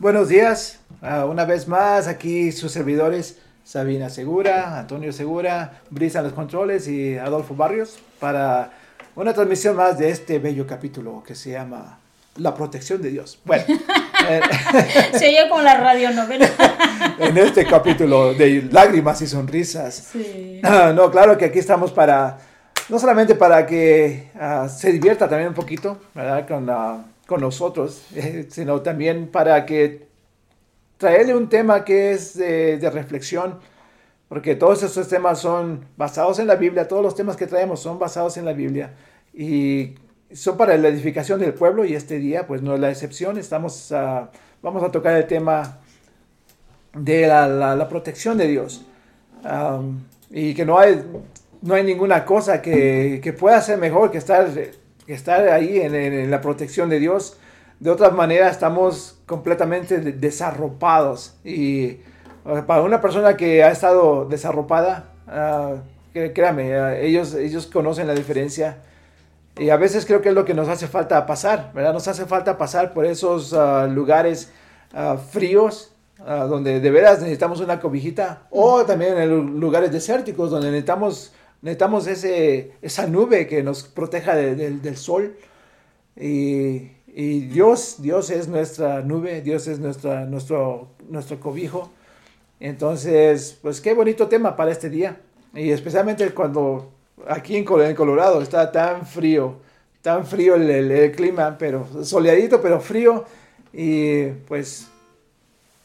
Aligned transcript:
Buenos 0.00 0.28
días, 0.28 0.78
uh, 1.02 1.26
una 1.26 1.44
vez 1.44 1.66
más 1.66 2.06
aquí 2.06 2.52
sus 2.52 2.70
servidores 2.70 3.36
Sabina 3.64 4.08
Segura, 4.10 4.78
Antonio 4.78 5.12
Segura, 5.12 5.80
Brisa 5.90 6.20
en 6.20 6.26
los 6.26 6.34
controles 6.34 6.86
y 6.86 7.18
Adolfo 7.18 7.56
Barrios 7.56 7.98
para 8.20 8.70
una 9.16 9.34
transmisión 9.34 9.74
más 9.74 9.98
de 9.98 10.10
este 10.10 10.38
bello 10.38 10.68
capítulo 10.68 11.24
que 11.26 11.34
se 11.34 11.50
llama 11.50 11.98
La 12.36 12.54
protección 12.54 13.02
de 13.02 13.10
Dios. 13.10 13.40
Bueno, 13.44 13.64
eh, 14.28 14.40
se 15.18 15.30
oye 15.30 15.48
como 15.48 15.62
la 15.62 15.76
radionovela. 15.76 16.48
en 17.18 17.36
este 17.36 17.66
capítulo 17.66 18.34
de 18.34 18.68
lágrimas 18.70 19.20
y 19.22 19.26
sonrisas. 19.26 20.10
Sí. 20.12 20.62
Uh, 20.62 20.92
no, 20.94 21.10
claro 21.10 21.36
que 21.36 21.46
aquí 21.46 21.58
estamos 21.58 21.90
para, 21.90 22.38
no 22.88 23.00
solamente 23.00 23.34
para 23.34 23.66
que 23.66 24.30
uh, 24.36 24.68
se 24.68 24.92
divierta 24.92 25.28
también 25.28 25.48
un 25.48 25.56
poquito, 25.56 25.98
¿verdad? 26.14 26.46
Con 26.46 26.66
la 26.66 26.98
con 27.28 27.42
nosotros, 27.42 28.06
eh, 28.14 28.46
sino 28.48 28.80
también 28.80 29.28
para 29.28 29.66
que 29.66 30.08
traerle 30.96 31.34
un 31.34 31.50
tema 31.50 31.84
que 31.84 32.12
es 32.12 32.38
de, 32.38 32.90
reflexión, 32.90 33.58
porque 34.30 34.54
todos 34.54 34.82
estos 34.82 35.08
temas 35.08 35.38
son 35.38 35.84
basados 35.98 36.38
en 36.38 36.46
la 36.46 36.54
Biblia, 36.54 36.88
todos 36.88 37.02
los 37.02 37.14
temas 37.14 37.36
que 37.36 37.46
traemos 37.46 37.80
son 37.80 37.98
basados 37.98 38.38
en 38.38 38.46
la 38.46 38.54
Biblia 38.54 38.94
y 39.34 39.94
son 40.32 40.56
para 40.56 40.74
la 40.78 40.88
edificación 40.88 41.38
del 41.38 41.52
pueblo 41.52 41.84
y 41.84 41.94
este 41.94 42.18
día 42.18 42.46
pues 42.46 42.62
no 42.62 42.74
es 42.74 42.80
la 42.80 42.90
excepción, 42.90 43.36
estamos 43.36 43.92
vamos 44.62 44.82
a 44.82 44.90
tocar 44.90 45.14
el 45.14 45.26
tema 45.26 45.80
de 46.94 47.26
la, 47.26 47.86
protección 47.90 48.38
de 48.38 48.46
Dios. 48.46 48.86
Y 50.30 50.54
que 50.54 50.64
no 50.64 50.78
hay, 50.78 51.04
no 51.60 51.74
hay 51.74 51.84
ninguna 51.84 52.24
cosa 52.24 52.62
que, 52.62 53.20
que 53.22 53.34
pueda 53.34 53.60
ser 53.60 53.76
mejor 53.76 54.10
que 54.10 54.16
estar 54.16 54.48
estar 55.14 55.48
ahí 55.48 55.80
en, 55.80 56.30
la 56.30 56.40
protección 56.40 56.88
de 56.88 56.98
Dios. 56.98 57.38
De 57.80 57.90
otra 57.90 58.10
manera 58.10 58.48
estamos 58.48 59.18
completamente 59.26 59.98
desarropados 59.98 61.36
y 61.44 61.98
para 62.66 62.82
una 62.82 63.00
persona 63.00 63.36
que 63.36 63.62
ha 63.62 63.70
estado 63.70 64.24
desarropada, 64.24 65.12
uh, 65.26 65.78
créame, 66.12 67.04
ellos, 67.06 67.34
ellos 67.34 67.66
conocen 67.66 68.06
la 68.06 68.14
diferencia. 68.14 68.78
Y 69.56 69.70
a 69.70 69.76
veces 69.76 70.06
creo 70.06 70.22
que 70.22 70.30
es 70.30 70.34
lo 70.34 70.44
que 70.44 70.54
nos 70.54 70.68
hace 70.68 70.86
falta 70.86 71.26
pasar, 71.26 71.72
¿verdad? 71.74 71.92
Nos 71.92 72.06
hace 72.06 72.26
falta 72.26 72.56
pasar 72.56 72.92
por 72.92 73.04
esos 73.04 73.52
lugares 73.90 74.52
fríos, 75.30 75.92
donde 76.18 76.80
de 76.80 76.90
veras 76.90 77.20
necesitamos 77.20 77.60
una 77.60 77.80
cobijita, 77.80 78.46
o 78.50 78.84
también 78.84 79.18
en 79.18 79.58
lugares 79.58 79.90
desérticos, 79.90 80.50
donde 80.50 80.68
necesitamos 80.68 81.32
Necesitamos 81.60 82.06
ese, 82.06 82.72
esa 82.82 83.06
nube 83.06 83.46
que 83.46 83.62
nos 83.62 83.82
proteja 83.82 84.36
del 84.36 84.96
sol. 84.96 85.36
Y, 86.16 86.90
y, 87.06 87.40
Dios, 87.46 87.96
Dios 88.00 88.30
es 88.30 88.48
nuestra 88.48 89.02
nube, 89.02 89.40
Dios 89.42 89.66
es 89.66 89.78
nuestra, 89.78 90.24
nuestro, 90.24 90.88
nuestro 91.08 91.40
cobijo. 91.40 91.90
Entonces, 92.60 93.58
pues 93.62 93.80
qué 93.80 93.94
bonito 93.94 94.28
tema 94.28 94.56
para 94.56 94.72
este 94.72 94.90
día. 94.90 95.20
Y 95.54 95.70
especialmente 95.70 96.28
cuando 96.30 96.92
aquí 97.26 97.56
en 97.56 97.64
Colorado 97.64 98.42
está 98.42 98.70
tan 98.70 99.06
frío, 99.06 99.56
tan 100.02 100.26
frío 100.26 100.54
el, 100.54 100.70
el 100.70 101.12
clima, 101.12 101.56
pero 101.58 101.86
soleadito, 102.04 102.60
pero 102.60 102.80
frío. 102.80 103.24
Y 103.72 104.26
pues 104.46 104.88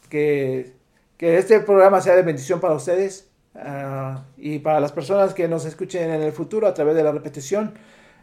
que, 0.10 0.74
que 1.18 1.38
este 1.38 1.60
programa 1.62 2.02
sea 2.02 2.16
de 2.16 2.22
bendición 2.22 2.60
para 2.60 2.76
ustedes. 2.76 3.28
Ah, 3.56 4.24
y 4.38 4.60
para 4.60 4.80
las 4.80 4.92
personas 4.92 5.34
que 5.34 5.48
nos 5.48 5.66
escuchen 5.66 6.10
en 6.10 6.22
el 6.22 6.32
futuro 6.32 6.68
a 6.68 6.74
través 6.74 6.96
de 6.96 7.04
la 7.04 7.12
repetición, 7.12 7.74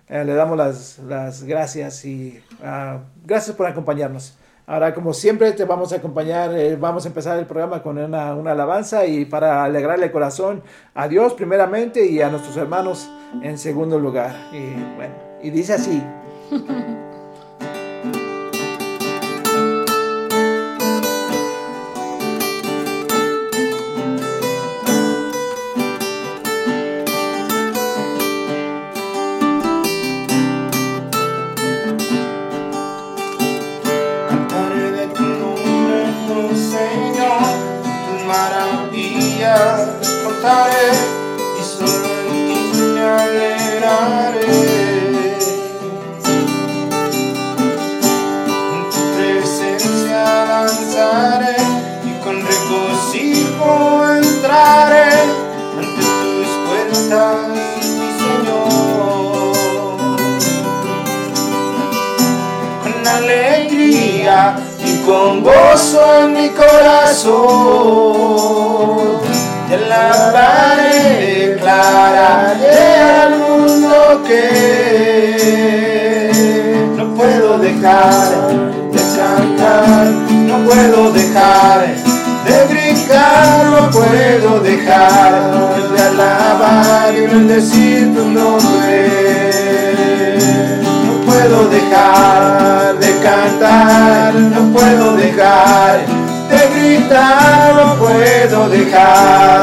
eh, 0.08 0.24
le 0.24 0.34
damos 0.34 0.56
las, 0.56 0.98
las 0.98 1.44
gracias 1.44 2.04
y 2.04 2.42
uh, 2.60 2.98
gracias 3.24 3.54
por 3.56 3.66
acompañarnos. 3.66 4.36
Ahora, 4.66 4.94
como 4.94 5.12
siempre, 5.12 5.52
te 5.52 5.64
vamos 5.64 5.92
a 5.92 5.96
acompañar, 5.96 6.56
eh, 6.56 6.76
vamos 6.76 7.04
a 7.04 7.08
empezar 7.08 7.38
el 7.38 7.46
programa 7.46 7.82
con 7.82 7.98
una, 7.98 8.34
una, 8.34 8.52
alabanza 8.52 9.06
y 9.06 9.24
para 9.24 9.64
alegrarle 9.64 10.06
el 10.06 10.12
corazón 10.12 10.62
a 10.94 11.08
Dios 11.08 11.34
primeramente 11.34 12.06
y 12.06 12.20
a 12.22 12.28
nuestros 12.28 12.56
hermanos 12.56 13.10
en 13.42 13.58
segundo 13.58 13.98
lugar. 13.98 14.34
Y 14.52 14.96
bueno, 14.96 15.14
y 15.42 15.50
dice 15.50 15.74
así. 15.74 16.02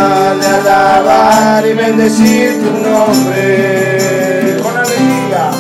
de 0.08 0.48
alabar 0.48 1.66
y 1.66 1.74
bendecir 1.74 2.64
tu 2.64 2.72
nombre 2.88 4.58
con 4.64 4.78
alegría, 4.78 5.52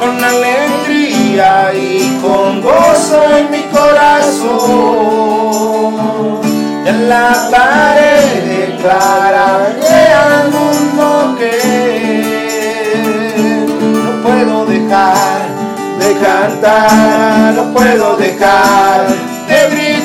con 0.00 0.24
alegría 0.24 1.74
y 1.74 2.18
con 2.22 2.62
gozo 2.62 3.22
en 3.36 3.50
mi 3.50 3.62
corazón. 3.64 5.02
La 7.08 7.48
pared 7.50 8.42
declararé 8.44 10.04
al 10.14 10.50
mundo 10.50 11.36
que 11.38 11.56
no 14.04 14.12
puedo 14.22 14.64
dejar 14.66 15.40
de 15.98 16.10
cantar, 16.20 17.54
no 17.54 17.64
puedo 17.74 18.16
dejar 18.16 19.31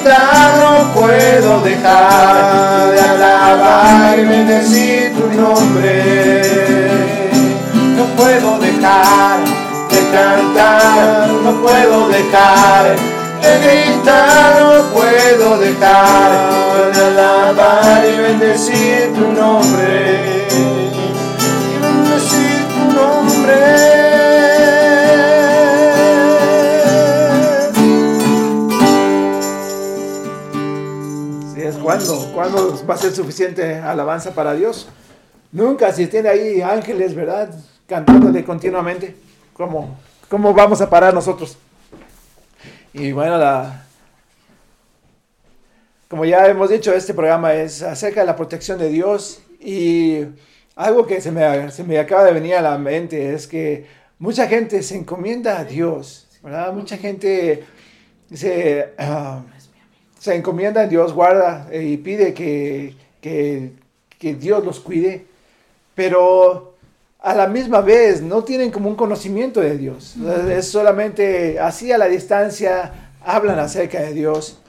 no 0.08 0.94
puedo 0.94 1.62
dejar 1.62 2.92
de 2.92 3.00
alabar 3.00 4.20
y 4.20 4.24
bendecir 4.24 5.14
tu 5.16 5.42
nombre. 5.42 6.42
No 7.96 8.06
puedo 8.16 8.60
dejar 8.60 9.40
de 9.90 10.00
cantar, 10.12 11.28
no 11.44 11.62
puedo 11.62 12.08
dejar 12.10 12.96
de 13.42 13.60
gritar, 13.60 14.62
no 14.62 14.84
puedo 14.94 15.58
dejar 15.58 16.94
de 16.94 17.06
alabar 17.06 18.06
y 18.06 18.18
bendecir 18.18 19.14
tu 19.14 19.32
nombre. 19.34 20.48
Y 20.52 21.82
bendecir 21.82 22.66
tu 22.70 22.94
nombre. 22.94 23.97
¿Cuándo? 31.98 32.32
¿Cuándo 32.32 32.86
va 32.88 32.94
a 32.94 32.98
ser 32.98 33.12
suficiente 33.12 33.76
alabanza 33.76 34.32
para 34.36 34.54
Dios? 34.54 34.88
Nunca, 35.52 35.92
si 35.92 36.06
tiene 36.06 36.30
ahí 36.30 36.62
ángeles, 36.62 37.16
¿verdad? 37.16 37.50
Cantándole 37.88 38.46
continuamente. 38.46 39.16
¿Cómo, 39.54 39.98
cómo 40.30 40.54
vamos 40.54 40.80
a 40.80 40.90
parar 40.92 41.16
nosotros? 41.16 41.58
Y 42.94 43.12
bueno, 43.14 43.40
la, 43.40 43.84
como 46.08 46.24
ya 46.24 46.46
hemos 46.46 46.70
dicho, 46.70 46.94
este 46.94 47.16
programa 47.16 47.56
es 47.56 47.82
acerca 47.82 48.20
de 48.20 48.28
la 48.28 48.36
protección 48.36 48.78
de 48.78 48.90
Dios 48.90 49.42
y 49.60 50.20
algo 50.76 51.08
que 51.08 51.20
se 51.20 51.32
me, 51.32 51.72
se 51.72 51.84
me 51.84 51.98
acaba 51.98 52.26
de 52.26 52.32
venir 52.32 52.54
a 52.54 52.62
la 52.62 52.78
mente 52.78 53.34
es 53.34 53.48
que 53.48 53.88
mucha 54.20 54.48
gente 54.48 54.84
se 54.84 54.98
encomienda 54.98 55.58
a 55.58 55.66
Dios, 55.66 56.28
¿verdad? 56.44 56.72
Mucha 56.74 56.96
gente 56.98 57.66
se, 58.32 58.94
ah, 59.00 59.42
se 60.20 60.36
encomienda 60.36 60.84
en 60.84 60.90
Dios, 60.90 61.14
guarda 61.14 61.68
eh, 61.72 61.84
y 61.84 61.98
pide 61.98 62.34
que, 62.34 62.96
que, 63.22 63.72
que 64.18 64.36
Dios 64.36 64.64
los 64.64 64.80
cuide, 64.80 65.26
pero 65.96 66.76
a 67.20 67.34
la 67.34 67.48
misma 67.48 67.82
vez 67.82 68.22
no 68.22 68.44
tienen 68.44 68.72
como 68.72 68.90
un 68.90 68.96
conocimiento 68.96 69.60
de 69.60 69.78
Dios. 69.78 70.16
Es 70.50 70.68
solamente 70.70 71.60
así 71.60 71.92
a 71.92 71.98
la 71.98 72.08
distancia 72.08 73.12
hablan 73.24 73.60
acerca 73.60 74.02
de 74.02 74.14
Dios. 74.14 74.60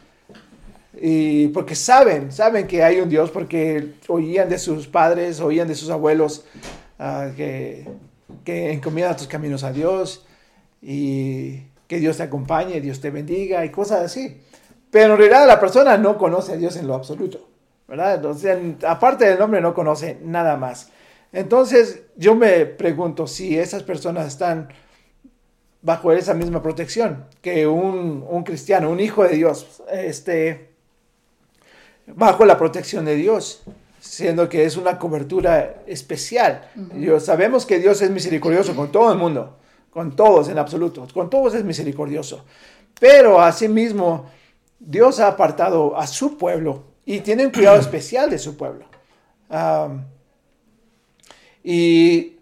Y 1.00 1.49
porque 1.49 1.77
saben, 1.77 2.33
saben 2.33 2.67
que 2.67 2.83
hay 2.83 3.00
un 3.00 3.09
Dios, 3.09 3.31
porque 3.31 3.93
oían 4.09 4.49
de 4.49 4.59
sus 4.59 4.89
padres, 4.89 5.39
oían 5.41 5.69
de 5.69 5.77
sus 5.77 5.91
abuelos 5.91 6.45
uh, 6.99 7.33
que, 7.37 7.87
que 8.45 8.73
encomiendan 8.73 9.17
tus 9.17 9.29
caminos 9.29 9.62
a 9.62 9.73
Dios 9.73 10.27
y 10.83 11.61
que 11.87 12.00
Dios 12.00 12.17
te 12.17 12.25
acompañe, 12.25 12.81
Dios 12.81 13.00
te 13.00 13.11
bendiga 13.11 13.65
y 13.65 13.71
cosas 13.71 14.00
así. 14.03 14.41
Pero 14.90 15.14
en 15.14 15.19
realidad 15.19 15.46
la 15.46 15.61
persona 15.61 15.96
no 15.96 16.17
conoce 16.17 16.52
a 16.52 16.56
Dios 16.56 16.76
en 16.76 16.87
lo 16.87 16.94
absoluto, 16.94 17.46
¿verdad? 17.87 18.17
Entonces, 18.17 18.56
aparte 18.85 19.26
del 19.26 19.38
nombre 19.38 19.61
no 19.61 19.75
conoce 19.75 20.19
nada 20.23 20.56
más. 20.56 20.90
Entonces 21.32 22.02
yo 22.17 22.35
me 22.35 22.64
pregunto 22.64 23.26
si 23.26 23.58
esas 23.58 23.82
personas 23.82 24.26
están 24.26 24.69
bajo 25.82 26.12
esa 26.12 26.35
misma 26.35 26.62
protección 26.62 27.26
que 27.43 27.67
un, 27.67 28.25
un 28.29 28.44
cristiano, 28.44 28.90
un 28.90 29.00
hijo 29.00 29.25
de 29.25 29.37
Dios, 29.37 29.82
este, 29.90 30.70
bajo 32.06 32.44
la 32.44 32.58
protección 32.58 33.05
de 33.05 33.14
Dios, 33.17 33.62
siendo 34.00 34.49
que 34.49 34.64
es 34.64 34.76
una 34.76 34.99
cobertura 34.99 35.82
especial. 35.87 36.70
sabemos 37.20 37.67
que 37.67 37.79
Dios 37.79 38.00
es 38.02 38.11
misericordioso 38.11 38.75
con 38.75 38.90
todo 38.90 39.12
el 39.12 39.19
mundo, 39.19 39.56
con 39.90 40.14
todos 40.17 40.49
en 40.49 40.58
absoluto, 40.58 41.06
con 41.12 41.29
todos 41.31 41.55
es 41.55 41.64
misericordioso. 41.64 42.44
Pero 42.99 43.40
asimismo, 43.40 44.31
Dios 44.79 45.21
ha 45.21 45.29
apartado 45.29 45.97
a 45.97 46.07
su 46.07 46.37
pueblo 46.37 46.85
y 47.05 47.21
tiene 47.21 47.47
un 47.47 47.53
cuidado 47.53 47.77
especial 47.81 48.31
de 48.31 48.39
su 48.39 48.57
pueblo. 48.57 48.85
y 51.65 52.37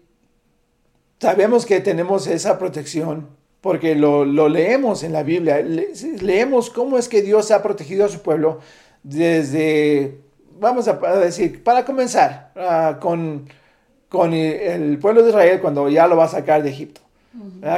sabemos 1.19 1.65
que 1.65 1.79
tenemos 1.79 2.27
esa 2.27 2.59
protección 2.59 3.27
porque 3.61 3.95
lo, 3.95 4.23
lo 4.23 4.47
leemos 4.49 5.03
en 5.03 5.13
la 5.13 5.23
Biblia, 5.23 5.59
leemos 6.21 6.69
cómo 6.69 6.97
es 6.97 7.09
que 7.09 7.21
Dios 7.21 7.51
ha 7.51 7.61
protegido 7.63 8.05
a 8.05 8.09
su 8.09 8.21
pueblo 8.21 8.59
desde, 9.03 10.19
vamos 10.59 10.87
a 10.87 10.93
decir, 11.17 11.63
para 11.63 11.83
comenzar, 11.83 12.51
ah, 12.55 12.97
con, 12.99 13.47
con 14.09 14.33
el 14.33 14.99
pueblo 14.99 15.23
de 15.23 15.29
Israel 15.29 15.59
cuando 15.59 15.89
ya 15.89 16.07
lo 16.07 16.15
va 16.17 16.25
a 16.25 16.29
sacar 16.29 16.63
de 16.63 16.69
Egipto. 16.69 17.01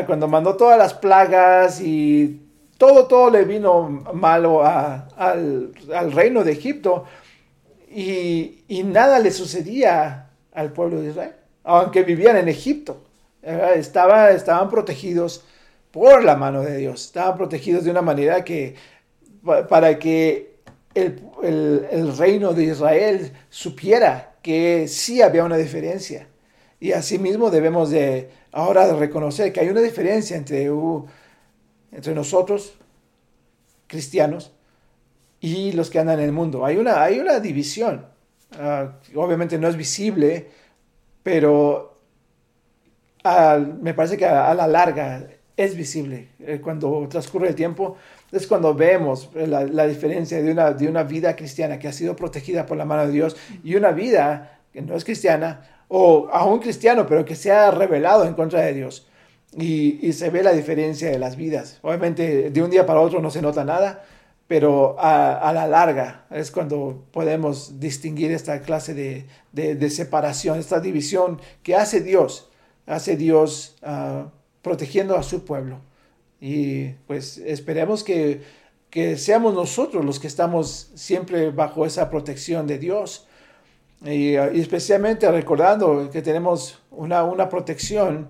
Cuando 0.05 0.27
mandó 0.27 0.55
todas 0.55 0.77
las 0.77 0.93
plagas 0.93 1.81
y 1.81 2.41
todo, 2.79 3.07
todo 3.07 3.29
le 3.29 3.43
vino 3.43 3.89
malo 4.13 4.63
al, 4.65 5.73
reino 6.13 6.45
de 6.45 6.53
Egipto 6.53 7.03
y, 7.91 8.63
nada 8.85 9.19
le 9.19 9.31
sucedía 9.31 10.29
al 10.53 10.71
pueblo 10.71 11.01
de 11.01 11.09
Israel, 11.09 11.33
aunque 11.65 12.03
vivían 12.03 12.37
en 12.37 12.47
Egipto. 12.47 13.03
Estaba, 13.41 14.31
estaban 14.31 14.69
protegidos 14.69 15.43
por 15.91 16.23
la 16.23 16.37
mano 16.37 16.61
de 16.61 16.77
Dios, 16.77 17.05
estaban 17.05 17.37
protegidos 17.37 17.83
de 17.83 17.91
una 17.91 18.01
manera 18.01 18.45
que 18.45 18.75
para 19.67 19.99
que 19.99 20.55
el, 20.95 22.17
reino 22.17 22.53
de 22.53 22.63
Israel 22.63 23.33
supiera 23.49 24.35
que 24.41 24.87
sí 24.87 25.21
había 25.21 25.43
una 25.43 25.57
diferencia. 25.57 26.27
Y 26.79 26.93
asimismo 26.93 27.51
debemos 27.51 27.89
de 27.89 28.29
ahora 28.53 28.93
reconocer 28.93 29.51
que 29.51 29.59
hay 29.59 29.67
una 29.67 29.81
diferencia 29.81 30.37
entre, 30.37 30.69
entre 31.91 32.13
nosotros, 32.13 32.75
cristianos, 33.87 34.51
y 35.41 35.71
los 35.71 35.89
que 35.89 35.99
andan 35.99 36.19
en 36.19 36.25
el 36.25 36.31
mundo. 36.31 36.65
Hay 36.65 36.77
una, 36.77 37.01
hay 37.03 37.19
una 37.19 37.39
división. 37.39 38.05
Ah, 38.59 38.93
obviamente 39.15 39.57
no 39.57 39.67
es 39.67 39.75
visible, 39.75 40.49
pero 41.23 41.97
me 43.81 43.93
parece 43.93 44.17
que 44.17 44.25
a, 44.25 44.53
la 44.53 44.67
larga 44.67 45.27
es 45.55 45.75
visible. 45.75 46.29
Eh, 46.39 46.59
cuando 46.61 47.07
transcurre 47.09 47.49
el 47.49 47.55
tiempo, 47.55 47.97
es 48.31 48.47
cuando 48.47 48.73
vemos 48.73 49.29
la, 49.33 49.87
diferencia 49.87 50.41
de 50.41 50.51
una, 50.51 50.71
de 50.71 50.87
una 50.87 51.03
vida 51.03 51.35
cristiana 51.35 51.79
que 51.79 51.87
ha 51.87 51.93
sido 51.93 52.15
protegida 52.15 52.65
por 52.65 52.77
la 52.77 52.85
mano 52.85 53.05
de 53.05 53.11
Dios 53.11 53.35
y 53.63 53.75
una 53.75 53.91
vida 53.91 54.59
que 54.71 54.81
no 54.81 54.95
es 54.95 55.03
cristiana, 55.03 55.61
o 55.87 56.29
aún 56.31 56.59
cristiano, 56.59 57.07
pero 57.07 57.25
que 57.25 57.35
se 57.35 57.51
ha 57.51 57.71
revelado 57.71 58.25
en 58.25 58.35
contra 58.35 58.61
de 58.61 58.73
Dios. 58.73 59.07
Y, 59.57 60.05
y, 60.07 60.13
se 60.13 60.29
ve 60.29 60.43
la 60.43 60.51
diferencia 60.51 61.09
de 61.09 61.17
las 61.17 61.35
vidas. 61.35 61.79
Obviamente 61.81 62.51
de 62.51 62.61
un 62.61 62.69
día 62.69 62.85
para 62.85 63.01
otro 63.01 63.19
no 63.19 63.31
se 63.31 63.41
nota 63.41 63.65
nada, 63.65 64.03
pero 64.47 64.99
a, 64.99 65.37
a 65.37 65.53
la 65.53 65.67
larga 65.67 66.25
es 66.31 66.51
cuando 66.51 67.03
podemos 67.11 67.79
distinguir 67.79 68.31
esta 68.31 68.61
clase 68.61 68.93
de, 68.93 69.25
de, 69.51 69.75
de 69.75 69.89
separación, 69.89 70.57
esta 70.57 70.79
división 70.79 71.39
que 71.63 71.75
hace 71.75 72.01
Dios, 72.01 72.49
hace 72.87 73.15
Dios 73.15 73.77
uh, 73.83 74.27
protegiendo 74.61 75.15
a 75.15 75.23
su 75.23 75.45
pueblo. 75.45 75.79
Y 76.41 76.89
pues 77.05 77.37
esperemos 77.37 78.03
que, 78.03 78.41
que 78.89 79.17
seamos 79.17 79.53
nosotros 79.53 80.03
los 80.03 80.19
que 80.19 80.27
estamos 80.27 80.91
siempre 80.95 81.51
bajo 81.51 81.85
esa 81.85 82.09
protección 82.09 82.65
de 82.65 82.79
Dios. 82.79 83.27
Y, 84.03 84.37
uh, 84.37 84.45
especialmente 84.53 85.29
recordando 85.31 86.09
que 86.11 86.21
tenemos 86.21 86.79
una, 86.89 87.23
una, 87.23 87.49
protección 87.49 88.29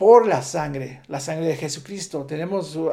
por 0.00 0.26
la 0.26 0.40
sangre, 0.40 1.02
la 1.08 1.20
sangre 1.20 1.48
de 1.48 1.56
Jesucristo. 1.56 2.24
Tenemos 2.24 2.74
uh, 2.74 2.88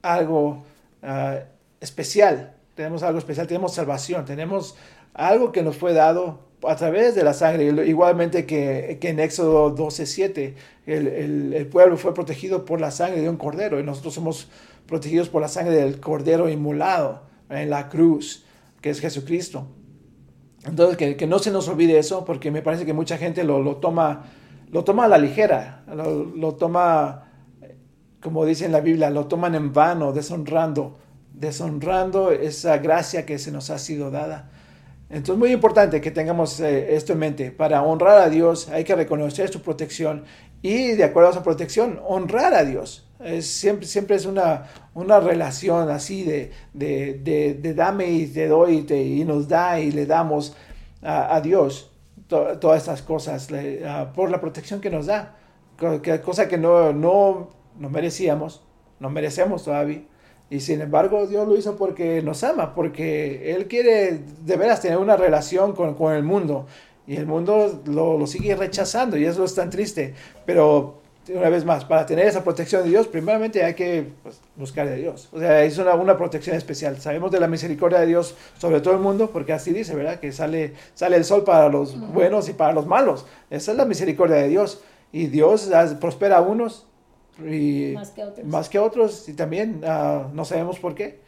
algo 0.00 0.62
uh, 1.02 1.40
especial, 1.80 2.54
tenemos 2.76 3.02
algo 3.02 3.18
especial, 3.18 3.48
tenemos 3.48 3.74
salvación, 3.74 4.24
tenemos 4.24 4.76
algo 5.12 5.50
que 5.50 5.64
nos 5.64 5.76
fue 5.76 5.92
dado 5.92 6.38
a 6.62 6.76
través 6.76 7.16
de 7.16 7.24
la 7.24 7.34
sangre, 7.34 7.64
igualmente 7.88 8.46
que, 8.46 8.96
en 9.02 9.18
Éxodo 9.18 9.74
12:7, 9.74 10.54
el, 10.86 11.52
el, 11.52 11.66
pueblo 11.66 11.96
fue 11.96 12.14
protegido 12.14 12.64
por 12.64 12.80
la 12.80 12.92
sangre 12.92 13.22
de 13.22 13.28
un 13.28 13.38
cordero 13.38 13.80
y 13.80 13.82
nosotros 13.82 14.14
somos 14.14 14.48
protegidos 14.86 15.28
por 15.28 15.42
la 15.42 15.48
sangre 15.48 15.74
del 15.74 15.98
cordero 15.98 16.48
inmolado 16.48 17.22
en 17.50 17.70
la 17.70 17.88
cruz, 17.88 18.44
que 18.80 18.90
es 18.90 19.00
Jesucristo. 19.00 19.66
Entonces, 20.64 20.96
que, 20.96 21.16
que, 21.16 21.26
no 21.26 21.40
se 21.40 21.50
nos 21.50 21.66
olvide 21.66 21.98
eso, 21.98 22.24
porque 22.24 22.52
me 22.52 22.62
parece 22.62 22.86
que 22.86 22.92
mucha 22.92 23.18
gente 23.18 23.42
lo 23.42 23.78
toma, 23.78 24.26
lo 24.70 24.84
toma 24.84 25.04
a 25.04 25.08
la 25.08 25.18
ligera, 25.18 25.84
lo, 25.86 26.54
toma, 26.54 27.30
como 28.20 28.44
dice 28.44 28.64
en 28.64 28.72
la 28.72 28.80
Biblia, 28.80 29.10
lo 29.10 29.26
toman 29.26 29.54
en 29.54 29.72
vano, 29.72 30.12
deshonrando, 30.12 30.98
deshonrando 31.32 32.32
esa 32.32 32.78
gracia 32.78 33.24
que 33.24 33.38
se 33.38 33.52
nos 33.52 33.70
ha 33.70 33.78
sido 33.78 34.10
dada. 34.10 34.50
Entonces, 35.08 35.38
muy 35.38 35.52
importante 35.52 36.00
que 36.00 36.10
tengamos 36.10 36.58
eh, 36.58 36.96
esto 36.96 37.12
en 37.12 37.20
mente. 37.20 37.52
Para 37.52 37.82
honrar 37.82 38.20
a 38.22 38.28
Dios 38.28 38.68
hay 38.68 38.82
que 38.82 38.96
reconocer 38.96 39.48
su 39.48 39.62
protección 39.62 40.24
y, 40.62 40.92
de 40.92 41.04
acuerdo 41.04 41.30
a 41.30 41.32
su 41.32 41.42
protección, 41.42 42.00
honrar 42.04 42.54
a 42.54 42.64
Dios. 42.64 43.08
Es, 43.20 43.46
siempre, 43.46 43.86
siempre 43.86 44.16
es 44.16 44.26
una, 44.26 44.66
una 44.94 45.20
relación 45.20 45.88
así 45.90 46.24
de, 46.24 46.50
de, 46.72 47.54
de, 47.54 47.74
dame 47.74 48.10
y 48.10 48.26
te 48.26 48.48
doy 48.48 48.84
y, 48.88 49.24
nos 49.24 49.48
da 49.48 49.80
y 49.80 49.92
le 49.92 50.06
damos 50.06 50.56
a, 51.02 51.40
Dios 51.40 51.92
todas 52.28 52.78
estas 52.78 53.02
cosas 53.02 53.48
por 54.14 54.30
la 54.30 54.40
protección 54.40 54.80
que 54.80 54.90
nos 54.90 55.06
da. 55.06 55.36
Cosa 56.24 56.48
que 56.48 56.58
no, 56.58 56.92
no, 56.92 57.50
no 57.78 57.90
merecíamos, 57.90 58.62
no 58.98 59.10
merecemos 59.10 59.64
todavía. 59.64 60.02
Y 60.48 60.60
sin 60.60 60.80
embargo, 60.80 61.26
Dios 61.26 61.46
lo 61.46 61.56
hizo 61.56 61.76
porque 61.76 62.22
nos 62.22 62.44
ama, 62.44 62.74
porque 62.74 63.52
Él 63.54 63.66
quiere 63.66 64.20
de 64.44 64.56
veras 64.56 64.80
tener 64.80 64.98
una 64.98 65.16
relación 65.16 65.72
con, 65.74 65.94
con 65.94 66.14
el 66.14 66.22
mundo. 66.22 66.66
Y 67.06 67.16
el 67.16 67.26
mundo 67.26 67.82
lo, 67.86 68.18
lo, 68.18 68.26
sigue 68.26 68.54
rechazando 68.56 69.16
y 69.16 69.24
eso 69.24 69.44
es 69.44 69.54
tan 69.54 69.70
triste. 69.70 70.14
Pero 70.44 71.00
una 71.28 71.48
vez 71.48 71.64
más, 71.64 71.84
para 71.84 72.06
tener 72.06 72.26
esa 72.26 72.44
protección 72.44 72.84
de 72.84 72.90
Dios, 72.90 73.08
primeramente 73.08 73.64
hay 73.64 73.74
que 73.74 74.06
pues, 74.22 74.40
buscar 74.54 74.88
de 74.88 74.96
Dios. 74.96 75.28
O 75.32 75.38
sea, 75.38 75.64
es 75.64 75.76
una, 75.78 75.94
una, 75.94 76.16
protección 76.16 76.56
especial. 76.56 77.00
Sabemos 77.00 77.30
de 77.30 77.40
la 77.40 77.48
misericordia 77.48 78.00
de 78.00 78.06
Dios 78.06 78.36
sobre 78.58 78.80
todo 78.80 78.94
el 78.94 79.00
mundo, 79.00 79.30
porque 79.30 79.52
así 79.52 79.72
dice, 79.72 79.94
¿verdad? 79.94 80.20
Que 80.20 80.32
sale, 80.32 80.74
sale 80.94 81.16
el 81.16 81.24
sol 81.24 81.44
para 81.44 81.68
los 81.68 81.98
buenos 82.12 82.48
y 82.48 82.52
para 82.52 82.72
los 82.72 82.86
malos. 82.86 83.26
Esa 83.50 83.72
es 83.72 83.78
la 83.78 83.84
misericordia 83.84 84.36
de 84.36 84.48
Dios. 84.48 84.82
Y 85.12 85.26
Dios 85.26 85.70
prospera 86.00 86.38
a 86.38 86.40
unos 86.40 86.86
y 87.44 87.94
más 88.44 88.68
que 88.68 88.78
otros. 88.78 89.28
y 89.28 89.34
también 89.34 89.82
uh, 89.84 90.34
no 90.34 90.44
sabemos 90.44 90.78
por 90.78 90.94
qué. 90.94 91.20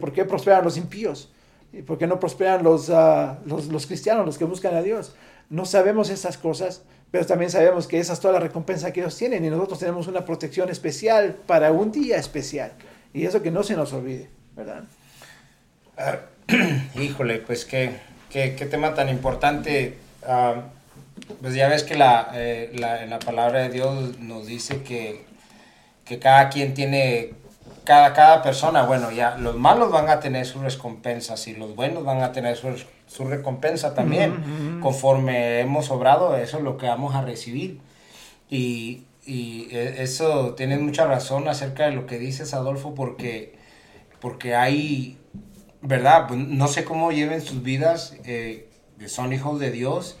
¿Por 0.00 0.12
qué 0.12 0.24
prosperan 0.24 0.64
los 0.64 0.76
impíos? 0.76 1.30
¿Y 1.72 1.82
por 1.82 1.98
qué 1.98 2.06
no 2.06 2.18
prosperan 2.18 2.62
los, 2.62 2.88
uh, 2.88 3.36
los, 3.44 3.66
los, 3.66 3.86
cristianos, 3.86 4.24
los 4.24 4.38
que 4.38 4.44
buscan 4.44 4.74
a 4.74 4.82
Dios? 4.82 5.14
No 5.50 5.64
sabemos 5.64 6.10
esas 6.10 6.38
cosas, 6.38 6.82
pero 7.16 7.26
también 7.26 7.50
sabemos 7.50 7.86
que 7.86 7.98
esa 7.98 8.12
es 8.12 8.20
toda 8.20 8.34
la 8.34 8.40
recompensa 8.40 8.92
que 8.92 9.00
ellos 9.00 9.16
tienen 9.16 9.42
y 9.42 9.48
nosotros 9.48 9.78
tenemos 9.78 10.06
una 10.06 10.24
protección 10.26 10.68
especial 10.68 11.34
para 11.46 11.72
un 11.72 11.90
día 11.90 12.18
especial. 12.18 12.72
Y 13.14 13.24
eso 13.24 13.40
que 13.42 13.50
no 13.50 13.62
se 13.62 13.74
nos 13.74 13.94
olvide, 13.94 14.28
¿verdad? 14.54 14.84
Uh, 15.96 17.00
híjole, 17.00 17.38
pues 17.38 17.64
qué, 17.64 17.92
qué, 18.30 18.50
tema 18.70 18.92
tan 18.92 19.08
importante. 19.08 19.96
pues 21.40 21.54
ya 21.54 21.68
ves 21.68 21.84
que 21.84 21.94
la, 21.94 22.32
eh, 22.34 22.72
la, 22.74 23.06
la 23.06 23.18
palabra 23.18 23.60
de 23.60 23.70
Dios 23.70 24.18
nos 24.18 24.46
dice 24.46 24.82
que 24.82 25.24
que 26.06 26.18
cada 26.18 26.48
quien 26.48 26.72
tiene 26.72 27.32
cada, 27.86 28.12
cada 28.12 28.42
persona, 28.42 28.82
bueno, 28.82 29.12
ya 29.12 29.36
los 29.38 29.56
malos 29.56 29.92
van 29.92 30.08
a 30.08 30.20
tener 30.20 30.44
sus 30.44 30.60
recompensas 30.60 31.46
y 31.46 31.54
los 31.54 31.74
buenos 31.76 32.04
van 32.04 32.20
a 32.20 32.32
tener 32.32 32.56
su, 32.56 32.68
su 33.06 33.24
recompensa 33.24 33.94
también. 33.94 34.80
Conforme 34.82 35.60
hemos 35.60 35.90
obrado, 35.90 36.36
eso 36.36 36.58
es 36.58 36.64
lo 36.64 36.76
que 36.76 36.86
vamos 36.86 37.14
a 37.14 37.22
recibir. 37.22 37.80
Y, 38.50 39.04
y 39.24 39.68
e, 39.70 40.02
eso 40.02 40.54
tienes 40.54 40.80
mucha 40.80 41.06
razón 41.06 41.48
acerca 41.48 41.86
de 41.86 41.92
lo 41.92 42.06
que 42.06 42.18
dices, 42.18 42.54
Adolfo, 42.54 42.94
porque, 42.94 43.56
porque 44.20 44.56
hay, 44.56 45.18
¿verdad? 45.80 46.26
Pues, 46.26 46.40
no 46.40 46.66
sé 46.66 46.84
cómo 46.84 47.12
lleven 47.12 47.40
sus 47.40 47.62
vidas, 47.62 48.16
eh, 48.24 48.68
son 49.06 49.32
hijos 49.32 49.60
de 49.60 49.70
Dios 49.70 50.18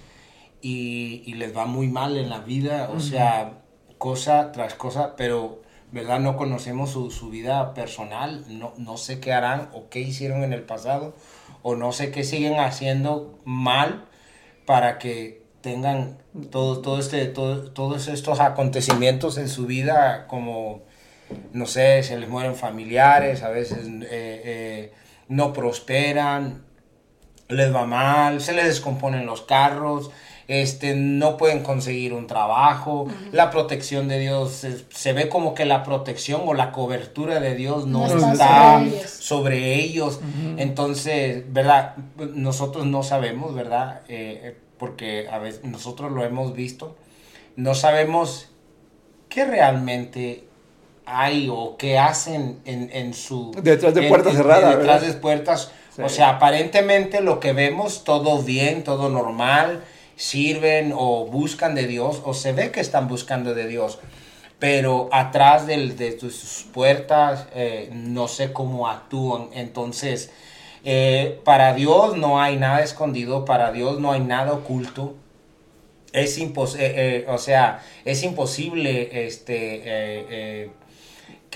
y, 0.62 1.22
y, 1.26 1.34
les 1.34 1.56
va 1.56 1.66
muy 1.66 1.88
mal 1.88 2.16
en 2.16 2.30
la 2.30 2.38
vida, 2.38 2.90
o 2.94 3.00
sea, 3.00 3.62
cosa 3.98 4.52
tras 4.52 4.74
cosa, 4.74 5.16
pero, 5.16 5.62
¿verdad? 5.92 6.20
No 6.20 6.36
conocemos 6.36 6.90
su, 6.90 7.10
su 7.10 7.30
vida 7.30 7.74
personal, 7.74 8.44
no, 8.48 8.72
no 8.76 8.96
sé 8.96 9.20
qué 9.20 9.32
harán 9.32 9.70
o 9.72 9.88
qué 9.88 10.00
hicieron 10.00 10.42
en 10.42 10.52
el 10.52 10.62
pasado, 10.62 11.14
o 11.62 11.76
no 11.76 11.92
sé 11.92 12.10
qué 12.10 12.24
siguen 12.24 12.58
haciendo 12.58 13.38
mal 13.44 14.06
para 14.66 14.98
que 14.98 15.46
tengan 15.60 16.18
todo, 16.50 16.80
todo 16.80 17.00
este, 17.00 17.26
todo, 17.26 17.70
todos 17.72 18.08
estos 18.08 18.40
acontecimientos 18.40 19.38
en 19.38 19.48
su 19.48 19.66
vida, 19.66 20.26
como, 20.28 20.82
no 21.52 21.66
sé, 21.66 22.02
se 22.02 22.18
les 22.18 22.28
mueren 22.28 22.54
familiares, 22.54 23.42
a 23.42 23.50
veces 23.50 23.78
eh, 23.86 24.06
eh, 24.10 24.92
no 25.28 25.52
prosperan, 25.52 26.64
les 27.48 27.74
va 27.74 27.86
mal, 27.86 28.40
se 28.40 28.52
les 28.52 28.66
descomponen 28.66 29.26
los 29.26 29.42
carros, 29.42 30.10
este, 30.48 30.94
no 30.94 31.36
pueden 31.36 31.62
conseguir 31.62 32.12
un 32.12 32.26
trabajo, 32.26 33.08
la 33.32 33.50
protección 33.50 34.08
de 34.08 34.20
Dios, 34.20 34.64
se, 34.90 35.12
ve 35.12 35.28
como 35.28 35.54
que 35.54 35.64
la 35.64 35.82
protección 35.82 36.42
o 36.46 36.54
la 36.54 36.72
cobertura 36.72 37.40
de 37.40 37.54
Dios 37.54 37.86
no, 37.86 38.06
está, 38.06 38.84
sobre 39.06 39.74
ellos. 39.74 40.20
Entonces, 40.56 41.44
¿verdad? 41.52 41.96
Nosotros 42.34 42.86
no 42.86 43.02
sabemos, 43.02 43.54
¿verdad? 43.54 44.02
Eh, 44.08 44.56
porque 44.78 45.28
a 45.30 45.38
veces 45.38 45.64
nosotros 45.64 46.12
lo 46.12 46.24
hemos 46.24 46.54
visto, 46.54 46.96
no 47.56 47.74
sabemos 47.74 48.50
qué 49.28 49.44
realmente 49.44 50.44
hay 51.06 51.48
o 51.50 51.76
qué 51.76 51.98
hacen 51.98 52.60
en, 52.64 52.90
en 52.92 53.14
su... 53.14 53.52
Detrás 53.62 53.94
de 53.94 54.02
puertas 54.08 54.34
cerradas. 54.34 54.76
Detrás 54.76 55.02
de 55.02 55.12
puertas. 55.14 55.72
O 56.02 56.08
sea, 56.08 56.30
aparentemente 56.30 57.20
lo 57.20 57.40
que 57.40 57.52
vemos, 57.52 58.04
todo 58.04 58.42
bien, 58.42 58.84
todo 58.84 59.08
normal, 59.08 59.82
sirven 60.16 60.92
o 60.96 61.26
buscan 61.26 61.74
de 61.74 61.86
Dios 61.86 62.22
o 62.24 62.34
se 62.34 62.52
ve 62.52 62.72
que 62.72 62.80
están 62.80 63.06
buscando 63.06 63.54
de 63.54 63.68
Dios. 63.68 63.98
Pero 64.58 65.10
atrás 65.12 65.66
de 65.66 66.18
sus 66.18 66.66
puertas 66.72 67.46
eh, 67.54 67.90
no 67.92 68.26
sé 68.26 68.52
cómo 68.52 68.88
actúan. 68.88 69.50
Entonces, 69.52 70.32
eh, 70.82 71.40
para 71.44 71.74
Dios 71.74 72.16
no 72.16 72.40
hay 72.40 72.56
nada 72.56 72.82
escondido, 72.82 73.44
para 73.44 73.70
Dios 73.70 74.00
no 74.00 74.12
hay 74.12 74.20
nada 74.20 74.54
oculto. 74.54 75.14
Es 76.12 76.38
impos 76.38 76.76
eh, 76.78 77.26
o 77.28 77.36
sea, 77.36 77.82
es 78.06 78.22
imposible 78.22 79.26
este, 79.26 80.70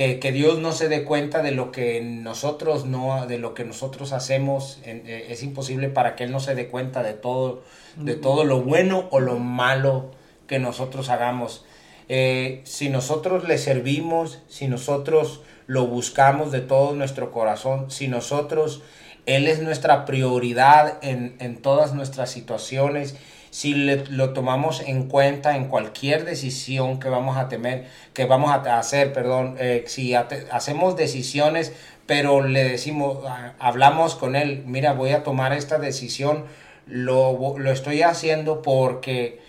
que, 0.00 0.18
que, 0.18 0.32
Dios 0.32 0.58
no 0.60 0.72
se 0.72 0.88
dé 0.88 1.04
cuenta 1.04 1.42
de 1.42 1.50
lo 1.50 1.72
que 1.72 2.00
nosotros 2.00 2.86
no, 2.86 3.26
de 3.26 3.36
lo 3.36 3.52
que 3.52 3.64
nosotros 3.64 4.12
hacemos. 4.12 4.80
es 4.84 5.42
imposible 5.42 5.90
para 5.90 6.16
que 6.16 6.24
Él 6.24 6.32
no 6.32 6.40
se 6.40 6.54
dé 6.54 6.68
cuenta 6.68 7.02
de 7.02 7.12
todo, 7.12 7.62
de 7.96 8.14
todo 8.14 8.44
lo 8.44 8.62
bueno 8.62 9.08
o 9.10 9.20
lo 9.20 9.38
malo 9.38 10.10
que 10.46 10.58
nosotros 10.58 11.10
hagamos. 11.10 11.66
si 12.08 12.88
nosotros 12.88 13.46
le 13.46 13.58
servimos, 13.58 14.40
si 14.48 14.68
nosotros 14.68 15.42
lo 15.66 15.86
buscamos 15.86 16.50
de 16.50 16.62
todo 16.62 16.94
nuestro 16.94 17.30
corazón, 17.30 17.90
si 17.90 18.08
nosotros 18.08 18.82
él 19.26 19.46
es 19.46 19.60
nuestra 19.60 20.04
prioridad 20.06 20.98
en, 21.02 21.56
todas 21.62 21.94
nuestras 21.94 22.30
situaciones. 22.30 23.16
Si 23.50 23.74
lo 23.74 24.32
tomamos 24.32 24.80
en 24.80 25.08
cuenta 25.08 25.56
en 25.56 25.66
cualquier 25.66 26.24
decisión 26.24 27.00
que 27.00 27.08
vamos 27.08 27.36
a 27.36 27.48
temer, 27.48 27.88
que 28.14 28.24
vamos 28.24 28.50
a 28.50 28.78
hacer, 28.78 29.12
perdón, 29.12 29.56
eh, 29.58 29.84
si 29.86 30.14
hacemos 30.14 30.96
decisiones, 30.96 31.72
pero 32.06 32.42
le 32.42 32.64
decimos, 32.64 33.18
hablamos 33.58 34.14
con 34.14 34.36
él, 34.36 34.62
mira, 34.66 34.92
voy 34.92 35.10
a 35.10 35.22
tomar 35.24 35.52
esta 35.52 35.78
decisión, 35.78 36.44
lo, 36.86 37.58
lo 37.58 37.70
estoy 37.70 38.02
haciendo 38.02 38.62
porque 38.62 39.40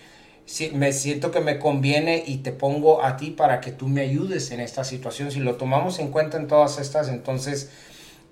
si, 0.44 0.70
me 0.70 0.92
siento 0.92 1.30
que 1.30 1.40
me 1.40 1.58
conviene 1.58 2.22
y 2.26 2.38
te 2.38 2.52
pongo 2.52 3.04
a 3.04 3.16
ti 3.16 3.30
para 3.30 3.60
que 3.60 3.72
tú 3.72 3.88
me 3.88 4.02
ayudes 4.02 4.50
en 4.50 4.60
esta 4.60 4.84
situación. 4.84 5.30
Si 5.30 5.40
lo 5.40 5.56
tomamos 5.56 5.98
en 5.98 6.10
cuenta 6.10 6.36
en 6.36 6.48
todas 6.48 6.78
estas, 6.78 7.08
entonces 7.08 7.70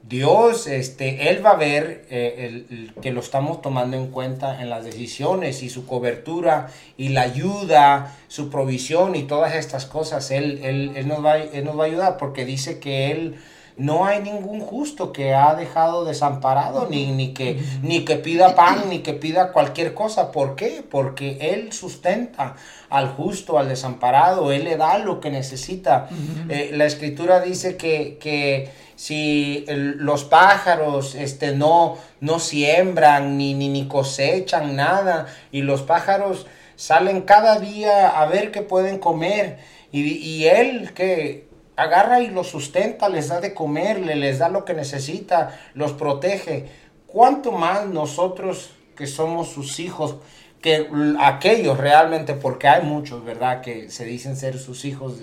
Dios, 0.02 0.66
este, 0.66 1.28
Él 1.28 1.45
va 1.45 1.50
a 1.50 1.57
ver 1.57 2.07
eh, 2.11 2.66
el, 2.71 2.92
que 3.02 3.12
lo 3.12 3.21
estamos 3.21 3.61
tomando 3.61 3.97
en 3.97 4.09
cuenta 4.09 4.62
en 4.62 4.71
las 4.71 4.85
decisiones 4.85 5.62
y 5.62 5.69
su 5.69 5.87
cobertura 5.87 6.69
y 6.97 7.11
la 7.11 7.23
ayuda, 7.23 8.16
su 8.28 8.50
provisión 8.50 9.14
y 9.14 9.25
todas 9.25 9.54
estas 9.54 9.87
cosas. 9.87 10.30
Él, 10.30 10.61
él, 10.62 11.07
nos, 11.07 11.25
va, 11.25 11.38
él 11.38 11.64
nos 11.64 11.78
va 11.78 11.85
a 11.85 11.87
ayudar 11.87 12.16
porque 12.16 12.45
dice 12.45 12.80
que 12.80 13.11
Él 13.11 13.37
no 13.80 14.04
hay 14.04 14.20
ningún 14.20 14.60
justo 14.60 15.10
que 15.10 15.34
ha 15.34 15.54
dejado 15.54 16.04
desamparado, 16.04 16.87
ni, 16.90 17.12
ni, 17.12 17.32
que, 17.32 17.58
ni 17.82 18.04
que 18.04 18.16
pida 18.16 18.54
pan, 18.54 18.90
ni 18.90 18.99
que 18.99 19.14
pida 19.14 19.52
cualquier 19.52 19.94
cosa. 19.94 20.32
¿Por 20.32 20.54
qué? 20.54 20.84
Porque 20.88 21.38
Él 21.40 21.72
sustenta 21.72 22.56
al 22.90 23.08
justo, 23.08 23.58
al 23.58 23.68
desamparado, 23.68 24.52
Él 24.52 24.64
le 24.64 24.76
da 24.76 24.99
lo 24.99 25.18
que 25.20 25.30
necesita. 25.30 26.10
Eh, 26.50 26.72
la 26.75 26.84
escritura 26.84 27.40
dice 27.40 27.78
que, 27.78 28.18
que 28.20 28.70
si 28.96 29.64
los 29.66 30.25
pájaros 30.25 31.14
este, 31.14 31.56
no, 31.56 31.96
no 32.20 32.38
siembran 32.38 33.38
ni, 33.38 33.54
ni, 33.54 33.70
ni 33.70 33.88
cosechan 33.88 34.76
nada 34.76 35.26
y 35.50 35.62
los 35.62 35.80
pájaros 35.80 36.46
salen 36.76 37.22
cada 37.22 37.58
día 37.58 38.08
a 38.08 38.26
ver 38.26 38.50
qué 38.50 38.60
pueden 38.60 38.99
comer 38.99 39.58
y, 39.90 40.02
y 40.02 40.46
él 40.49 40.92
que 40.92 41.50
agarra 41.82 42.20
y 42.20 42.28
los 42.28 42.49
sustenta, 42.49 43.08
les 43.08 43.28
da 43.28 43.40
de 43.40 43.54
comer, 43.54 44.00
les 44.00 44.38
da 44.38 44.49
lo 44.49 44.64
que 44.64 44.75
necesita, 44.75 45.58
los 45.75 45.92
protege. 45.92 46.66
¿Cuánto 47.06 47.52
más 47.52 47.87
nosotros 47.87 48.70
que 48.96 49.06
somos 49.06 49.49
sus 49.49 49.80
hijos, 49.80 50.16
que 50.60 50.88
aquellos 51.18 51.78
realmente, 51.78 52.34
porque 52.34 52.68
hay 52.68 52.82
muchos, 52.82 53.25
¿verdad?, 53.25 53.62
que 53.62 53.90
se 53.90 54.04
dicen 54.04 54.37
ser 54.37 54.58
sus 54.58 54.84
hijos, 54.84 55.14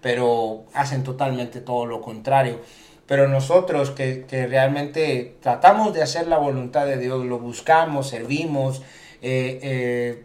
pero 0.00 0.64
hacen 0.74 1.04
totalmente 1.04 1.60
todo 1.60 1.86
lo 1.86 2.00
contrario 2.00 2.58
pero 3.10 3.26
nosotros 3.26 3.90
que, 3.90 4.24
realmente 4.48 5.34
tratamos 5.40 5.92
de 5.92 6.00
hacer 6.00 6.28
la 6.28 6.38
voluntad 6.38 6.86
de 6.86 6.96
Dios, 6.96 7.24
lo 7.24 7.40
buscamos, 7.40 8.08
servimos, 8.08 8.82
eh, 9.20 9.58
eh, 9.64 10.24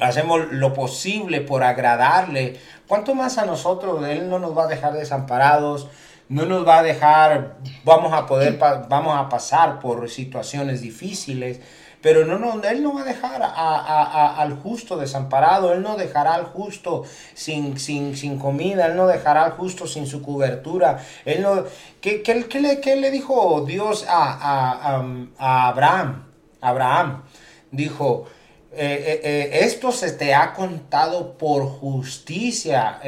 hacemos 0.00 0.52
lo 0.52 0.72
posible 0.72 1.40
por 1.40 1.62
agradarle, 1.62 2.58
¿cuánto 2.86 3.14
más 3.14 3.38
a 3.38 3.46
nosotros? 3.46 4.04
Él 4.06 4.28
no 4.28 4.38
nos 4.38 4.56
va 4.56 4.64
a 4.64 4.68
dejar 4.68 4.92
desamparados, 4.94 5.88
no 6.28 6.46
nos 6.46 6.66
va 6.66 6.78
a 6.78 6.82
dejar, 6.82 7.56
vamos 7.84 8.12
a 8.12 8.26
poder, 8.26 8.58
vamos 8.58 9.18
a 9.18 9.28
pasar 9.28 9.80
por 9.80 10.08
situaciones 10.08 10.80
difíciles, 10.80 11.60
pero 12.02 12.24
no, 12.24 12.38
no, 12.38 12.62
Él 12.62 12.82
no 12.82 12.94
va 12.94 13.02
a 13.02 13.04
dejar 13.04 13.42
al 13.42 14.54
justo 14.54 14.96
desamparado, 14.96 15.72
Él 15.72 15.82
no 15.82 15.96
dejará 15.96 16.34
al 16.34 16.44
justo 16.44 17.04
sin, 17.34 17.78
sin, 17.78 18.16
sin, 18.16 18.38
comida, 18.38 18.86
Él 18.86 18.96
no 18.96 19.06
dejará 19.06 19.44
al 19.44 19.52
justo 19.52 19.86
sin 19.86 20.06
su 20.06 20.22
cobertura. 20.22 21.04
Él 21.24 21.42
no, 21.42 21.64
¿qué, 22.00 22.22
qué, 22.22 22.34
le, 22.34 22.80
qué 22.80 22.96
le 22.96 23.10
dijo 23.10 23.64
Dios 23.66 24.06
a, 24.08 25.02
a, 25.38 25.68
Abraham? 25.68 26.26
Abraham 26.62 27.22
dijo, 27.70 28.26
eh, 28.72 28.76
eh, 29.04 29.20
eh, 29.24 29.64
esto 29.64 29.90
se 29.90 30.12
te 30.12 30.32
ha 30.32 30.52
contado 30.52 31.32
por 31.36 31.66
justicia. 31.66 33.00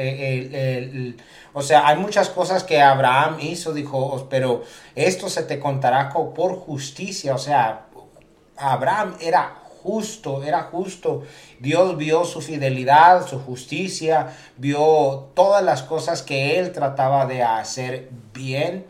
o 1.53 1.61
sea, 1.61 1.87
hay 1.87 1.97
muchas 1.97 2.29
cosas 2.29 2.63
que 2.63 2.81
Abraham 2.81 3.37
hizo, 3.39 3.73
dijo, 3.73 4.27
pero 4.29 4.63
esto 4.95 5.29
se 5.29 5.43
te 5.43 5.59
contará 5.59 6.09
por 6.09 6.55
justicia. 6.55 7.33
O 7.33 7.37
sea, 7.37 7.85
Abraham 8.57 9.15
era 9.21 9.63
justo, 9.83 10.43
era 10.43 10.63
justo. 10.63 11.23
Dios 11.59 11.97
vio 11.97 12.25
su 12.25 12.41
fidelidad, 12.41 13.27
su 13.27 13.39
justicia, 13.39 14.35
vio 14.57 15.29
todas 15.33 15.63
las 15.63 15.83
cosas 15.83 16.21
que 16.23 16.59
él 16.59 16.71
trataba 16.71 17.25
de 17.25 17.43
hacer 17.43 18.09
bien 18.33 18.85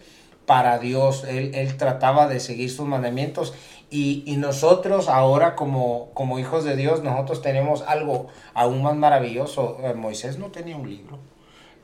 para 0.46 0.80
Dios. 0.80 1.24
Él, 1.24 1.78
trataba 1.78 2.28
de 2.28 2.40
seguir 2.40 2.70
sus 2.72 2.88
mandamientos. 2.88 3.54
Y, 3.96 4.38
nosotros 4.38 5.08
ahora 5.08 5.56
como, 5.56 6.10
como 6.16 6.40
hijos 6.40 6.64
de 6.64 6.76
Dios, 6.76 7.04
nosotros 7.04 7.44
tenemos 7.44 7.84
algo 7.84 8.26
aún 8.56 8.82
más 8.82 8.96
maravilloso. 8.96 9.78
Eh, 9.84 9.94
Moisés 9.94 10.40
no 10.40 10.48
tenía 10.48 10.76
un 10.76 10.90
libro. 10.90 11.20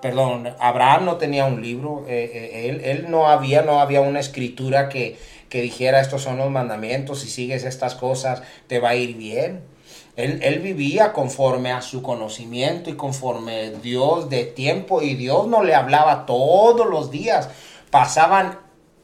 Perdón, 0.02 0.56
Abraham 0.60 1.06
no 1.06 1.18
tenía 1.18 1.46
un 1.46 1.62
libro. 1.62 2.06
Eh, 2.08 2.32
eh, 2.34 2.70
él, 2.70 2.82
él 2.84 3.12
no 3.12 3.28
había, 3.28 3.62
no 3.62 3.80
había 3.80 4.02
una 4.02 4.20
escritura 4.20 4.90
que, 4.90 5.20
que 5.50 5.62
dijera 5.62 6.02
estos 6.02 6.24
son 6.24 6.40
los 6.40 6.50
mandamientos, 6.50 7.20
si 7.20 7.30
sigues 7.30 7.64
estas 7.64 7.94
cosas 7.94 8.42
te 8.66 8.80
va 8.80 8.90
a 8.90 8.96
ir 8.96 9.16
bien. 9.16 9.62
Él, 10.16 10.40
él, 10.42 10.60
vivía 10.62 11.14
conforme 11.14 11.72
a 11.72 11.84
su 11.84 12.02
conocimiento 12.02 12.90
y 12.90 12.96
conforme 12.96 13.70
Dios 13.84 14.30
de 14.32 14.46
tiempo 14.46 15.04
y 15.04 15.14
Dios 15.14 15.48
no 15.48 15.62
le 15.62 15.76
hablaba 15.76 16.26
todos 16.26 16.90
los 16.90 17.12
días. 17.12 17.50
Pasaban 17.92 18.58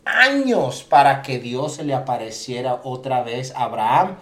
años 0.06 0.84
para 0.84 1.22
que 1.22 1.40
Dios 1.40 1.76
se 1.76 1.84
le 1.84 1.94
apareciera 1.94 2.80
otra 2.84 3.24
vez 3.24 3.54
a 3.56 3.64
Abraham 3.64 4.18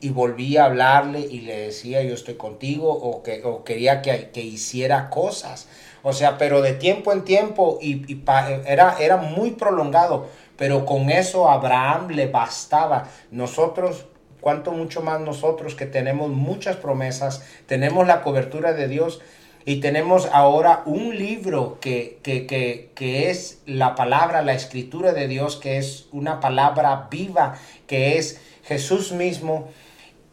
y 0.00 0.10
volvía 0.10 0.62
a 0.62 0.66
hablarle 0.66 1.20
y 1.20 1.40
le 1.40 1.58
decía 1.58 2.02
yo 2.02 2.14
estoy 2.14 2.34
contigo 2.34 2.92
o, 2.92 3.22
que, 3.22 3.42
o 3.44 3.64
quería 3.64 4.02
que, 4.02 4.30
que, 4.30 4.40
hiciera 4.42 5.10
cosas. 5.10 5.68
O 6.02 6.12
sea, 6.12 6.38
pero 6.38 6.62
de 6.62 6.74
tiempo 6.74 7.12
en 7.12 7.24
tiempo 7.24 7.78
y, 7.80 8.22
era, 8.66 8.96
era 9.00 9.16
muy 9.16 9.52
prolongado, 9.52 10.28
pero 10.56 10.86
con 10.86 11.10
eso 11.10 11.50
Abraham 11.50 12.08
le 12.10 12.26
bastaba. 12.28 13.08
Nosotros, 13.30 14.06
cuanto 14.40 14.72
mucho 14.72 15.02
más 15.02 15.20
nosotros 15.20 15.74
que 15.74 15.86
tenemos 15.86 16.30
muchas 16.30 16.76
promesas, 16.76 17.44
tenemos 17.66 18.06
la 18.06 18.22
cobertura 18.22 18.72
de 18.72 18.88
Dios, 18.88 19.20
y 19.68 19.80
tenemos 19.80 20.28
ahora 20.32 20.84
un 20.86 21.18
libro 21.18 21.78
que, 21.80 22.20
que, 22.22 22.46
que, 22.46 22.92
que, 22.94 23.30
es 23.30 23.62
la 23.66 23.96
palabra, 23.96 24.42
la 24.42 24.54
escritura 24.54 25.12
de 25.12 25.26
Dios, 25.26 25.56
que 25.56 25.76
es 25.76 26.06
una 26.12 26.38
palabra 26.38 27.08
viva, 27.10 27.58
que 27.88 28.16
es 28.16 28.40
Jesús 28.62 29.10
mismo. 29.10 29.68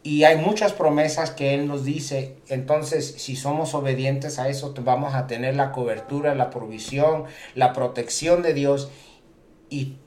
Y 0.03 0.25
hay 0.25 0.37
muchas 0.37 0.71
promesas 0.71 1.31
que 1.31 1.55
Él 1.55 1.67
nos 1.67 1.83
dice. 1.83 2.35
Entonces, 2.47 3.15
si 3.17 3.35
somos 3.35 3.73
obedientes 3.73 4.37
a 4.37 4.49
eso, 4.49 4.75
vamos 4.81 5.15
a 5.15 5.25
tener 5.25 5.55
la 5.55 5.71
cobertura, 5.71 6.35
la 6.35 6.51
provisión, 6.51 7.23
la 7.55 7.73
protección 7.73 8.43
de 8.43 8.53
Dios. 8.53 8.91
Y 9.67 9.97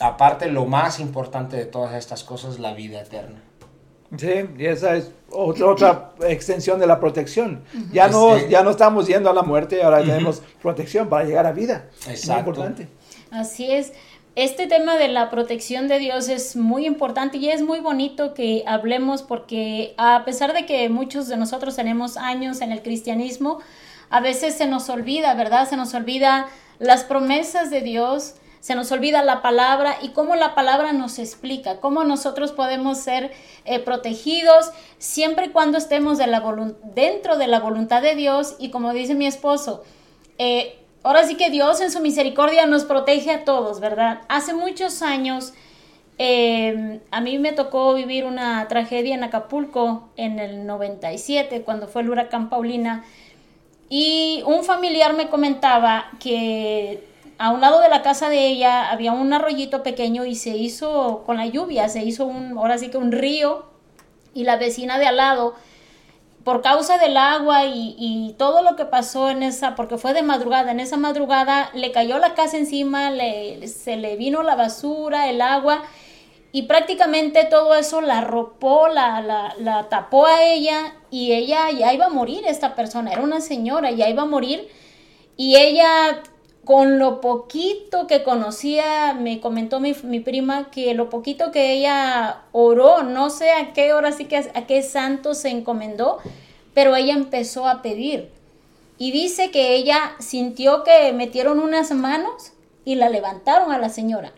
aparte, 0.00 0.46
lo 0.46 0.64
más 0.64 0.98
importante 0.98 1.58
de 1.58 1.66
todas 1.66 1.94
estas 1.94 2.24
cosas, 2.24 2.58
la 2.58 2.72
vida 2.72 3.02
eterna. 3.02 3.45
Sí, 4.16 4.48
y 4.56 4.66
esa 4.66 4.96
es 4.96 5.10
otra, 5.30 5.66
otra 5.66 6.12
extensión 6.28 6.78
de 6.78 6.86
la 6.86 7.00
protección. 7.00 7.62
Ya 7.92 8.08
no, 8.08 8.38
ya 8.48 8.62
no 8.62 8.70
estamos 8.70 9.06
yendo 9.06 9.30
a 9.30 9.34
la 9.34 9.42
muerte, 9.42 9.82
ahora 9.82 10.00
tenemos 10.00 10.42
protección 10.62 11.08
para 11.08 11.24
llegar 11.24 11.46
a 11.46 11.52
vida. 11.52 11.88
Exacto. 12.08 12.32
Muy 12.32 12.38
importante. 12.38 12.88
Así 13.30 13.70
es. 13.70 13.92
Este 14.36 14.66
tema 14.66 14.96
de 14.96 15.08
la 15.08 15.30
protección 15.30 15.88
de 15.88 15.98
Dios 15.98 16.28
es 16.28 16.56
muy 16.56 16.86
importante 16.86 17.38
y 17.38 17.48
es 17.48 17.62
muy 17.62 17.80
bonito 17.80 18.34
que 18.34 18.64
hablemos 18.66 19.22
porque 19.22 19.94
a 19.96 20.26
pesar 20.26 20.52
de 20.52 20.66
que 20.66 20.90
muchos 20.90 21.26
de 21.28 21.38
nosotros 21.38 21.74
tenemos 21.74 22.18
años 22.18 22.60
en 22.60 22.70
el 22.70 22.82
cristianismo, 22.82 23.60
a 24.10 24.20
veces 24.20 24.54
se 24.54 24.66
nos 24.66 24.90
olvida, 24.90 25.32
¿verdad? 25.34 25.66
Se 25.66 25.78
nos 25.78 25.94
olvida 25.94 26.48
las 26.78 27.04
promesas 27.04 27.70
de 27.70 27.80
Dios, 27.80 28.34
se 28.66 28.74
nos 28.74 28.90
olvida 28.90 29.22
la 29.22 29.42
palabra 29.42 29.96
y 30.02 30.08
cómo 30.08 30.34
la 30.34 30.56
palabra 30.56 30.92
nos 30.92 31.20
explica, 31.20 31.78
cómo 31.78 32.02
nosotros 32.02 32.50
podemos 32.50 32.98
ser 32.98 33.30
eh, 33.64 33.78
protegidos 33.78 34.72
siempre 34.98 35.46
y 35.46 35.48
cuando 35.50 35.78
estemos 35.78 36.18
de 36.18 36.26
la 36.26 36.42
dentro 36.92 37.38
de 37.38 37.46
la 37.46 37.60
voluntad 37.60 38.02
de 38.02 38.16
Dios 38.16 38.56
y 38.58 38.70
como 38.70 38.92
dice 38.92 39.14
mi 39.14 39.24
esposo, 39.24 39.84
eh, 40.38 40.80
ahora 41.04 41.22
sí 41.28 41.36
que 41.36 41.48
Dios 41.48 41.80
en 41.80 41.92
su 41.92 42.00
misericordia 42.00 42.66
nos 42.66 42.84
protege 42.84 43.30
a 43.30 43.44
todos, 43.44 43.78
¿verdad? 43.78 44.22
Hace 44.28 44.52
muchos 44.52 45.00
años 45.00 45.52
em, 46.18 46.98
a 47.12 47.20
mí 47.20 47.38
me 47.38 47.52
tocó 47.52 47.94
vivir 47.94 48.24
una 48.24 48.66
tragedia 48.66 49.14
en 49.14 49.22
Acapulco 49.22 50.08
en 50.16 50.40
el 50.40 50.66
97 50.66 51.62
cuando 51.62 51.86
fue 51.86 52.02
el 52.02 52.10
huracán 52.10 52.48
Paulina 52.48 53.04
y 53.88 54.42
un 54.44 54.64
familiar 54.64 55.14
me 55.14 55.28
comentaba 55.28 56.10
que 56.18 57.14
a 57.38 57.50
un 57.50 57.60
lado 57.60 57.80
de 57.80 57.88
la 57.88 58.02
casa 58.02 58.28
de 58.28 58.46
ella 58.46 58.90
había 58.90 59.12
un 59.12 59.32
arroyito 59.32 59.82
pequeño 59.82 60.24
y 60.24 60.34
se 60.34 60.56
hizo 60.56 61.22
con 61.26 61.36
la 61.36 61.46
lluvia, 61.46 61.88
se 61.88 62.02
hizo 62.02 62.26
un, 62.26 62.56
ahora 62.56 62.78
sí 62.78 62.88
que 62.88 62.98
un 62.98 63.12
río 63.12 63.66
y 64.32 64.44
la 64.44 64.56
vecina 64.56 64.98
de 64.98 65.06
al 65.06 65.16
lado, 65.16 65.54
por 66.44 66.62
causa 66.62 66.98
del 66.98 67.16
agua 67.16 67.64
y, 67.64 68.34
todo 68.38 68.62
lo 68.62 68.76
que 68.76 68.84
pasó 68.84 69.30
en 69.30 69.42
esa, 69.42 69.74
porque 69.74 69.98
fue 69.98 70.12
de 70.12 70.22
madrugada, 70.22 70.70
en 70.70 70.80
esa 70.80 70.96
madrugada 70.96 71.70
le 71.74 71.90
cayó 71.90 72.18
la 72.18 72.34
casa 72.34 72.56
encima, 72.56 73.10
le, 73.10 73.66
se 73.66 73.96
le 73.96 74.16
vino 74.16 74.42
la 74.42 74.54
basura, 74.54 75.28
el 75.28 75.40
agua 75.40 75.82
y 76.52 76.62
prácticamente 76.62 77.44
todo 77.44 77.74
eso 77.74 78.00
la 78.00 78.18
arropó, 78.18 78.88
la, 78.88 79.20
la, 79.22 79.54
la 79.58 79.88
tapó 79.88 80.26
a 80.26 80.44
ella 80.44 80.94
y 81.10 81.32
ella 81.32 81.70
ya 81.70 81.92
iba 81.92 82.06
a 82.06 82.10
morir, 82.10 82.44
esta 82.46 82.74
persona, 82.74 83.12
era 83.12 83.22
una 83.22 83.40
señora, 83.40 83.90
ya 83.90 84.08
iba 84.08 84.22
a 84.22 84.26
morir 84.26 84.68
y 85.36 85.56
ella 85.56 86.22
con 86.66 86.98
lo 86.98 87.20
poquito 87.20 88.08
que 88.08 88.24
conocía, 88.24 89.14
me 89.14 89.40
comentó 89.40 89.78
mi, 89.78 89.94
prima 89.94 90.68
que 90.72 90.94
lo 90.94 91.08
poquito 91.10 91.52
que 91.52 91.74
ella 91.74 92.42
oró, 92.50 93.04
no 93.04 93.30
sé 93.30 93.52
a 93.52 93.72
qué 93.72 93.92
hora 93.92 94.10
sí 94.10 94.24
que 94.24 94.38
a 94.38 94.66
qué 94.66 94.82
santo 94.82 95.34
se 95.34 95.50
encomendó, 95.50 96.18
pero 96.74 96.96
ella 96.96 97.14
empezó 97.14 97.68
a 97.68 97.82
pedir. 97.82 98.30
Y 98.98 99.12
dice 99.12 99.52
que 99.52 99.76
ella 99.76 100.16
sintió 100.18 100.82
que 100.82 101.12
metieron 101.12 101.60
unas 101.60 101.92
manos 101.92 102.52
y 102.84 102.96
la 102.96 103.10
levantaron 103.10 103.70
a 103.70 103.78
la 103.78 103.88
señora. 103.88 104.32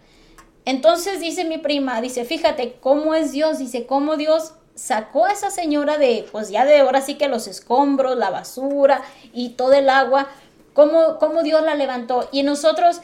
Entonces 0.67 1.21
dice 1.21 1.47
mi 1.47 1.57
prima, 1.57 2.03
dice, 2.03 2.27
fíjate 2.27 2.77
cómo 2.79 3.14
es 3.14 3.33
Dios, 3.33 3.59
dice, 3.59 3.87
cómo 3.87 4.19
Dios 4.19 4.53
sacó 4.75 5.25
a 5.25 5.33
esa 5.33 5.51
señora 5.51 5.97
de, 5.97 6.29
pues 6.31 6.51
ya 6.51 6.67
de 6.67 6.81
ahora 6.81 7.01
sí 7.01 7.14
que 7.14 7.29
los 7.29 7.47
escombros, 7.49 8.19
la 8.19 8.29
basura 8.29 9.01
y 9.33 9.51
todo 9.51 9.73
el 9.73 9.88
agua, 9.88 10.29
cómo, 10.79 11.43
Dios 11.43 11.62
la 11.62 11.75
levantó. 11.75 12.29
Y 12.31 12.45
nosotros 12.45 13.01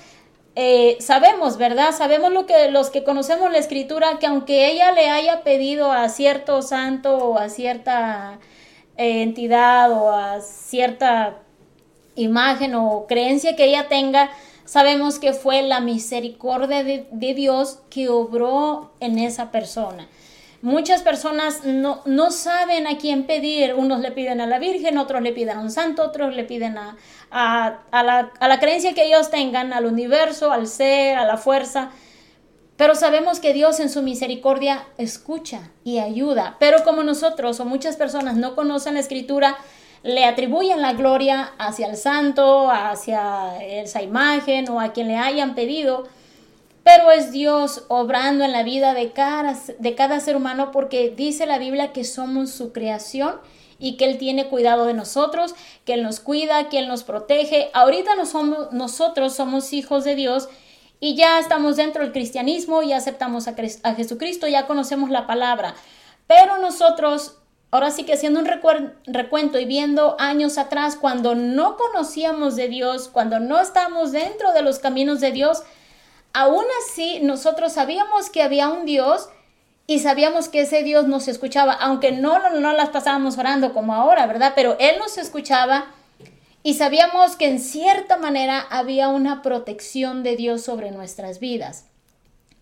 eh, 0.54 0.96
sabemos, 1.00 1.56
¿verdad? 1.56 1.92
Sabemos 1.92 2.32
lo 2.32 2.46
que 2.46 2.70
los 2.70 2.90
que 2.90 3.02
conocemos 3.02 3.50
la 3.50 3.58
escritura, 3.58 4.18
que 4.20 4.26
aunque 4.26 4.70
ella 4.70 4.92
le 4.92 5.10
haya 5.10 5.42
pedido 5.42 5.90
a 5.90 6.08
cierto 6.08 6.62
santo 6.62 7.16
o 7.16 7.38
a 7.38 7.48
cierta 7.48 8.38
eh, 8.96 9.22
entidad 9.22 9.90
o 9.92 10.12
a 10.12 10.40
cierta 10.40 11.38
imagen 12.14 12.76
o 12.76 13.06
creencia 13.08 13.56
que 13.56 13.64
ella 13.64 13.88
tenga, 13.88 14.30
sabemos 14.64 15.18
que 15.18 15.32
fue 15.32 15.62
la 15.62 15.80
misericordia 15.80 16.84
de, 16.84 17.08
de 17.10 17.34
Dios 17.34 17.80
que 17.90 18.08
obró 18.08 18.92
en 19.00 19.18
esa 19.18 19.50
persona. 19.50 20.08
Muchas 20.64 21.02
personas 21.02 21.66
no, 21.66 22.00
no, 22.06 22.30
saben 22.30 22.86
a 22.86 22.96
quién 22.96 23.24
pedir. 23.24 23.74
Unos 23.74 24.00
le 24.00 24.12
piden 24.12 24.40
a 24.40 24.46
la 24.46 24.58
Virgen, 24.58 24.96
otros 24.96 25.20
le 25.20 25.30
piden 25.34 25.58
a 25.58 25.60
un 25.60 25.70
santo, 25.70 26.02
otros 26.02 26.34
le 26.34 26.42
piden 26.44 26.78
a, 26.78 26.96
a, 27.36 28.32
la, 28.40 28.60
creencia 28.60 28.94
que 28.94 29.04
ellos 29.04 29.30
tengan, 29.30 29.72
al 29.72 29.86
universo, 29.86 30.52
al 30.52 30.68
ser, 30.68 31.18
a 31.18 31.24
la 31.24 31.36
fuerza. 31.36 31.90
Pero 32.76 32.94
sabemos 32.94 33.40
que 33.40 33.52
Dios 33.52 33.80
en 33.80 33.90
su 33.90 34.02
misericordia 34.02 34.86
escucha 34.98 35.70
y 35.84 35.98
ayuda. 35.98 36.56
Pero 36.58 36.84
como 36.84 37.02
nosotros 37.02 37.60
o 37.60 37.64
muchas 37.64 37.96
personas 37.96 38.36
no 38.36 38.54
conocen 38.54 38.94
la 38.94 39.00
escritura, 39.00 39.56
le 40.02 40.24
atribuyen 40.24 40.80
la 40.82 40.92
gloria 40.92 41.52
hacia 41.58 41.88
el 41.88 41.96
santo, 41.96 42.70
hacia 42.70 43.62
esa 43.62 44.02
imagen 44.02 44.68
o 44.70 44.80
a 44.80 44.92
quien 44.92 45.08
le 45.08 45.16
hayan 45.16 45.54
pedido 45.54 46.08
pero 46.84 47.10
es 47.10 47.32
Dios 47.32 47.86
obrando 47.88 48.44
en 48.44 48.52
la 48.52 48.62
vida 48.62 48.92
de 48.92 49.12
cada, 49.12 49.58
de 49.78 49.94
cada 49.94 50.20
ser 50.20 50.36
humano 50.36 50.70
porque 50.70 51.12
dice 51.16 51.46
la 51.46 51.58
Biblia 51.58 51.92
que 51.92 52.04
somos 52.04 52.50
su 52.50 52.72
creación 52.72 53.36
y 53.78 53.96
que 53.96 54.04
Él 54.04 54.18
tiene 54.18 54.48
cuidado 54.48 54.86
de 54.86 54.94
nosotros, 54.94 55.54
que 55.84 55.94
Él 55.94 56.02
nos 56.02 56.20
cuida, 56.20 56.68
que 56.68 56.78
Él 56.78 56.88
nos 56.88 57.04
protege. 57.04 57.70
Ahorita 57.72 58.14
no 58.16 58.26
somos, 58.26 58.72
nosotros 58.72 59.34
somos 59.34 59.72
hijos 59.72 60.04
de 60.04 60.14
Dios 60.14 60.48
y 61.00 61.16
ya 61.16 61.38
estamos 61.38 61.76
dentro 61.76 62.02
del 62.02 62.12
cristianismo, 62.12 62.82
ya 62.82 62.96
aceptamos 62.96 63.48
a, 63.48 63.54
a 63.82 63.94
Jesucristo, 63.94 64.46
ya 64.48 64.66
conocemos 64.66 65.10
la 65.10 65.26
palabra. 65.26 65.74
Pero 66.26 66.58
nosotros, 66.58 67.38
ahora 67.70 67.90
sí 67.90 68.04
que 68.04 68.14
haciendo 68.14 68.40
un 68.40 68.46
recuento 69.06 69.58
y 69.58 69.64
viendo 69.66 70.16
años 70.18 70.56
atrás, 70.56 70.96
cuando 70.96 71.34
no 71.34 71.76
conocíamos 71.76 72.56
de 72.56 72.68
Dios, 72.68 73.08
cuando 73.08 73.40
no 73.40 73.60
estábamos 73.60 74.12
dentro 74.12 74.52
de 74.52 74.62
los 74.62 74.78
caminos 74.78 75.20
de 75.20 75.32
Dios, 75.32 75.62
aún 76.32 76.64
así 76.82 77.20
nosotros 77.20 77.72
sabíamos 77.72 78.30
que 78.30 78.42
había 78.42 78.68
un 78.68 78.86
Dios 78.86 79.28
y 79.86 79.98
sabíamos 79.98 80.48
que 80.48 80.62
ese 80.62 80.82
Dios 80.82 81.06
nos 81.06 81.28
escuchaba, 81.28 81.74
aunque 81.74 82.12
no, 82.12 82.38
no, 82.50 82.72
las 82.72 82.88
pasábamos 82.88 83.36
orando 83.36 83.74
como 83.74 83.94
ahora, 83.94 84.26
¿verdad? 84.26 84.52
Pero 84.54 84.76
Él 84.78 84.96
nos 84.98 85.18
escuchaba 85.18 85.86
y 86.62 86.74
sabíamos 86.74 87.36
que 87.36 87.48
en 87.48 87.60
cierta 87.60 88.16
manera 88.16 88.66
había 88.70 89.08
una 89.08 89.42
protección 89.42 90.22
de 90.22 90.36
Dios 90.36 90.62
sobre 90.62 90.90
nuestras 90.90 91.38
vidas. 91.38 91.84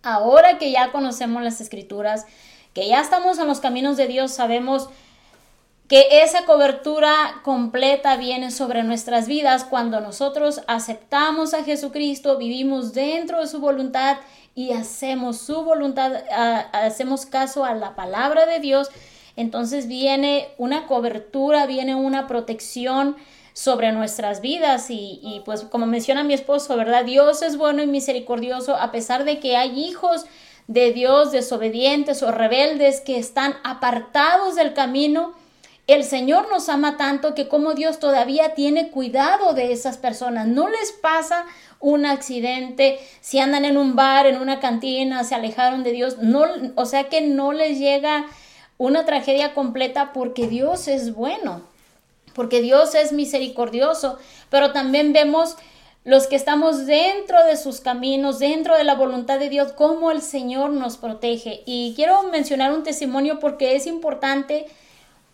Ahora 0.02 0.58
que 0.58 0.72
ya 0.72 0.90
conocemos 0.90 1.42
las 1.44 1.61
escrituras, 1.61 2.26
que 2.74 2.88
ya 2.88 3.00
estamos 3.00 3.38
en 3.38 3.46
los 3.46 3.61
caminos 3.61 3.96
de 3.96 4.08
Dios, 4.08 4.32
sabemos 4.32 4.88
que 5.87 6.22
esa 6.22 6.44
cobertura 6.44 7.14
completa 7.44 8.16
viene 8.16 8.50
sobre 8.50 8.82
nuestras 8.82 9.28
vidas 9.28 9.62
cuando 9.62 10.00
nosotros 10.00 10.62
aceptamos 10.66 11.54
a 11.54 11.62
Jesucristo, 11.62 12.38
vivimos 12.38 12.94
dentro 12.94 13.40
de 13.40 13.46
su 13.46 13.61
voluntad 13.61 14.16
y 14.54 14.72
hacemos 14.72 15.38
su 15.38 15.62
voluntad, 15.64 16.12
hacemos 16.72 17.26
caso 17.26 17.64
a 17.64 17.74
la 17.74 17.94
palabra 17.94 18.46
de 18.46 18.60
Dios, 18.60 18.88
entonces 19.36 19.88
viene 19.88 20.48
una 20.58 20.86
cobertura, 20.86 21.66
viene 21.66 21.94
una 21.94 22.26
protección 22.26 23.16
sobre 23.54 23.92
nuestras 23.92 24.40
vidas 24.40 24.86
y, 24.88 25.42
pues 25.44 25.62
como 25.62 25.86
menciona 25.86 26.24
mi 26.24 26.34
esposo, 26.34 26.76
¿verdad? 26.76 27.04
Dios 27.04 27.42
es 27.42 27.56
bueno 27.56 27.82
y 27.82 27.86
misericordioso 27.86 28.76
a 28.76 28.92
pesar 28.92 29.24
de 29.24 29.40
que 29.40 29.56
hay 29.56 29.78
hijos 29.78 30.24
de 30.68 30.92
Dios, 30.92 31.32
desobedientes 31.32 32.22
o 32.22 32.30
rebeldes 32.30 33.00
que 33.00 33.18
están 33.18 33.54
apartados 33.64 34.54
del 34.54 34.74
camino, 34.74 35.34
el 35.87 36.05
Señor 36.05 36.49
nos 36.49 36.68
ama 36.68 36.97
tanto 36.97 37.35
que 37.35 37.49
como 37.49 37.75
Dios 37.75 37.99
todavía 37.99 38.55
tiene 38.55 38.90
cuidado 38.90 39.53
de 39.53 39.73
esas 39.73 39.99
personas. 39.99 40.47
No 40.47 40.68
les 40.68 40.92
pasa 40.92 41.45
un 41.81 42.07
accidente 42.07 43.01
si 43.21 43.40
andan 43.40 43.64
en 43.64 43.77
un 43.77 43.97
bar, 43.97 44.27
en 44.27 44.40
una 44.40 44.61
cantina, 44.61 45.25
se 45.25 45.35
alejaron 45.35 45.83
de 45.83 45.92
Dios. 45.92 46.18
No, 46.18 46.45
o 46.77 46.87
sea 46.87 47.09
que 47.09 47.21
no 47.21 47.53
les 47.53 47.79
llega 47.79 48.27
una 48.79 49.05
tragedia 49.05 49.55
completa 49.55 50.12
porque 50.12 50.47
Dios 50.47 50.87
es 50.87 51.14
bueno, 51.14 51.62
porque 52.35 52.62
Dios 52.62 52.95
es 52.95 53.12
misericordioso. 53.12 54.18
Pero 54.51 54.73
también 54.73 55.12
vemos 55.12 55.57
los 56.05 56.29
que 56.29 56.37
estamos 56.37 56.87
dentro 56.87 57.45
de 57.45 57.57
sus 57.57 57.81
caminos, 57.81 58.38
dentro 58.38 58.77
de 58.77 58.85
la 58.85 58.95
voluntad 58.95 59.40
de 59.40 59.49
Dios, 59.49 59.73
cómo 59.73 60.12
el 60.12 60.23
Señor 60.23 60.71
nos 60.71 60.97
protege. 60.97 61.62
Y 61.66 61.92
quiero 61.97 62.23
mencionar 62.25 62.73
un 62.73 62.85
testimonio 62.85 63.40
porque 63.40 63.75
es 63.75 63.87
importante 63.87 64.66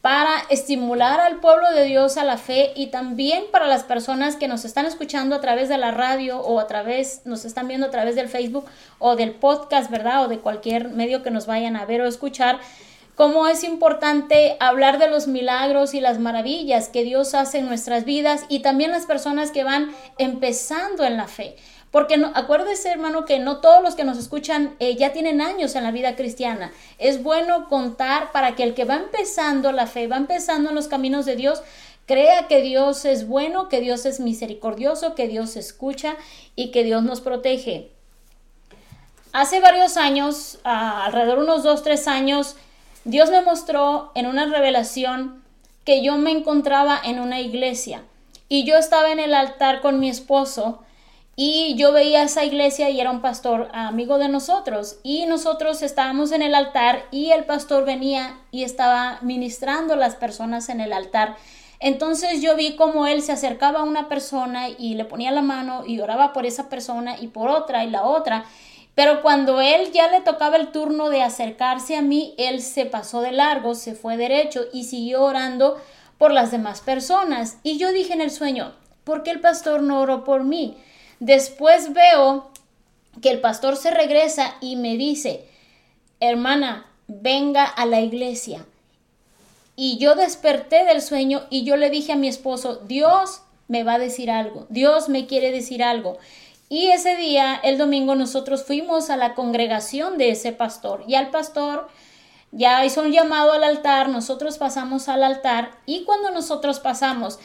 para 0.08 0.42
estimular 0.48 1.20
al 1.20 1.38
pueblo 1.38 1.70
de 1.70 1.84
Dios 1.84 2.16
a 2.16 2.24
la 2.24 2.38
fe 2.38 2.72
y 2.74 2.86
también 2.86 3.44
para 3.52 3.66
las 3.66 3.84
personas 3.84 4.36
que 4.36 4.48
nos 4.48 4.64
están 4.64 4.86
escuchando 4.86 5.36
a 5.36 5.42
través 5.42 5.68
de 5.68 5.76
la 5.76 5.90
radio 5.90 6.40
o 6.40 6.60
a 6.60 6.66
través, 6.66 7.20
nos 7.26 7.44
están 7.44 7.68
viendo 7.68 7.88
a 7.88 7.90
través 7.90 8.16
del 8.16 8.30
Facebook 8.30 8.64
o 8.98 9.16
del 9.16 9.32
podcast, 9.32 9.90
¿verdad? 9.90 10.24
O 10.24 10.28
de 10.28 10.38
cualquier 10.38 10.88
medio 10.88 11.22
que 11.22 11.30
nos 11.30 11.44
vayan 11.44 11.76
a 11.76 11.84
ver 11.84 12.00
o 12.00 12.06
escuchar, 12.06 12.58
cómo 13.16 13.48
es 13.48 13.64
importante 13.64 14.56
hablar 14.60 14.98
de 14.98 15.10
los 15.10 15.26
milagros 15.26 15.92
y 15.92 16.00
las 16.00 16.18
maravillas 16.18 16.88
que 16.88 17.04
Dios 17.04 17.34
hace 17.34 17.58
en 17.58 17.66
nuestras 17.66 18.06
vidas 18.06 18.46
y 18.48 18.60
también 18.60 18.92
las 18.92 19.04
personas 19.04 19.50
que 19.50 19.62
van 19.62 19.94
empezando 20.16 21.04
en 21.04 21.18
la 21.18 21.28
fe. 21.28 21.54
Porque 21.90 22.18
no, 22.18 22.30
acuérdese, 22.34 22.90
hermano, 22.90 23.24
que 23.24 23.38
no 23.38 23.58
todos 23.58 23.82
los 23.82 23.94
que 23.94 24.04
nos 24.04 24.18
escuchan 24.18 24.76
eh, 24.78 24.96
ya 24.96 25.12
tienen 25.12 25.40
años 25.40 25.74
en 25.74 25.84
la 25.84 25.90
vida 25.90 26.16
cristiana. 26.16 26.70
Es 26.98 27.22
bueno 27.22 27.68
contar 27.68 28.30
para 28.32 28.54
que 28.54 28.62
el 28.62 28.74
que 28.74 28.84
va 28.84 28.96
empezando 28.96 29.72
la 29.72 29.86
fe, 29.86 30.06
va 30.06 30.16
empezando 30.16 30.68
en 30.68 30.74
los 30.74 30.88
caminos 30.88 31.24
de 31.24 31.36
Dios, 31.36 31.62
crea 32.04 32.46
que 32.46 32.60
Dios 32.60 33.04
es 33.04 33.26
bueno, 33.26 33.68
que 33.68 33.80
Dios 33.80 34.04
es 34.04 34.20
misericordioso, 34.20 35.14
que 35.14 35.28
Dios 35.28 35.56
escucha 35.56 36.16
y 36.56 36.70
que 36.70 36.84
Dios 36.84 37.02
nos 37.02 37.20
protege. 37.20 37.90
Hace 39.32 39.60
varios 39.60 39.96
años, 39.96 40.58
alrededor 40.64 41.38
de 41.38 41.44
unos 41.44 41.62
dos, 41.62 41.82
tres 41.82 42.08
años, 42.08 42.56
Dios 43.04 43.30
me 43.30 43.42
mostró 43.42 44.10
en 44.14 44.26
una 44.26 44.46
revelación 44.46 45.42
que 45.84 46.02
yo 46.02 46.16
me 46.16 46.30
encontraba 46.30 47.00
en 47.02 47.20
una 47.20 47.40
iglesia 47.40 48.02
y 48.48 48.64
yo 48.64 48.76
estaba 48.76 49.10
en 49.10 49.20
el 49.20 49.32
altar 49.32 49.80
con 49.80 50.00
mi 50.00 50.08
esposo 50.08 50.82
y 51.40 51.76
yo 51.76 51.92
veía 51.92 52.24
esa 52.24 52.44
iglesia 52.44 52.90
y 52.90 53.00
era 53.00 53.12
un 53.12 53.20
pastor 53.20 53.68
amigo 53.72 54.18
de 54.18 54.28
nosotros. 54.28 54.98
Y 55.04 55.24
nosotros 55.26 55.82
estábamos 55.82 56.32
en 56.32 56.42
el 56.42 56.52
altar 56.52 57.04
y 57.12 57.30
el 57.30 57.44
pastor 57.44 57.84
venía 57.84 58.40
y 58.50 58.64
estaba 58.64 59.20
ministrando 59.22 59.94
a 59.94 59.98
las 59.98 60.16
personas 60.16 60.68
en 60.68 60.80
el 60.80 60.92
altar. 60.92 61.36
Entonces 61.78 62.42
yo 62.42 62.56
vi 62.56 62.74
como 62.74 63.06
él 63.06 63.22
se 63.22 63.30
acercaba 63.30 63.78
a 63.78 63.84
una 63.84 64.08
persona 64.08 64.68
y 64.68 64.96
le 64.96 65.04
ponía 65.04 65.30
la 65.30 65.42
mano 65.42 65.84
y 65.86 66.00
oraba 66.00 66.32
por 66.32 66.44
esa 66.44 66.68
persona 66.68 67.16
y 67.20 67.28
por 67.28 67.50
otra 67.50 67.84
y 67.84 67.90
la 67.90 68.02
otra. 68.02 68.44
Pero 68.96 69.22
cuando 69.22 69.60
él 69.60 69.92
ya 69.92 70.10
le 70.10 70.22
tocaba 70.22 70.56
el 70.56 70.72
turno 70.72 71.08
de 71.08 71.22
acercarse 71.22 71.94
a 71.94 72.02
mí, 72.02 72.34
él 72.36 72.60
se 72.62 72.84
pasó 72.84 73.20
de 73.20 73.30
largo, 73.30 73.76
se 73.76 73.94
fue 73.94 74.16
derecho 74.16 74.64
y 74.72 74.82
siguió 74.82 75.22
orando 75.22 75.80
por 76.18 76.32
las 76.32 76.50
demás 76.50 76.80
personas. 76.80 77.58
Y 77.62 77.78
yo 77.78 77.92
dije 77.92 78.12
en 78.12 78.22
el 78.22 78.32
sueño, 78.32 78.72
¿por 79.04 79.22
qué 79.22 79.30
el 79.30 79.40
pastor 79.40 79.84
no 79.84 80.00
oró 80.00 80.24
por 80.24 80.42
mí? 80.42 80.76
Después 81.20 81.92
veo 81.92 82.50
que 83.20 83.30
el 83.30 83.40
pastor 83.40 83.76
se 83.76 83.90
regresa 83.90 84.54
y 84.60 84.76
me 84.76 84.96
dice, 84.96 85.44
hermana, 86.20 86.86
venga 87.06 87.64
a 87.64 87.86
la 87.86 88.00
iglesia. 88.00 88.64
Y 89.74 89.98
yo 89.98 90.14
desperté 90.14 90.84
del 90.84 91.02
sueño 91.02 91.46
y 91.50 91.64
yo 91.64 91.76
le 91.76 91.90
dije 91.90 92.12
a 92.12 92.16
mi 92.16 92.28
esposo, 92.28 92.76
Dios 92.86 93.42
me 93.68 93.84
va 93.84 93.94
a 93.94 93.98
decir 93.98 94.30
algo, 94.30 94.66
Dios 94.70 95.08
me 95.08 95.26
quiere 95.26 95.52
decir 95.52 95.82
algo. 95.82 96.18
Y 96.68 96.88
ese 96.88 97.16
día, 97.16 97.58
el 97.62 97.78
domingo, 97.78 98.14
nosotros 98.14 98.64
fuimos 98.64 99.08
a 99.08 99.16
la 99.16 99.34
congregación 99.34 100.18
de 100.18 100.30
ese 100.30 100.52
pastor 100.52 101.04
y 101.06 101.14
al 101.14 101.30
pastor 101.30 101.88
ya 102.50 102.84
hizo 102.84 103.02
un 103.02 103.12
llamado 103.12 103.52
al 103.52 103.64
altar, 103.64 104.08
nosotros 104.08 104.58
pasamos 104.58 105.08
al 105.08 105.22
altar 105.22 105.70
y 105.86 106.04
cuando 106.04 106.30
nosotros 106.30 106.80
pasamos, 106.80 107.38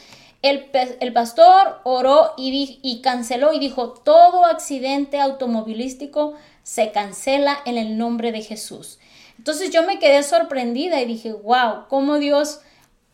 el, 0.44 1.12
pastor 1.14 1.80
oró 1.84 2.34
y, 2.36 2.78
y 2.82 3.00
canceló 3.00 3.54
y 3.54 3.58
dijo, 3.58 3.90
todo 3.90 4.44
accidente 4.44 5.18
automovilístico 5.18 6.34
se 6.62 6.92
cancela 6.92 7.58
en 7.64 7.78
el 7.78 7.96
nombre 7.96 8.30
de 8.30 8.42
Jesús. 8.42 8.98
Entonces 9.38 9.70
yo 9.70 9.84
me 9.84 9.98
quedé 9.98 10.22
sorprendida 10.22 11.00
y 11.00 11.06
dije, 11.06 11.32
wow, 11.32 11.86
cómo 11.88 12.18
Dios 12.18 12.60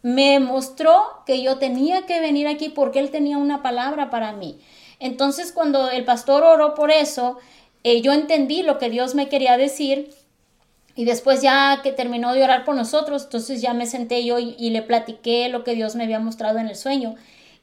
me 0.02 0.40
mostró 0.40 1.22
que 1.24 1.40
yo 1.40 1.58
tenía 1.58 2.04
que 2.04 2.18
venir 2.20 2.48
aquí 2.48 2.68
porque 2.68 2.98
Él 2.98 3.10
tenía 3.10 3.38
una 3.38 3.62
palabra 3.62 4.10
para 4.10 4.32
mí. 4.32 4.58
Entonces 4.98 5.52
cuando 5.52 5.88
el 5.88 6.04
pastor 6.04 6.42
oró 6.42 6.74
por 6.74 6.90
eso, 6.90 7.38
eh, 7.84 8.00
yo 8.00 8.12
entendí 8.12 8.64
lo 8.64 8.78
que 8.78 8.90
Dios 8.90 9.14
me 9.14 9.28
quería 9.28 9.56
decir 9.56 10.10
y 10.94 11.04
después 11.04 11.40
ya 11.40 11.80
que 11.82 11.92
terminó 11.92 12.34
de 12.34 12.42
orar 12.42 12.64
por 12.64 12.74
nosotros, 12.74 13.24
entonces 13.24 13.62
ya 13.62 13.74
me 13.74 13.86
senté 13.86 14.24
yo 14.24 14.38
y, 14.38 14.70
le 14.70 14.82
platiqué 14.82 15.48
lo 15.48 15.64
que 15.64 15.74
Dios 15.74 15.94
me 15.94 16.04
había 16.04 16.18
mostrado 16.18 16.58
en 16.58 16.68
el 16.68 16.76
sueño. 16.76 17.14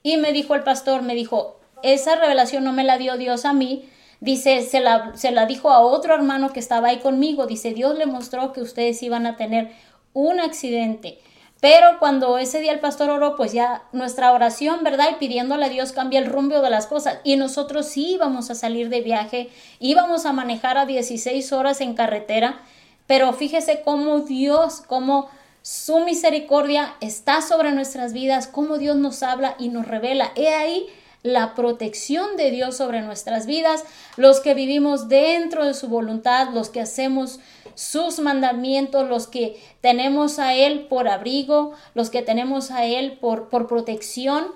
Y 0.04 0.18
me 0.18 0.32
dijo 0.32 0.56
el 0.56 0.64
pastor, 0.64 1.02
me 1.02 1.16
dijo, 1.16 1.60
esa 1.84 2.16
revelación 2.16 2.64
no 2.64 2.74
me 2.74 2.84
la 2.84 2.98
dio 2.98 3.18
Dios 3.18 3.46
a 3.46 3.54
mí. 3.54 3.90
Dice, 4.20 4.62
se 4.64 4.80
la, 4.80 5.12
se 5.16 5.32
la 5.32 5.46
dijo 5.46 5.70
a 5.70 5.82
otro 5.82 6.16
hermano 6.16 6.54
que 6.54 6.60
estaba 6.60 6.88
ahí 6.88 7.00
conmigo. 7.00 7.46
Dice, 7.46 7.74
Dios 7.74 7.98
le 7.98 8.06
mostró 8.06 8.54
que 8.54 8.62
ustedes 8.62 9.04
iban 9.04 9.26
a 9.26 9.36
tener 9.36 9.72
un 10.14 10.40
accidente. 10.40 11.20
Pero 11.60 12.00
cuando 12.00 12.38
ese 12.38 12.62
día 12.62 12.72
el 12.72 12.80
pastor 12.80 13.10
oró, 13.10 13.36
pues 13.36 13.52
ya 13.52 13.84
nuestra 13.92 14.32
oración, 14.32 14.84
¿verdad? 14.84 15.10
Y 15.12 15.16
pidiéndole 15.16 15.66
a 15.66 15.70
Dios 15.70 15.92
cambia 15.92 16.20
el 16.20 16.28
rumbo 16.28 16.62
de 16.62 16.70
las 16.70 16.88
cosas. 16.88 17.20
Y 17.24 17.36
nosotros 17.36 17.88
sí 17.88 18.14
íbamos 18.14 18.50
a 18.52 18.56
salir 18.56 18.90
de 18.90 19.02
viaje, 19.02 19.50
íbamos 19.80 20.26
a 20.26 20.34
manejar 20.34 20.78
a 20.78 20.86
16 20.86 21.52
horas 21.54 21.82
en 21.82 21.96
carretera 21.96 22.62
pero 23.08 23.34
fíjese 23.34 23.82
cómo 23.84 24.20
Dios, 24.20 24.84
cómo 24.86 25.30
su 25.62 26.00
misericordia 26.02 26.96
está 27.02 27.42
sobre 27.42 27.72
nuestras 27.72 28.14
vidas, 28.14 28.48
cómo 28.48 28.78
Dios 28.78 28.96
nos 28.96 29.24
habla 29.24 29.56
y 29.58 29.70
nos 29.70 29.88
revela. 29.88 30.32
He 30.36 30.54
ahí 30.54 30.88
la 31.24 31.56
protección 31.56 32.38
de 32.38 32.52
Dios 32.52 32.78
sobre 32.78 33.02
nuestras 33.02 33.46
vidas, 33.46 33.84
los 34.16 34.40
que 34.40 34.54
vivimos 34.54 35.10
dentro 35.10 35.66
de 35.66 35.74
su 35.74 35.88
voluntad, 35.88 36.50
los 36.54 36.70
que 36.70 36.82
hacemos 36.82 37.40
sus 37.76 38.20
mandamientos, 38.20 39.10
los 39.10 39.28
que 39.28 39.62
tenemos 39.82 40.40
a 40.40 40.54
Él 40.54 40.88
por 40.88 41.08
abrigo, 41.08 41.74
los 41.96 42.10
que 42.10 42.22
tenemos 42.22 42.72
a 42.72 42.86
Él 42.86 43.18
por, 43.20 43.50
por 43.50 43.68
protección. 43.68 44.48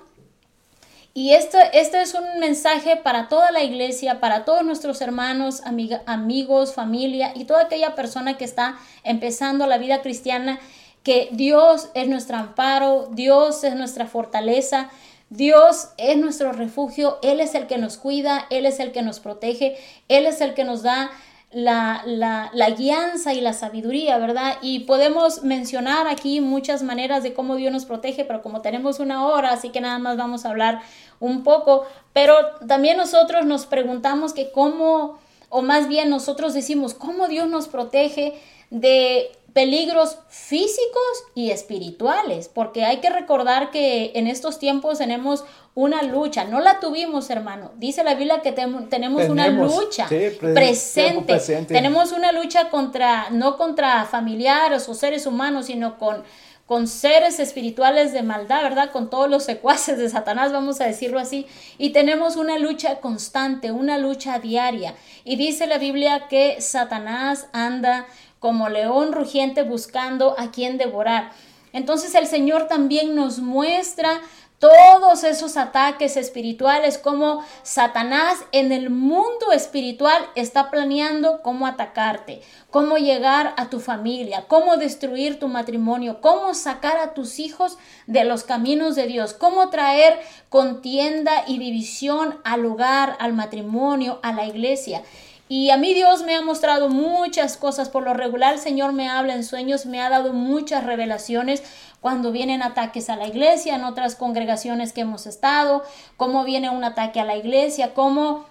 Y 1.14 1.34
esto, 1.34 1.58
este 1.74 2.00
es 2.00 2.14
un 2.14 2.40
mensaje 2.40 2.96
para 2.96 3.28
toda 3.28 3.50
la 3.50 3.62
iglesia, 3.62 4.18
para 4.18 4.46
todos 4.46 4.64
nuestros 4.64 5.02
hermanos, 5.02 5.62
amigos, 6.06 6.72
familia 6.72 7.32
y 7.34 7.44
toda 7.44 7.64
aquella 7.64 7.94
persona 7.94 8.38
que 8.38 8.44
está 8.44 8.78
empezando 9.04 9.66
la 9.66 9.76
vida 9.76 10.00
cristiana, 10.00 10.58
que 11.02 11.28
Dios 11.32 11.90
es 11.94 12.08
nuestro 12.08 12.38
amparo, 12.38 13.08
Dios 13.12 13.62
es 13.62 13.74
nuestra 13.74 14.06
fortaleza, 14.06 14.88
Dios 15.28 15.90
es 15.98 16.16
nuestro 16.16 16.52
refugio, 16.52 17.18
Él 17.22 17.40
es 17.40 17.54
el 17.54 17.66
que 17.66 17.76
nos 17.76 17.98
cuida, 17.98 18.46
Él 18.48 18.64
es 18.64 18.80
el 18.80 18.92
que 18.92 19.02
nos 19.02 19.20
protege, 19.20 19.76
Él 20.08 20.24
es 20.24 20.40
el 20.40 20.54
que 20.54 20.64
nos 20.64 20.82
da 20.82 21.10
la, 21.52 22.02
la, 22.06 22.50
la, 22.54 22.70
guianza 22.70 23.34
y 23.34 23.40
la 23.40 23.52
sabiduría, 23.52 24.18
¿verdad? 24.18 24.56
Y 24.62 24.80
podemos 24.80 25.42
mencionar 25.42 26.06
aquí 26.06 26.40
muchas 26.40 26.82
maneras 26.82 27.22
de 27.22 27.34
cómo 27.34 27.56
Dios 27.56 27.72
nos 27.72 27.84
protege, 27.84 28.24
pero 28.24 28.42
como 28.42 28.62
tenemos 28.62 29.00
una 29.00 29.26
hora, 29.26 29.50
así 29.50 29.68
que 29.68 29.80
nada 29.80 29.98
más 29.98 30.16
vamos 30.16 30.44
a 30.44 30.50
hablar 30.50 30.80
un 31.20 31.42
poco, 31.42 31.86
pero 32.12 32.34
también 32.66 32.96
nosotros 32.96 33.44
nos 33.44 33.66
preguntamos 33.66 34.32
que 34.32 34.50
cómo, 34.50 35.18
o 35.50 35.62
más 35.62 35.88
bien 35.88 36.08
nosotros 36.10 36.54
decimos, 36.54 36.94
cómo 36.94 37.28
Dios 37.28 37.48
nos 37.48 37.68
protege 37.68 38.34
de 38.70 39.30
peligros 39.52 40.18
físicos 40.28 41.24
y 41.34 41.50
espirituales, 41.50 42.48
porque 42.48 42.84
hay 42.84 42.98
que 42.98 43.10
recordar 43.10 43.70
que 43.70 44.12
en 44.14 44.26
estos 44.26 44.58
tiempos 44.58 44.98
tenemos 44.98 45.44
una 45.74 46.02
lucha, 46.02 46.44
no 46.44 46.60
la 46.60 46.80
tuvimos, 46.80 47.30
hermano. 47.30 47.72
Dice 47.76 48.04
la 48.04 48.14
Biblia 48.14 48.42
que 48.42 48.52
tenemos, 48.52 49.28
una 49.28 49.48
lucha 49.48 50.06
presente. 50.06 51.38
Tenemos 51.66 52.12
una 52.12 52.30
lucha 52.30 52.68
contra, 52.68 53.30
no 53.30 53.56
contra 53.56 54.04
familiares 54.04 54.88
o 54.88 54.94
seres 54.94 55.24
humanos, 55.24 55.66
sino 55.66 55.98
con, 55.98 56.24
con 56.66 56.86
seres 56.86 57.40
espirituales 57.40 58.12
de 58.12 58.22
maldad, 58.22 58.62
¿verdad? 58.62 58.90
Con 58.90 59.08
todos 59.08 59.30
los 59.30 59.44
secuaces 59.44 59.96
de 59.96 60.10
Satanás, 60.10 60.52
vamos 60.52 60.82
a 60.82 60.84
decirlo 60.84 61.18
así. 61.18 61.46
Y 61.78 61.90
tenemos 61.90 62.36
una 62.36 62.58
lucha 62.58 63.00
constante, 63.00 63.72
una 63.72 63.96
lucha 63.96 64.38
diaria. 64.40 64.94
Y 65.24 65.36
dice 65.36 65.66
la 65.66 65.78
Biblia 65.78 66.28
que 66.28 66.60
Satanás 66.60 67.46
anda 67.54 68.06
como 68.40 68.68
león 68.68 69.12
rugiente 69.12 69.62
buscando 69.62 70.34
a 70.38 70.50
quien 70.50 70.76
devorar. 70.76 71.30
Entonces 71.72 72.14
el 72.14 72.26
Señor 72.26 72.68
también 72.68 73.14
nos 73.14 73.38
muestra 73.38 74.20
todos 74.62 75.24
esos 75.24 75.56
ataques 75.56 76.16
espirituales, 76.16 76.96
como 76.96 77.44
Satanás 77.64 78.38
en 78.52 78.70
el 78.70 78.90
mundo 78.90 79.50
espiritual 79.52 80.24
está 80.36 80.70
planeando 80.70 81.42
cómo 81.42 81.66
atacarte, 81.66 82.42
cómo 82.70 82.96
llegar 82.96 83.54
a 83.56 83.70
tu 83.70 83.80
familia, 83.80 84.44
cómo 84.46 84.76
destruir 84.76 85.40
tu 85.40 85.48
matrimonio, 85.48 86.20
cómo 86.20 86.54
sacar 86.54 86.96
a 86.98 87.12
tus 87.12 87.40
hijos 87.40 87.76
de 88.06 88.22
los 88.22 88.44
caminos 88.44 88.94
de 88.94 89.08
Dios, 89.08 89.32
cómo 89.34 89.68
traer 89.68 90.20
contienda 90.48 91.42
y 91.48 91.58
división 91.58 92.38
al 92.44 92.64
hogar, 92.64 93.16
al 93.18 93.32
matrimonio, 93.32 94.20
a 94.22 94.32
la 94.32 94.46
iglesia. 94.46 95.02
Y 95.48 95.68
a 95.68 95.76
mí 95.76 95.92
Dios 95.92 96.22
me 96.22 96.34
ha 96.34 96.40
mostrado 96.40 96.88
muchas 96.88 97.58
cosas. 97.58 97.90
Por 97.90 98.04
lo 98.04 98.14
regular 98.14 98.54
el 98.54 98.58
Señor 98.58 98.92
me 98.92 99.10
habla 99.10 99.34
en 99.34 99.44
sueños, 99.44 99.84
me 99.84 100.00
ha 100.00 100.08
dado 100.08 100.32
muchas 100.32 100.84
revelaciones 100.84 101.62
cuando 102.02 102.32
vienen 102.32 102.62
ataques 102.62 103.08
a 103.08 103.16
la 103.16 103.28
iglesia, 103.28 103.76
en 103.76 103.84
otras 103.84 104.16
congregaciones 104.16 104.92
que 104.92 105.02
hemos 105.02 105.26
estado, 105.26 105.84
cómo 106.16 106.42
viene 106.42 106.68
un 106.68 106.82
ataque 106.82 107.20
a 107.20 107.24
la 107.24 107.36
iglesia, 107.36 107.94
cómo 107.94 108.44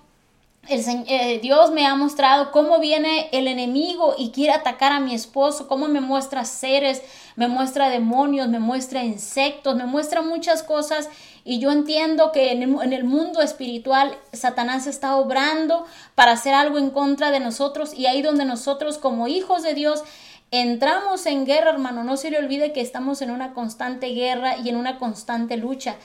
el, 0.69 0.85
eh, 1.07 1.39
Dios 1.41 1.71
me 1.71 1.85
ha 1.85 1.93
mostrado 1.95 2.51
cómo 2.51 2.79
viene 2.79 3.27
el 3.33 3.47
enemigo 3.47 4.15
y 4.17 4.29
quiere 4.29 4.53
atacar 4.53 4.93
a 4.93 5.01
mi 5.01 5.13
esposo, 5.13 5.67
cómo 5.67 5.89
me 5.89 5.99
muestra 5.99 6.45
seres, 6.45 7.01
me 7.35 7.49
muestra 7.49 7.89
demonios, 7.89 8.47
me 8.47 8.59
muestra 8.59 9.03
insectos, 9.03 9.75
me 9.75 9.85
muestra 9.85 10.21
muchas 10.21 10.63
cosas. 10.63 11.09
Y 11.43 11.59
yo 11.59 11.73
entiendo 11.73 12.31
que 12.31 12.53
en 12.53 12.63
el, 12.63 12.81
en 12.83 12.93
el, 12.93 13.03
mundo 13.03 13.41
espiritual 13.41 14.15
Satanás 14.31 14.87
está 14.87 15.17
obrando 15.17 15.85
para 16.15 16.31
hacer 16.31 16.53
algo 16.53 16.77
en 16.77 16.91
contra 16.91 17.31
de 17.31 17.41
nosotros 17.41 17.93
y 17.93 18.05
ahí 18.05 18.21
donde 18.21 18.45
nosotros 18.45 18.97
como 18.97 19.27
hijos 19.27 19.63
de 19.63 19.73
Dios 19.73 20.03
entramos 20.51 21.25
en 21.25 21.45
guerra, 21.45 21.71
hermano, 21.71 22.03
no 22.03 22.17
se 22.17 22.29
le 22.29 22.37
olvide 22.37 22.73
que 22.73 22.81
estamos 22.81 23.21
en 23.21 23.31
una 23.31 23.53
constante 23.53 24.07
guerra 24.07 24.57
y 24.57 24.69
en 24.69 24.75
una 24.75 24.99
constante 24.99 25.55
lucha. 25.57 25.95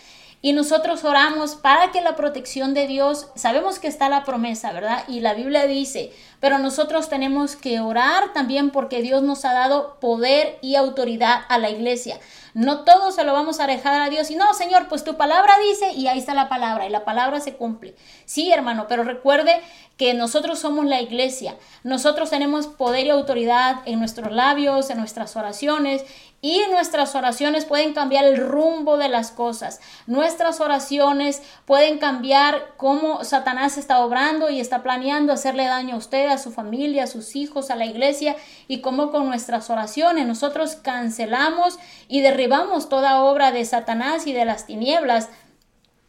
Y 0.42 0.52
nosotros 0.52 1.02
oramos 1.02 1.56
para 1.56 1.90
que 1.90 2.00
la 2.00 2.14
protección 2.14 2.72
de 2.72 2.86
Dios, 2.86 3.28
sabemos 3.34 3.80
que 3.80 3.88
está 3.88 4.08
la 4.08 4.22
promesa, 4.22 4.72
¿verdad? 4.72 5.02
Y 5.08 5.20
la 5.20 5.34
Biblia 5.34 5.66
dice, 5.66 6.12
pero 6.38 6.58
nosotros 6.58 7.08
tenemos 7.08 7.56
que 7.56 7.80
orar 7.80 8.32
también 8.32 8.70
porque 8.70 9.02
Dios 9.02 9.24
nos 9.24 9.44
ha 9.44 9.52
dado 9.52 9.98
poder 9.98 10.58
y 10.62 10.76
autoridad 10.76 11.40
a 11.48 11.58
la 11.58 11.70
iglesia. 11.70 12.20
No 12.56 12.84
todo 12.84 13.12
se 13.12 13.22
lo 13.22 13.34
vamos 13.34 13.60
a 13.60 13.66
dejar 13.66 14.00
a 14.00 14.08
Dios 14.08 14.30
y 14.30 14.34
no, 14.34 14.54
Señor, 14.54 14.88
pues 14.88 15.04
tu 15.04 15.18
palabra 15.18 15.58
dice 15.58 15.92
y 15.92 16.06
ahí 16.06 16.18
está 16.18 16.32
la 16.32 16.48
palabra 16.48 16.86
y 16.86 16.88
la 16.88 17.04
palabra 17.04 17.38
se 17.38 17.54
cumple. 17.54 17.94
Sí, 18.24 18.50
hermano, 18.50 18.86
pero 18.88 19.04
recuerde 19.04 19.60
que 19.98 20.14
nosotros 20.14 20.58
somos 20.58 20.86
la 20.86 21.02
iglesia. 21.02 21.56
Nosotros 21.84 22.30
tenemos 22.30 22.66
poder 22.66 23.04
y 23.06 23.10
autoridad 23.10 23.82
en 23.84 23.98
nuestros 23.98 24.32
labios, 24.32 24.88
en 24.88 24.96
nuestras 24.96 25.36
oraciones 25.36 26.02
y 26.40 26.60
nuestras 26.70 27.14
oraciones 27.14 27.64
pueden 27.64 27.92
cambiar 27.92 28.24
el 28.24 28.36
rumbo 28.36 28.98
de 28.98 29.08
las 29.08 29.32
cosas. 29.32 29.80
Nuestras 30.06 30.60
oraciones 30.60 31.42
pueden 31.64 31.98
cambiar 31.98 32.74
cómo 32.76 33.24
Satanás 33.24 33.78
está 33.78 34.00
obrando 34.00 34.48
y 34.48 34.60
está 34.60 34.82
planeando 34.82 35.32
hacerle 35.32 35.64
daño 35.64 35.94
a 35.94 35.98
usted, 35.98 36.28
a 36.28 36.38
su 36.38 36.52
familia, 36.52 37.04
a 37.04 37.06
sus 37.08 37.36
hijos, 37.36 37.70
a 37.70 37.76
la 37.76 37.86
iglesia 37.86 38.36
y 38.68 38.80
cómo 38.80 39.10
con 39.10 39.26
nuestras 39.26 39.70
oraciones 39.70 40.26
nosotros 40.26 40.76
cancelamos 40.76 41.78
y 42.06 42.20
derribamos 42.20 42.45
vamos 42.46 42.88
toda 42.88 43.22
obra 43.22 43.52
de 43.52 43.64
Satanás 43.64 44.26
y 44.26 44.32
de 44.32 44.44
las 44.44 44.66
tinieblas. 44.66 45.28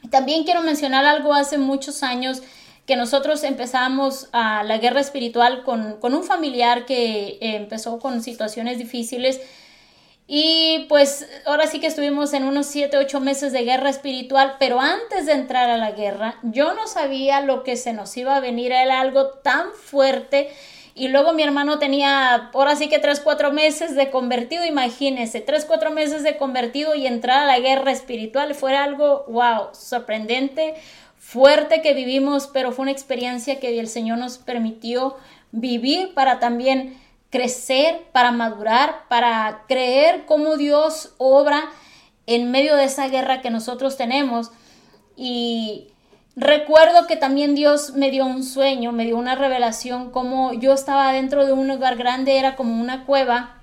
También 0.09 0.43
quiero 0.43 0.61
mencionar 0.61 1.05
algo. 1.05 1.33
Hace 1.33 1.57
muchos 1.57 2.03
años 2.03 2.41
que 2.87 2.95
nosotros 2.95 3.43
empezamos 3.43 4.29
a 4.31 4.63
la 4.63 4.77
guerra 4.77 5.01
espiritual 5.01 5.63
con, 5.63 5.99
un 6.01 6.23
familiar 6.23 6.85
que 6.85 7.37
empezó 7.41 7.99
con 7.99 8.23
situaciones 8.23 8.77
difíciles. 8.77 9.41
Y 10.25 10.85
pues 10.89 11.27
ahora 11.45 11.67
sí 11.67 11.79
que 11.79 11.87
estuvimos 11.87 12.33
en 12.33 12.43
unos 12.43 12.65
7, 12.67 12.97
8 12.97 13.19
meses 13.19 13.53
de 13.53 13.63
guerra 13.63 13.89
espiritual, 13.89 14.55
pero 14.59 14.79
antes 14.79 15.25
de 15.25 15.33
entrar 15.33 15.69
a 15.69 15.77
la 15.77 15.91
guerra 15.91 16.35
yo 16.43 16.73
no 16.73 16.87
sabía 16.87 17.39
lo 17.41 17.63
que 17.63 17.77
se 17.77 17.93
nos 17.93 18.15
iba 18.17 18.35
a 18.35 18.41
venir, 18.41 18.73
era 18.73 18.99
algo 18.99 19.29
tan 19.41 19.71
fuerte 19.71 20.49
y 20.97 21.09
luego 21.09 21.33
mi 21.33 21.43
hermano 21.43 21.77
tenía, 21.77 22.49
ahora 22.53 22.75
sí 22.75 22.89
que 22.89 22.97
tres, 22.97 23.19
cuatro 23.19 23.51
meses 23.51 23.95
de 23.95 24.09
convertido, 24.09 24.65
imagínense, 24.65 25.41
tres, 25.41 25.63
cuatro 25.63 25.91
meses 25.91 26.23
de 26.23 26.37
convertido 26.37 26.95
y 26.95 27.05
entrar 27.05 27.39
a 27.39 27.45
la 27.45 27.59
guerra 27.59 27.91
espiritual 27.91 28.55
fue 28.55 28.75
algo, 28.75 29.23
wow, 29.27 29.67
sorprendente, 29.73 30.73
fuerte 31.19 31.83
que 31.83 31.93
vivimos, 31.93 32.47
pero 32.47 32.71
fue 32.71 32.83
una 32.83 32.91
experiencia 32.91 33.59
que 33.59 33.79
el 33.79 33.87
Señor 33.87 34.17
nos 34.17 34.39
permitió 34.39 35.17
vivir 35.51 36.15
para 36.15 36.39
también 36.39 36.97
crecer, 37.29 38.07
para 38.11 38.31
madurar, 38.31 39.03
para 39.07 39.65
creer 39.67 40.25
cómo 40.25 40.57
Dios 40.57 41.13
obra 41.19 41.69
en 42.25 42.49
medio 42.49 42.75
de 42.75 42.85
esa 42.85 43.07
guerra 43.07 43.41
que 43.41 43.51
nosotros 43.51 43.97
tenemos. 43.97 44.51
Y 45.15 45.89
Recuerdo 46.39 47.07
que 47.07 47.15
también 47.15 47.55
Dios 47.55 47.93
me 47.95 48.11
dio 48.11 48.23
un 48.23 48.43
sueño, 48.43 48.91
me 48.91 49.05
dio 49.05 49.17
una 49.17 49.33
revelación, 49.33 50.11
como 50.11 50.53
yo 50.53 50.71
estaba 50.71 51.11
dentro 51.11 51.47
de 51.47 51.51
un 51.51 51.67
lugar 51.67 51.95
grande, 51.95 52.37
era 52.37 52.55
como 52.55 52.79
una 52.79 53.07
cueva, 53.07 53.55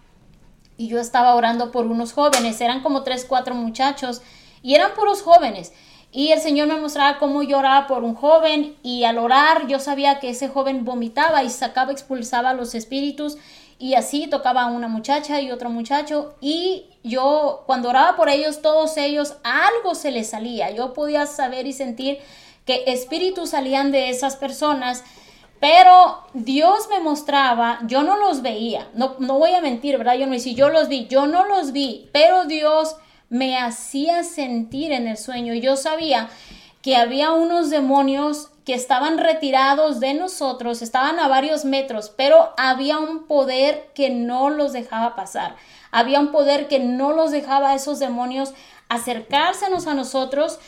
y 0.76 0.88
yo 0.88 0.98
estaba 0.98 1.36
orando 1.36 1.70
por 1.70 1.86
unos 1.86 2.12
jóvenes, 2.12 2.60
eran 2.60 2.82
como 2.82 3.04
tres, 3.04 3.26
cuatro 3.28 3.54
muchachos, 3.54 4.22
y 4.60 4.74
eran 4.74 4.92
puros 4.94 5.22
jóvenes. 5.22 5.72
Y 6.10 6.32
el 6.32 6.40
Señor 6.40 6.66
me 6.66 6.74
mostraba 6.74 7.20
cómo 7.20 7.44
yo 7.44 7.58
oraba 7.58 7.86
por 7.86 8.02
un 8.02 8.16
joven, 8.16 8.74
y 8.82 9.04
al 9.04 9.18
orar 9.18 9.68
yo 9.68 9.78
sabía 9.78 10.18
que 10.18 10.30
ese 10.30 10.48
joven 10.48 10.84
vomitaba 10.84 11.44
y 11.44 11.50
sacaba, 11.50 11.92
expulsaba 11.92 12.54
los 12.54 12.74
espíritus, 12.74 13.38
y 13.78 13.94
así 13.94 14.26
tocaba 14.26 14.62
a 14.62 14.66
una 14.66 14.88
muchacha 14.88 15.40
y 15.40 15.52
otro 15.52 15.70
muchacho, 15.70 16.34
y 16.40 16.86
yo 17.04 17.62
cuando 17.66 17.90
oraba 17.90 18.16
por 18.16 18.28
ellos, 18.28 18.62
todos 18.62 18.96
ellos, 18.96 19.36
algo 19.44 19.94
se 19.94 20.10
les 20.10 20.30
salía, 20.30 20.72
yo 20.72 20.92
podía 20.92 21.26
saber 21.26 21.68
y 21.68 21.72
sentir 21.72 22.18
que 22.64 22.84
espíritus 22.86 23.50
salían 23.50 23.92
de 23.92 24.10
esas 24.10 24.36
personas, 24.36 25.04
pero 25.60 26.24
Dios 26.34 26.88
me 26.90 27.00
mostraba, 27.00 27.80
yo 27.86 28.02
no 28.02 28.16
los 28.16 28.42
veía, 28.42 28.88
no, 28.94 29.16
no 29.18 29.38
voy 29.38 29.52
a 29.52 29.60
mentir, 29.60 29.96
¿verdad? 29.96 30.14
Yo 30.14 30.26
no 30.26 30.38
si 30.38 30.54
yo 30.54 30.68
los 30.68 30.88
vi, 30.88 31.06
yo 31.06 31.26
no 31.26 31.44
los 31.44 31.72
vi, 31.72 32.08
pero 32.12 32.44
Dios 32.44 32.96
me 33.28 33.58
hacía 33.58 34.24
sentir 34.24 34.92
en 34.92 35.08
el 35.08 35.16
sueño. 35.16 35.54
Yo 35.54 35.76
sabía 35.76 36.28
que 36.82 36.96
había 36.96 37.32
unos 37.32 37.70
demonios 37.70 38.50
que 38.64 38.74
estaban 38.74 39.18
retirados 39.18 40.00
de 40.00 40.14
nosotros, 40.14 40.82
estaban 40.82 41.18
a 41.18 41.28
varios 41.28 41.64
metros, 41.64 42.12
pero 42.16 42.54
había 42.56 42.98
un 42.98 43.26
poder 43.26 43.90
que 43.94 44.10
no 44.10 44.50
los 44.50 44.72
dejaba 44.72 45.16
pasar. 45.16 45.56
Había 45.90 46.20
un 46.20 46.32
poder 46.32 46.68
que 46.68 46.78
no 46.78 47.12
los 47.12 47.30
dejaba 47.30 47.70
a 47.70 47.74
esos 47.74 47.98
demonios 47.98 48.54
acercársenos 48.88 49.86
a 49.86 49.94
nosotros 49.94 50.58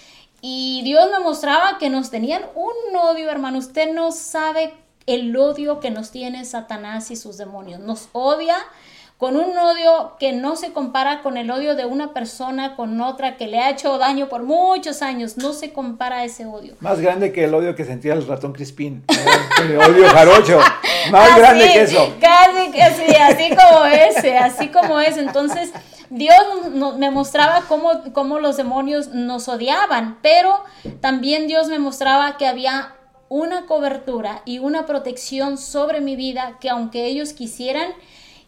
y 0.40 0.83
Dios 0.85 1.09
me 1.11 1.18
mostraba 1.18 1.79
que 1.79 1.90
nos 1.90 2.11
tenían 2.11 2.42
un 2.55 2.96
odio, 2.96 3.31
hermano. 3.31 3.59
Usted 3.59 3.92
no 3.92 4.12
sabe 4.12 4.75
el 5.07 5.37
odio 5.37 5.81
que 5.81 5.90
nos 5.90 6.11
tiene 6.11 6.44
Satanás 6.44 7.11
y 7.11 7.16
sus 7.16 7.38
demonios. 7.38 7.81
Nos 7.81 8.09
odia 8.12 8.57
con 9.18 9.37
un 9.37 9.57
odio 9.57 10.14
que 10.20 10.33
no 10.33 10.57
se 10.57 10.72
compara 10.72 11.22
con 11.22 11.38
el 11.38 11.51
odio 11.51 11.75
de 11.75 11.87
una 11.87 12.12
persona 12.12 12.77
con 12.77 13.01
otra 13.01 13.38
que 13.38 13.46
le 13.46 13.59
ha 13.59 13.70
hecho 13.70 13.96
daño 13.96 14.29
por 14.29 14.42
muchos 14.42 15.01
años. 15.01 15.38
No 15.38 15.55
se 15.55 15.72
compara 15.72 16.25
ese 16.25 16.44
odio. 16.44 16.75
Más 16.81 17.01
grande 17.01 17.33
que 17.33 17.44
el 17.44 17.55
odio 17.55 17.75
que 17.75 17.85
sentía 17.85 18.12
el 18.12 18.27
ratón 18.27 18.53
Crispín. 18.53 19.05
el 19.62 19.79
odio 19.79 20.09
jarocho. 20.11 20.59
Más 21.11 21.37
grande 21.38 21.66
que 21.72 21.83
eso. 21.83 22.14
Casi 22.20 22.81
así, 22.81 23.16
así 23.16 23.57
como 23.57 23.87
ese, 23.87 24.37
así 24.37 24.68
como 24.68 25.01
ese. 25.01 25.20
Entonces, 25.20 25.72
Dios 26.11 26.37
me 26.99 27.11
mostraba 27.11 27.62
cómo, 27.69 27.90
cómo 28.12 28.38
los 28.38 28.57
demonios 28.57 29.09
nos 29.09 29.49
odiaban, 29.49 30.19
pero 30.23 30.62
también 31.01 31.47
Dios 31.47 31.69
me 31.69 31.79
mostraba 31.79 32.37
que 32.37 32.47
había 32.47 32.95
una 33.29 33.66
cobertura 33.66 34.42
y 34.45 34.59
una 34.59 34.87
protección 34.87 35.59
sobre 35.59 36.01
mi 36.01 36.16
vida 36.16 36.59
que 36.61 36.71
aunque 36.71 37.07
ellos 37.07 37.33
quisieran 37.33 37.92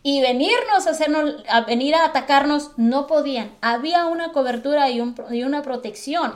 y 0.02 0.20
venirnos 0.20 0.86
a 0.86 0.90
hacernos 0.90 1.42
a 1.48 1.62
venir 1.62 1.94
a 1.94 2.04
atacarnos 2.04 2.70
no 2.76 3.06
podían. 3.06 3.50
Había 3.60 4.06
una 4.06 4.32
cobertura 4.32 4.88
y, 4.90 5.02
y 5.30 5.42
una 5.42 5.62
protección. 5.62 6.34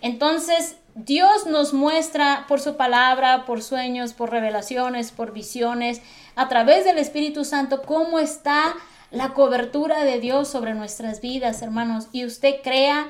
Entonces 0.00 0.76
Dios 0.94 1.46
nos 1.46 1.72
muestra 1.72 2.46
por 2.48 2.60
su 2.60 2.76
palabra 2.76 3.44
por 3.46 3.62
sueños 3.62 4.14
por 4.14 4.30
revelaciones 4.30 5.12
por 5.12 5.32
visiones 5.32 6.02
a 6.34 6.48
través 6.48 6.84
del 6.84 6.98
Espíritu 6.98 7.44
Santo 7.44 7.82
cómo 7.82 8.18
está 8.18 8.74
la 9.10 9.34
cobertura 9.34 10.04
de 10.04 10.20
Dios 10.20 10.48
sobre 10.48 10.74
nuestras 10.74 11.20
vidas, 11.20 11.62
hermanos. 11.62 12.08
Y 12.12 12.24
usted 12.24 12.56
crea 12.62 13.08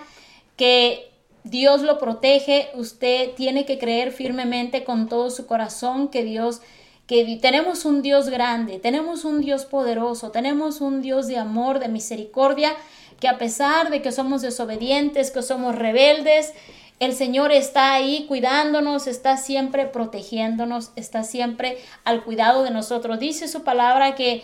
que 0.56 1.10
Dios 1.44 1.82
lo 1.82 1.98
protege, 1.98 2.70
usted 2.74 3.34
tiene 3.34 3.64
que 3.64 3.78
creer 3.78 4.12
firmemente 4.12 4.84
con 4.84 5.08
todo 5.08 5.30
su 5.30 5.46
corazón 5.46 6.08
que 6.08 6.24
Dios 6.24 6.60
que 7.08 7.38
tenemos 7.40 7.86
un 7.86 8.02
Dios 8.02 8.28
grande, 8.28 8.78
tenemos 8.78 9.24
un 9.24 9.40
Dios 9.40 9.64
poderoso, 9.64 10.30
tenemos 10.30 10.82
un 10.82 11.00
Dios 11.00 11.26
de 11.26 11.38
amor, 11.38 11.78
de 11.78 11.88
misericordia, 11.88 12.76
que 13.18 13.28
a 13.28 13.38
pesar 13.38 13.88
de 13.88 14.02
que 14.02 14.12
somos 14.12 14.42
desobedientes, 14.42 15.30
que 15.30 15.40
somos 15.40 15.74
rebeldes, 15.74 16.52
el 17.00 17.14
Señor 17.14 17.50
está 17.50 17.94
ahí 17.94 18.26
cuidándonos, 18.28 19.06
está 19.06 19.38
siempre 19.38 19.86
protegiéndonos, 19.86 20.90
está 20.96 21.22
siempre 21.22 21.78
al 22.04 22.24
cuidado 22.24 22.62
de 22.62 22.72
nosotros. 22.72 23.18
Dice 23.18 23.48
su 23.48 23.64
palabra 23.64 24.14
que 24.14 24.42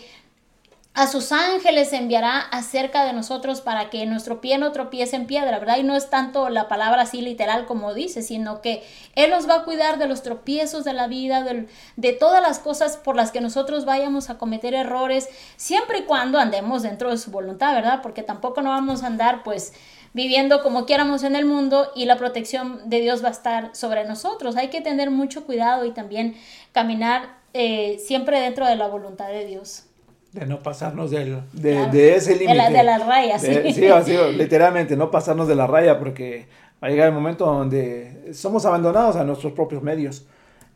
a 0.97 1.09
sus 1.09 1.33
ángeles 1.33 1.93
enviará 1.93 2.39
acerca 2.39 3.05
de 3.05 3.13
nosotros 3.13 3.61
para 3.61 3.91
que 3.91 4.07
nuestro 4.07 4.41
pie 4.41 4.59
no 4.59 4.71
tropiece 4.71 5.17
en 5.17 5.27
piedra, 5.27 5.59
¿verdad? 5.59 5.79
Y 5.79 5.83
no 5.83 5.97
es 5.97 6.09
tanto 6.09 6.49
la 6.51 6.69
palabra 6.69 7.03
así 7.03 7.21
literal 7.21 7.67
como 7.67 7.95
dice, 7.95 8.23
sino 8.23 8.61
que 8.61 8.85
Él 9.17 9.31
nos 9.31 9.49
va 9.49 9.57
a 9.57 9.65
cuidar 9.65 9.99
de 9.99 10.07
los 10.07 10.23
tropiezos 10.23 10.85
de 10.85 10.93
la 10.93 11.09
vida, 11.09 11.43
de, 11.43 11.67
de 11.97 12.13
todas 12.13 12.41
las 12.41 12.61
cosas 12.61 12.97
por 12.97 13.17
las 13.17 13.33
que 13.33 13.41
nosotros 13.41 13.85
vayamos 13.85 14.31
a 14.31 14.39
cometer 14.39 14.73
errores, 14.73 15.29
siempre 15.57 15.99
y 15.99 16.03
cuando 16.05 16.39
andemos 16.39 16.85
dentro 16.85 17.11
de 17.11 17.19
su 17.19 17.33
voluntad, 17.33 17.75
¿verdad? 17.75 18.01
Porque 18.01 18.23
tampoco 18.23 18.63
no 18.63 18.71
vamos 18.71 19.03
a 19.03 19.09
andar 19.09 19.43
pues 19.43 19.73
viviendo 20.13 20.63
como 20.63 20.87
quieramos 20.87 21.25
en 21.25 21.35
el 21.35 21.45
mundo 21.45 21.91
y 21.97 22.05
la 22.05 22.19
protección 22.19 22.89
de 22.89 23.01
Dios 23.01 23.21
va 23.25 23.29
a 23.29 23.33
estar 23.33 23.75
sobre 23.75 24.05
nosotros. 24.05 24.55
Hay 24.57 24.69
que 24.69 24.81
tener 24.81 25.11
mucho 25.11 25.45
cuidado 25.45 25.87
y 25.87 25.91
también 25.91 26.37
caminar 26.71 27.41
eh, 27.53 27.99
siempre 27.99 28.39
dentro 28.39 28.65
de 28.65 28.77
la 28.77 28.87
voluntad 28.87 29.27
de 29.27 29.45
Dios 29.45 29.87
de 30.35 30.47
no 30.47 30.59
pasarnos 30.59 31.13
del, 31.13 31.43
de, 31.53 32.17
ese 32.17 32.33
límite. 32.35 32.71
De, 32.73 32.83
la, 32.83 32.99
raya, 32.99 33.39
sí. 33.39 33.55
sí, 33.73 34.17
literalmente, 34.37 34.97
no 34.97 35.09
pasarnos 35.09 35.47
de 35.47 35.55
la 35.55 35.69
raya 35.69 35.97
porque 36.01 36.49
va 36.83 36.89
a 36.89 36.91
llegar 36.91 37.07
el 37.07 37.15
momento 37.15 37.47
donde 37.47 38.33
somos 38.35 38.67
abandonados 38.67 39.15
a 39.15 39.23
nuestros 39.23 39.53
propios 39.53 39.81
medios. 39.83 40.27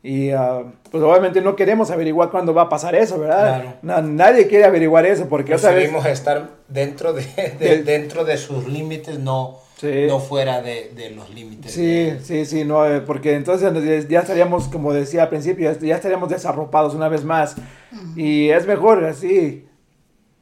Y 0.00 0.32
uh, 0.32 0.70
pues 0.92 1.02
obviamente 1.02 1.40
no 1.40 1.56
queremos 1.56 1.90
averiguar 1.90 2.30
cuándo 2.30 2.54
va 2.54 2.62
a 2.62 2.68
pasar 2.68 2.94
eso, 2.94 3.18
¿verdad? 3.18 3.78
nadie 3.82 4.46
quiere 4.46 4.64
averiguar 4.64 5.04
eso 5.04 5.28
porque 5.28 5.56
otra 5.56 5.72
vez... 5.72 5.92
estar 6.06 6.50
dentro 6.68 7.12
de, 7.12 7.24
dentro 7.84 8.24
de 8.24 8.36
sus 8.36 8.68
límites, 8.68 9.18
no, 9.18 9.58
no 9.82 10.18
fuera 10.20 10.60
de, 10.62 10.92
de 10.94 11.10
los 11.10 11.32
límites. 11.32 11.72
Sí, 11.72 12.12
sí, 12.22 12.44
sí, 12.44 12.64
no, 12.64 12.86
eh, 12.86 13.00
porque 13.00 13.34
entonces 13.34 14.08
ya 14.08 14.20
estaríamos, 14.20 14.68
como 14.68 14.92
decía 14.92 15.24
al 15.24 15.28
principio, 15.28 15.72
ya 15.80 15.96
estaríamos 15.96 16.28
desarropados 16.28 16.94
una 16.94 17.08
vez 17.08 17.24
más. 17.24 17.56
Y 18.16 18.48
es 18.48 18.66
mejor 18.66 19.04
así, 19.04 19.66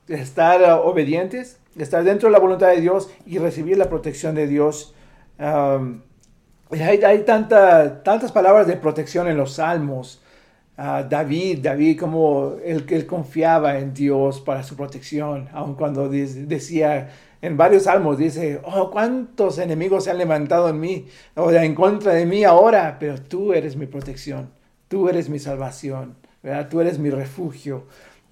estar 0.09 0.63
obedientes, 0.83 1.59
estar 1.77 2.03
dentro 2.05 2.29
de 2.29 2.33
la 2.33 2.39
voluntad 2.39 2.69
de 2.69 2.81
Dios 2.81 3.11
y 3.27 3.39
recibir 3.39 3.77
la 3.77 3.89
protección 3.89 4.35
de 4.35 4.47
Dios. 4.47 4.95
hay, 5.39 6.01
hay 6.81 7.19
tanta, 7.25 8.03
tantas 8.03 8.33
palabras 8.33 8.67
de 8.67 8.77
protección 8.77 9.29
en 9.29 9.37
los 9.37 9.55
salmos. 9.55 10.23
David, 10.77 11.61
David, 11.63 11.99
como 11.99 12.57
él, 12.65 12.85
él 12.89 13.07
confiaba 13.07 13.79
en 13.79 13.95
Dios 13.95 14.41
para 14.41 14.63
su 14.63 14.77
protección, 14.77 15.49
aun 15.53 15.75
cuando 15.75 16.09
decía 16.09 17.09
en 17.47 17.57
varios 17.57 17.85
salmos 17.85 18.19
dice, 18.19 18.61
oh, 18.65 18.91
cuántos 18.91 19.59
enemigos 19.59 20.05
se 20.05 20.11
han 20.11 20.19
levantado 20.19 20.69
en 20.69 20.81
mí, 20.81 21.07
o 21.37 21.51
en 21.53 21.75
contra 21.75 22.13
de 22.13 22.27
mí 22.27 22.43
ahora, 22.43 22.97
pero 22.99 23.21
tú 23.21 23.53
eres 23.53 23.77
mi 23.77 23.87
protección, 23.87 24.51
tú 24.89 25.09
eres 25.09 25.29
mi 25.29 25.39
salvación, 25.39 26.17
¿verdad? 26.43 26.69
tú 26.69 26.81
eres 26.81 26.99
mi 26.99 27.11
refugio. 27.11 27.85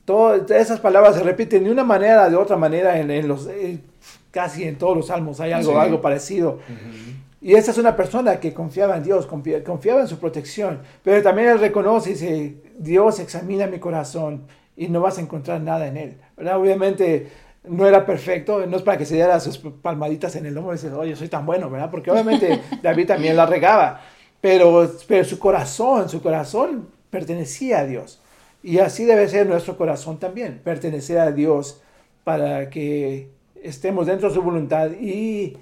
Todas 0.05 0.50
esas 0.50 0.81
palabras 0.81 1.14
se 1.14 1.22
repiten 1.22 1.64
de 1.64 1.70
una 1.70 1.85
manera, 1.85 2.29
de 2.29 2.37
otra 2.37 2.57
manera, 2.57 2.98
en, 2.98 3.29
los, 3.29 3.46
eh, 3.46 3.79
casi 4.33 4.64
en 4.64 4.77
todos 4.77 4.96
los 4.96 5.07
salmos 5.07 5.38
hay 5.40 5.53
algo, 5.53 5.79
algo 5.79 6.00
parecido. 6.00 6.59
Y 7.40 7.55
esa 7.55 7.70
es 7.70 7.79
una 7.79 7.94
persona 7.94 8.40
que 8.40 8.53
confiaba 8.53 8.96
en 8.96 9.05
Dios, 9.05 9.27
confiaba 9.27 10.00
en 10.00 10.09
su 10.09 10.18
protección, 10.18 10.81
pero 11.05 11.22
también 11.22 11.50
él 11.50 11.61
reconoce 11.61 12.11
y 12.11 12.12
dice, 12.14 12.55
Dios 12.79 13.20
examina 13.20 13.66
mi 13.66 13.79
corazón 13.79 14.42
y 14.77 14.88
no 14.88 15.00
vas 15.00 15.18
a 15.18 15.20
encontrar 15.20 15.61
nada 15.61 15.87
en 15.87 15.96
él. 15.96 16.16
¿verdad? 16.37 16.59
Obviamente 16.59 17.31
no 17.64 17.87
era 17.87 18.05
perfecto, 18.05 18.66
no 18.66 18.77
es 18.77 18.83
para 18.83 18.98
que 18.98 19.07
se 19.07 19.14
diera 19.14 19.40
sus 19.40 19.59
palmaditas 19.59 20.37
en 20.37 20.46
el 20.46 20.57
hombro 20.57 20.72
y 20.72 20.77
decir, 20.77 20.92
oye, 20.92 21.16
soy 21.16 21.29
tan 21.29 21.46
bueno, 21.46 21.70
¿verdad? 21.70 21.90
Porque 21.90 22.11
obviamente 22.11 22.61
David 22.83 23.07
también 23.07 23.37
la 23.37 23.46
regaba, 23.46 24.03
pero, 24.40 24.90
pero 25.09 25.24
su 25.24 25.38
corazón, 25.38 26.09
su 26.09 26.22
corazón 26.22 26.88
pertenecía 27.11 27.81
a 27.81 27.87
Dios. 27.87 28.20
Y 28.62 28.79
así 28.79 29.05
debe 29.05 29.29
ser 29.29 29.46
nuestro 29.46 29.77
corazón 29.77 30.18
también, 30.18 30.61
pertenecer 30.62 31.18
a 31.18 31.33
Dios 31.33 31.81
para 32.22 32.70
que 32.70 33.29
estemos 33.62 34.07
dentro 34.07 34.29
de 34.29 34.35
su 34.35 34.42
voluntad 34.42 34.90
y, 35.00 35.57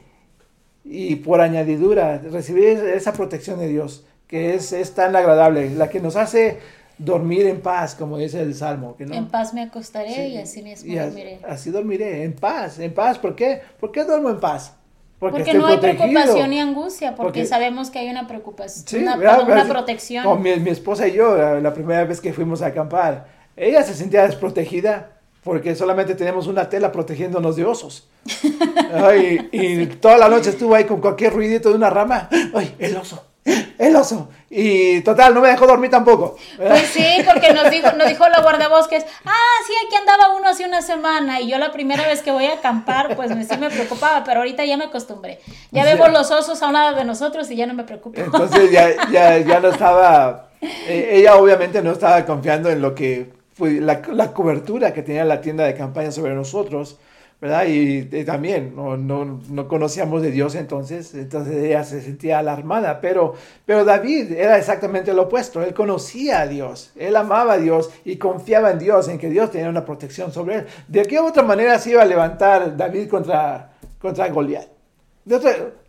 y 0.85 1.17
por 1.17 1.41
añadidura 1.41 2.19
recibir 2.19 2.79
esa 2.79 3.13
protección 3.13 3.59
de 3.59 3.69
Dios 3.69 4.05
que 4.33 4.55
es, 4.55 4.73
es 4.73 4.95
tan 4.95 5.15
agradable, 5.15 5.71
la 5.71 5.91
que 5.91 6.01
nos 6.01 6.17
hace 6.17 6.59
dormir 7.05 7.47
en 7.47 7.61
paz, 7.61 7.95
como 7.95 8.19
dice 8.19 8.41
el 8.41 8.55
Salmo. 8.55 8.97
Que 8.97 9.07
no, 9.07 9.15
en 9.15 9.29
paz 9.29 9.55
me 9.55 9.63
acostaré 9.63 10.29
y 10.29 10.39
así 10.39 10.63
mismo 10.63 10.95
dormiré. 10.95 11.41
Así 11.49 11.71
dormiré, 11.71 12.25
en 12.25 12.35
paz, 12.35 12.79
en 12.79 12.95
paz. 12.95 13.19
¿Por 13.19 13.35
qué? 13.35 13.61
¿Por 13.81 13.93
qué 13.93 14.05
duermo 14.05 14.31
en 14.31 14.41
paz? 14.41 14.75
Porque, 15.19 15.55
no 15.55 15.67
hay 15.67 15.79
preocupación 15.79 16.51
ni 16.51 16.59
angustia, 16.59 17.15
porque, 17.15 17.47
sabemos 17.47 17.91
que 17.91 18.01
hay 18.01 18.09
una 18.09 18.27
preocupación, 18.27 19.05
una, 19.05 19.69
protección. 19.69 20.43
mi, 20.43 20.51
esposa 20.69 21.07
y 21.07 21.13
yo, 21.13 21.37
la, 21.61 21.73
primera 21.73 22.03
vez 22.05 22.21
que 22.21 22.33
fuimos 22.33 22.61
a 22.61 22.67
acampar, 22.67 23.29
ella 23.57 23.85
se 23.85 23.95
sentía 23.95 24.25
desprotegida 24.25 25.13
porque 25.45 25.77
solamente 25.77 26.17
tenemos 26.17 26.49
una 26.49 26.69
tela 26.69 26.91
protegiéndonos 26.91 27.55
de 27.55 27.65
osos. 27.65 28.09
y 29.53 29.87
toda 29.87 30.19
la 30.19 30.29
noche 30.29 30.51
estuvo 30.51 30.75
ahí 30.75 30.85
con 30.85 31.01
cualquier 31.01 31.33
ruidito 31.33 31.69
de 31.69 31.77
una 31.77 31.89
rama. 31.89 32.29
¡Ay, 32.53 32.75
el 32.81 32.97
oso! 32.97 33.32
El 33.79 33.97
oso. 33.97 34.29
Y 34.51 35.01
total, 35.01 35.35
no 35.35 35.41
me 35.41 35.49
dejó 35.49 35.67
dormir 35.67 35.91
tampoco. 35.91 36.37
Pues 36.57 36.89
sí, 36.89 37.07
porque 37.27 37.53
nos 37.53 37.71
dijo, 37.71 37.93
nos 37.93 38.09
dijo 38.09 38.29
la 38.29 38.43
guardabosques, 38.43 39.05
ah, 39.25 39.57
sí, 39.67 39.73
aquí 39.87 39.97
andaba 39.97 40.35
uno 40.35 40.49
hace 40.49 40.65
una 40.67 40.83
semana. 40.83 41.41
Y 41.41 41.49
yo 41.49 41.59
la 41.59 41.73
primera 41.73 42.07
vez 42.07 42.23
que 42.23 42.31
voy 42.31 42.45
a 42.47 42.55
acampar, 42.55 43.17
pues 43.17 43.31
sí 43.31 43.57
me 43.59 43.71
preocupaba, 43.71 44.25
pero 44.25 44.41
ahorita 44.41 44.65
ya 44.65 44.77
me 44.77 44.85
acostumbré. 44.85 45.41
Ya 45.71 45.85
vemos 45.85 46.13
los 46.13 46.31
osos 46.31 46.63
a 46.63 46.67
un 46.67 46.75
lado 46.75 46.97
de 46.97 47.05
nosotros 47.05 47.51
y 47.51 47.57
ya 47.57 47.67
no 47.67 47.75
me 47.75 47.85
preocupo. 47.85 48.21
Entonces 48.21 48.71
ya, 48.71 49.11
ya, 49.11 49.39
ya 49.39 49.61
no 49.61 49.69
estaba, 49.69 50.49
eh, 50.61 51.11
ella 51.13 51.37
obviamente 51.37 51.83
no 51.83 51.93
estaba 51.93 52.25
confiando 52.25 52.71
en 52.71 52.83
lo 52.83 52.95
que 52.95 53.33
fue 53.55 53.73
la, 53.81 54.03
la 54.13 54.33
cobertura 54.33 54.93
que 54.93 55.03
tenía 55.03 55.25
la 55.25 55.41
tienda 55.41 55.65
de 55.65 55.75
campaña 55.75 56.11
sobre 56.11 56.35
nosotros. 56.35 56.99
¿Verdad? 57.43 57.65
Y, 57.67 58.05
también 58.25 58.73
no, 58.77 58.97
no, 58.97 59.41
no, 59.51 59.67
conocíamos 59.67 60.23
de 60.23 60.31
Dios 60.31 60.55
entonces, 60.55 61.13
entonces 61.13 61.57
ella 61.57 61.83
se 61.83 62.01
sentía 62.01 62.39
alarmada, 62.39 63.01
pero, 63.01 63.35
pero 63.67 63.85
David 63.85 64.31
era 64.31 64.57
exactamente 64.57 65.13
lo 65.13 65.23
opuesto, 65.23 65.61
él 65.61 65.75
conocía 65.75 66.43
a 66.43 66.47
Dios, 66.47 66.93
él 66.95 67.17
amaba 67.17 67.55
a 67.55 67.59
Dios 67.59 67.91
y 68.05 68.15
confiaba 68.17 68.71
en 68.71 68.79
Dios, 68.79 69.09
en 69.09 69.19
que 69.19 69.29
Dios 69.29 69.51
tenía 69.51 69.69
una 69.69 69.85
protección 69.85 70.31
sobre 70.31 70.55
él. 70.55 70.67
¿De 70.87 71.03
qué 71.03 71.19
otra 71.19 71.43
manera 71.43 71.81
se 71.81 71.91
iba 71.91 72.03
a 72.03 72.05
levantar 72.05 72.77
David 72.77 73.09
contra, 73.09 73.73
contra 73.99 74.29
Goliat? 74.29 74.69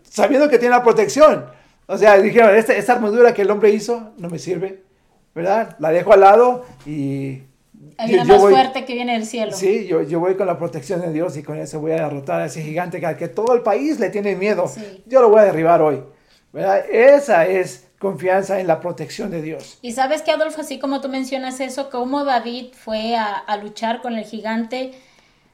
sabiendo 0.10 0.50
que 0.50 0.58
tiene 0.58 0.76
la 0.76 0.84
protección. 0.84 1.46
O 1.86 2.00
sea, 2.00 2.18
dijeron, 2.18 2.56
esta, 2.56 2.74
esta 2.74 2.94
armadura 2.94 3.32
que 3.32 3.44
el 3.44 3.52
hombre 3.52 3.70
hizo 3.70 4.14
no 4.18 4.28
me 4.28 4.40
sirve, 4.40 4.82
¿verdad? 5.36 5.76
La 5.78 5.92
dejo 5.92 6.14
al 6.14 6.22
lado 6.22 6.66
y 6.88 7.44
hay 7.98 8.14
una 8.14 8.26
más 8.26 8.42
fuerte 8.42 8.86
que 8.86 8.94
viene 8.94 9.14
del 9.14 9.26
cielo. 9.26 9.52
Sí, 9.54 9.86
yo, 9.88 10.02
yo, 10.04 10.20
voy 10.20 10.36
con 10.36 10.48
la 10.48 10.58
protección 10.58 11.02
de 11.02 11.12
Dios 11.12 11.38
y 11.38 11.44
con 11.44 11.58
eso 11.58 11.80
voy 11.80 11.92
a 11.92 11.96
derrotar 11.96 12.42
a 12.42 12.46
ese 12.46 12.62
gigante 12.62 13.00
que, 13.00 13.16
que 13.16 13.28
todo 13.28 13.54
el 13.54 13.62
país 13.62 14.00
le 14.00 14.10
tiene 14.10 14.36
miedo. 14.36 14.72
Yo 15.06 15.22
lo 15.22 15.30
voy 15.30 15.42
a 15.42 15.44
derribar 15.46 15.82
hoy. 15.82 16.02
¿verdad? 16.52 16.86
Esa 16.90 17.48
es 17.48 17.88
confianza 18.00 18.60
en 18.60 18.68
la 18.68 18.80
protección 18.80 19.32
de 19.32 19.42
Dios. 19.42 19.80
Y 19.82 19.94
sabes 19.94 20.22
que 20.22 20.32
Adolfo, 20.32 20.62
así 20.62 20.78
como 20.78 21.02
tú 21.02 21.10
mencionas 21.10 21.60
eso, 21.60 21.90
como 21.90 22.24
David 22.24 22.68
fue 22.74 23.16
a, 23.16 23.34
a 23.34 23.58
luchar 23.58 24.02
con 24.02 24.16
el 24.16 24.26
gigante, 24.26 24.92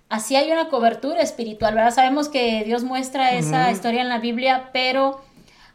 así 0.10 0.36
hay 0.36 0.52
una 0.52 0.68
cobertura 0.68 1.22
espiritual, 1.22 1.76
¿verdad? 1.76 1.94
Sabemos 1.94 2.28
que 2.28 2.64
Dios 2.66 2.84
muestra 2.84 3.34
esa 3.34 3.72
historia 3.72 4.02
en 4.02 4.10
la 4.10 4.20
Biblia, 4.20 4.72
pero 4.74 5.22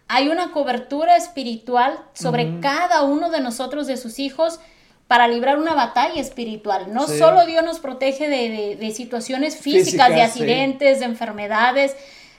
hay 0.09 0.29
una 0.29 0.51
cobertura 0.53 1.17
espiritual 1.17 1.99
sobre 2.13 2.61
cada 2.61 3.03
uno 3.05 3.31
de 3.31 3.41
nosotros, 3.41 3.87
de 3.87 3.97
sus 3.97 4.19
hijos, 4.19 4.61
para 5.09 5.29
librar 5.29 5.59
una 5.59 5.75
batalla 5.75 6.21
espiritual. 6.21 6.93
No 6.93 7.07
solo 7.07 7.45
Dios 7.47 7.65
nos 7.65 7.79
protege 7.79 8.29
de, 8.29 8.91
situaciones 8.93 9.57
físicas, 9.57 10.09
de 10.09 10.23
accidentes, 10.23 11.01
de 11.01 11.05
enfermedades, 11.05 11.95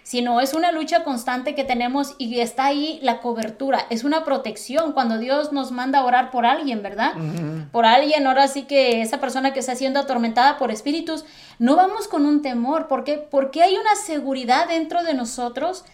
sino 0.05 0.39
es 0.39 0.53
una 0.53 0.71
lucha 0.71 1.03
constante 1.03 1.55
que 1.55 1.63
tenemos 1.63 2.13
y 2.19 2.39
está 2.39 2.65
ahí 2.65 2.99
la 3.01 3.21
cobertura, 3.21 3.87
es 3.89 4.03
una 4.03 4.23
protección 4.23 4.93
cuando 4.93 5.17
Dios 5.17 5.51
nos 5.51 5.71
manda 5.71 5.97
a 5.99 6.05
orar 6.05 6.29
por 6.29 6.45
alguien, 6.45 6.83
¿verdad? 6.83 7.13
Por 7.71 7.87
alguien, 7.87 8.27
ahora 8.27 8.47
sí 8.47 8.63
que 8.63 9.01
esa 9.01 9.19
persona 9.19 9.51
que 9.51 9.61
está 9.61 9.73
siendo 9.75 9.99
atormentada 9.99 10.59
por 10.59 10.69
espíritus, 10.69 11.25
no 11.57 11.75
vamos 11.75 12.07
con 12.07 12.27
un 12.27 12.43
temor, 12.43 12.87
¿por 12.87 13.03
qué? 13.03 13.17
Porque 13.17 13.63
hay 13.63 13.75
una 13.77 13.95
seguridad 13.95 14.67
dentro 14.67 15.01
de 15.01 15.15
nosotros 15.15 15.85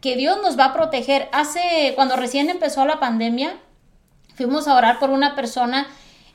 que 0.00 0.16
Dios 0.16 0.38
nos 0.42 0.58
va 0.58 0.66
a 0.66 0.72
proteger. 0.72 1.28
Hace, 1.32 1.92
cuando 1.96 2.16
recién 2.16 2.48
empezó 2.48 2.86
la 2.86 2.98
pandemia, 2.98 3.58
fuimos 4.36 4.68
a 4.68 4.74
orar 4.74 4.98
por 4.98 5.10
una 5.10 5.34
persona 5.34 5.86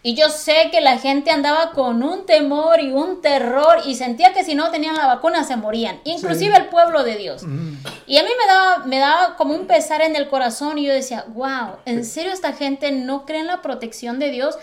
y 0.05 0.13
yo 0.13 0.29
sé 0.29 0.69
que 0.71 0.81
la 0.81 0.99
gente 0.99 1.31
andaba 1.31 1.71
con 1.71 2.03
un 2.03 2.27
temor 2.27 2.79
y 2.79 2.91
un 2.91 3.21
terror 3.21 3.79
y 3.87 3.95
sentía 3.95 4.33
que 4.33 4.43
si 4.43 4.53
no 4.53 4.69
tenían 4.69 4.95
la 4.95 5.07
vacuna 5.07 5.43
se 5.43 5.55
morían, 5.55 5.99
inclusive 6.03 6.55
el 6.55 6.67
pueblo 6.67 7.03
de 7.03 7.15
Dios. 7.15 7.41
Y 8.05 8.17
a 8.17 8.23
mí 8.23 8.29
me 8.39 8.45
daba, 8.45 8.85
me 8.85 8.99
daba 8.99 9.35
como 9.35 9.55
un 9.55 9.65
pesar 9.65 10.03
en 10.03 10.15
el 10.15 10.27
corazón 10.27 10.77
y 10.77 10.85
yo 10.85 10.93
decía, 10.93 11.25
wow, 11.29 11.77
¿en 11.85 12.05
serio 12.05 12.33
esta 12.33 12.53
gente 12.53 12.91
no 12.91 13.25
cree 13.25 13.39
en 13.39 13.47
la 13.47 13.63
protección 13.63 14.19
de 14.19 14.29
Dios? 14.29 14.59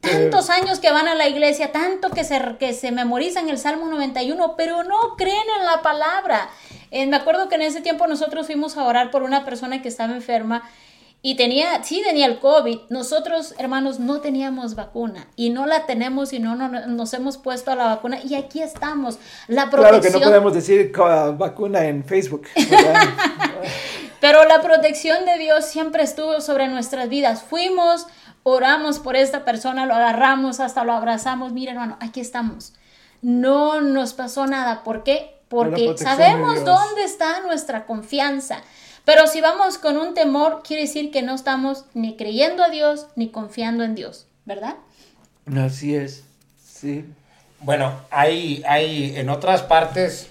Tantos 0.00 0.50
años 0.50 0.78
que 0.78 0.92
van 0.92 1.08
a 1.08 1.16
la 1.16 1.26
iglesia, 1.26 1.72
tanto 1.72 2.10
que 2.10 2.22
se, 2.22 2.40
que 2.60 2.72
se 2.72 2.92
memorizan 2.92 3.48
el 3.48 3.58
Salmo 3.58 3.88
91, 3.88 4.54
pero 4.56 4.84
no 4.84 5.16
creen 5.16 5.46
en 5.58 5.66
la 5.66 5.82
palabra. 5.82 6.48
Eh, 6.92 7.08
me 7.08 7.16
acuerdo 7.16 7.48
que 7.48 7.56
en 7.56 7.62
ese 7.62 7.80
tiempo 7.80 8.06
nosotros 8.06 8.46
fuimos 8.46 8.76
a 8.76 8.84
orar 8.84 9.10
por 9.10 9.24
una 9.24 9.44
persona 9.44 9.82
que 9.82 9.88
estaba 9.88 10.14
enferma 10.14 10.62
y 11.26 11.34
tenía, 11.34 11.82
sí 11.82 12.04
tenía 12.06 12.26
el 12.26 12.38
COVID. 12.38 12.82
Nosotros, 12.88 13.56
hermanos, 13.58 13.98
no 13.98 14.20
teníamos 14.20 14.76
vacuna 14.76 15.26
y 15.34 15.50
no 15.50 15.66
la 15.66 15.84
tenemos 15.84 16.32
y 16.32 16.38
no, 16.38 16.54
nos 16.54 17.14
hemos 17.14 17.36
puesto 17.36 17.72
a 17.72 17.74
la 17.74 17.86
vacuna 17.86 18.20
y 18.22 18.36
aquí 18.36 18.62
estamos. 18.62 19.18
La 19.48 19.68
protección... 19.68 20.02
Claro 20.02 20.02
que 20.02 20.10
no 20.20 20.20
podemos 20.20 20.54
decir 20.54 20.92
vacuna 21.36 21.84
en 21.86 22.04
Facebook. 22.04 22.46
Pero 24.20 24.44
la 24.44 24.62
protección 24.62 25.24
de 25.24 25.36
Dios 25.38 25.64
siempre 25.64 26.04
estuvo 26.04 26.40
sobre 26.40 26.68
nuestras 26.68 27.08
vidas. 27.08 27.42
Fuimos, 27.42 28.06
oramos 28.44 29.00
por 29.00 29.16
esta 29.16 29.44
persona, 29.44 29.84
lo 29.84 29.94
agarramos, 29.96 30.60
hasta 30.60 30.84
lo 30.84 30.92
abrazamos. 30.92 31.50
Mira, 31.50 31.72
hermano, 31.72 31.96
aquí 31.98 32.20
estamos. 32.20 32.72
No 33.20 33.80
nos 33.80 34.14
pasó 34.14 34.46
nada. 34.46 34.84
¿Por 34.84 35.02
qué? 35.02 35.40
Porque 35.48 35.98
sabemos 35.98 36.64
dónde 36.64 37.02
está 37.02 37.40
nuestra 37.40 37.84
confianza. 37.84 38.62
Pero 39.06 39.28
si 39.28 39.40
vamos 39.40 39.78
con 39.78 39.98
un 39.98 40.14
temor, 40.14 40.62
quiere 40.66 40.82
decir 40.82 41.12
que 41.12 41.22
no 41.22 41.36
estamos 41.36 41.84
ni 41.94 42.16
creyendo 42.16 42.64
a 42.64 42.70
Dios 42.70 43.06
ni 43.14 43.30
confiando 43.30 43.84
en 43.84 43.94
Dios, 43.94 44.26
¿verdad? 44.44 44.74
Así 45.56 45.94
es, 45.94 46.24
sí. 46.60 47.04
Bueno, 47.60 47.92
hay, 48.10 48.64
hay 48.66 49.16
en 49.16 49.28
otras 49.28 49.62
partes, 49.62 50.26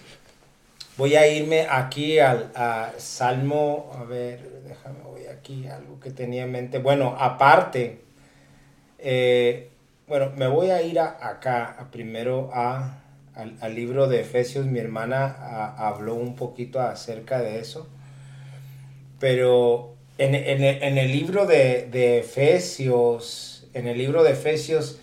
voy 0.97 1.15
a 1.15 1.25
irme 1.25 1.67
aquí 1.71 2.19
al 2.19 2.51
Salmo, 2.97 3.91
a 3.97 4.03
ver, 4.03 4.61
déjame, 4.67 4.99
voy 5.05 5.27
aquí, 5.27 5.67
algo 5.67 6.01
que 6.01 6.11
tenía 6.11 6.43
en 6.43 6.51
mente. 6.51 6.79
Bueno, 6.79 7.15
aparte, 7.17 8.01
eh, 8.99 9.69
bueno, 10.05 10.33
me 10.35 10.47
voy 10.47 10.71
a 10.71 10.81
ir 10.81 10.99
acá, 10.99 11.87
primero 11.93 12.49
a, 12.53 12.97
al, 13.35 13.73
libro 13.73 14.09
de 14.09 14.19
Efesios, 14.19 14.65
mi 14.65 14.79
hermana 14.79 15.73
habló 15.77 16.15
un 16.15 16.35
poquito 16.35 16.81
acerca 16.81 17.39
de 17.39 17.59
eso. 17.61 17.87
Pero 19.19 19.95
en, 20.17 20.35
el 20.35 21.11
libro 21.11 21.45
de, 21.45 22.19
Efesios, 22.19 23.67
en 23.73 23.87
el 23.87 23.97
libro 23.97 24.23
de 24.23 24.31
Efesios, 24.31 24.99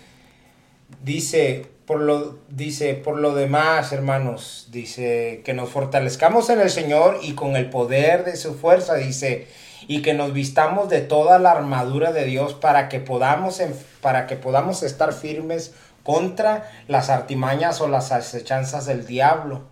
dice 1.02 1.66
por, 1.86 2.00
lo, 2.00 2.38
dice, 2.48 2.94
por 2.94 3.18
lo 3.18 3.34
demás, 3.34 3.92
hermanos, 3.92 4.68
dice 4.70 5.42
que 5.44 5.52
nos 5.52 5.70
fortalezcamos 5.70 6.48
en 6.50 6.60
el 6.60 6.70
Señor 6.70 7.18
y 7.22 7.32
con 7.32 7.56
el 7.56 7.68
poder 7.70 8.24
de 8.24 8.36
su 8.36 8.54
fuerza, 8.54 8.94
dice, 8.94 9.48
y 9.88 10.00
que 10.00 10.14
nos 10.14 10.32
vistamos 10.32 10.88
de 10.88 11.00
toda 11.00 11.38
la 11.38 11.50
armadura 11.50 12.12
de 12.12 12.24
Dios 12.24 12.54
para 12.54 12.88
que 12.88 13.00
podamos, 13.00 13.60
para 14.00 14.26
que 14.26 14.36
podamos 14.36 14.82
estar 14.82 15.12
firmes 15.12 15.74
contra 16.02 16.70
las 16.88 17.10
artimañas 17.10 17.80
o 17.80 17.88
las 17.88 18.12
acechanzas 18.12 18.86
del 18.86 19.06
diablo 19.06 19.71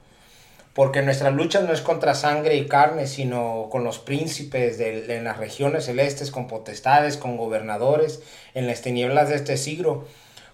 porque 0.74 1.02
nuestra 1.02 1.30
lucha 1.30 1.60
no 1.62 1.72
es 1.72 1.80
contra 1.80 2.14
sangre 2.14 2.56
y 2.56 2.66
carne, 2.66 3.06
sino 3.06 3.68
con 3.70 3.82
los 3.82 3.98
príncipes 3.98 4.78
de, 4.78 5.16
en 5.16 5.24
las 5.24 5.38
regiones 5.38 5.86
celestes, 5.86 6.30
con 6.30 6.46
potestades, 6.46 7.16
con 7.16 7.36
gobernadores, 7.36 8.22
en 8.54 8.66
las 8.66 8.80
tinieblas 8.80 9.28
de 9.28 9.36
este 9.36 9.56
siglo, 9.56 10.06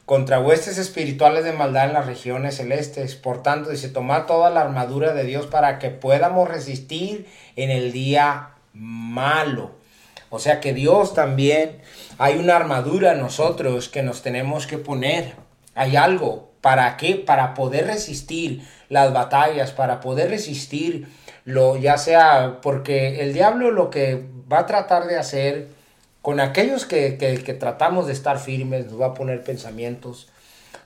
contra 0.07 0.41
huestes 0.41 0.79
espirituales 0.79 1.45
de 1.45 1.53
maldad 1.53 1.87
en 1.87 1.93
las 1.93 2.07
regiones 2.07 2.57
celestes. 2.57 3.15
Por 3.15 3.43
tanto, 3.43 3.71
dice, 3.71 3.89
tomar 3.89 4.27
toda 4.27 4.51
la 4.51 4.63
armadura 4.63 5.13
de 5.13 5.25
Dios 5.25 5.47
para 5.47 5.79
que 5.79 5.91
podamos 5.91 6.49
resistir 6.49 7.27
en 7.57 7.71
el 7.71 7.93
día 7.93 8.51
malo. 8.73 9.73
O 10.31 10.39
sea 10.39 10.61
que 10.61 10.73
Dios 10.73 11.13
también, 11.15 11.79
hay 12.19 12.39
una 12.39 12.57
armadura 12.57 13.13
en 13.13 13.21
nosotros 13.21 13.89
que 13.89 14.03
nos 14.03 14.23
tenemos 14.23 14.67
que 14.67 14.79
poner. 14.79 15.35
Hay 15.75 15.97
algo. 15.97 16.51
¿Para 16.63 16.97
qué? 16.97 17.15
Para 17.15 17.55
poder 17.55 17.87
resistir 17.87 18.63
las 18.89 19.13
batallas, 19.13 19.73
para 19.73 20.01
poder 20.01 20.31
resistir, 20.31 21.09
lo, 21.45 21.77
ya 21.77 21.97
sea 21.97 22.59
porque 22.63 23.21
el 23.23 23.33
diablo 23.33 23.71
lo 23.71 23.91
que 23.91 24.25
va 24.51 24.61
a 24.61 24.67
tratar 24.67 25.07
de 25.07 25.17
hacer 25.17 25.69
con 26.27 26.41
aquellos 26.41 26.87
que, 26.87 27.13
tratamos 27.61 28.09
de 28.09 28.13
estar 28.13 28.41
firmes, 28.41 28.87
nos 28.87 29.01
va 29.01 29.07
a 29.07 29.15
poner 29.15 29.45
pensamientos, 29.45 30.29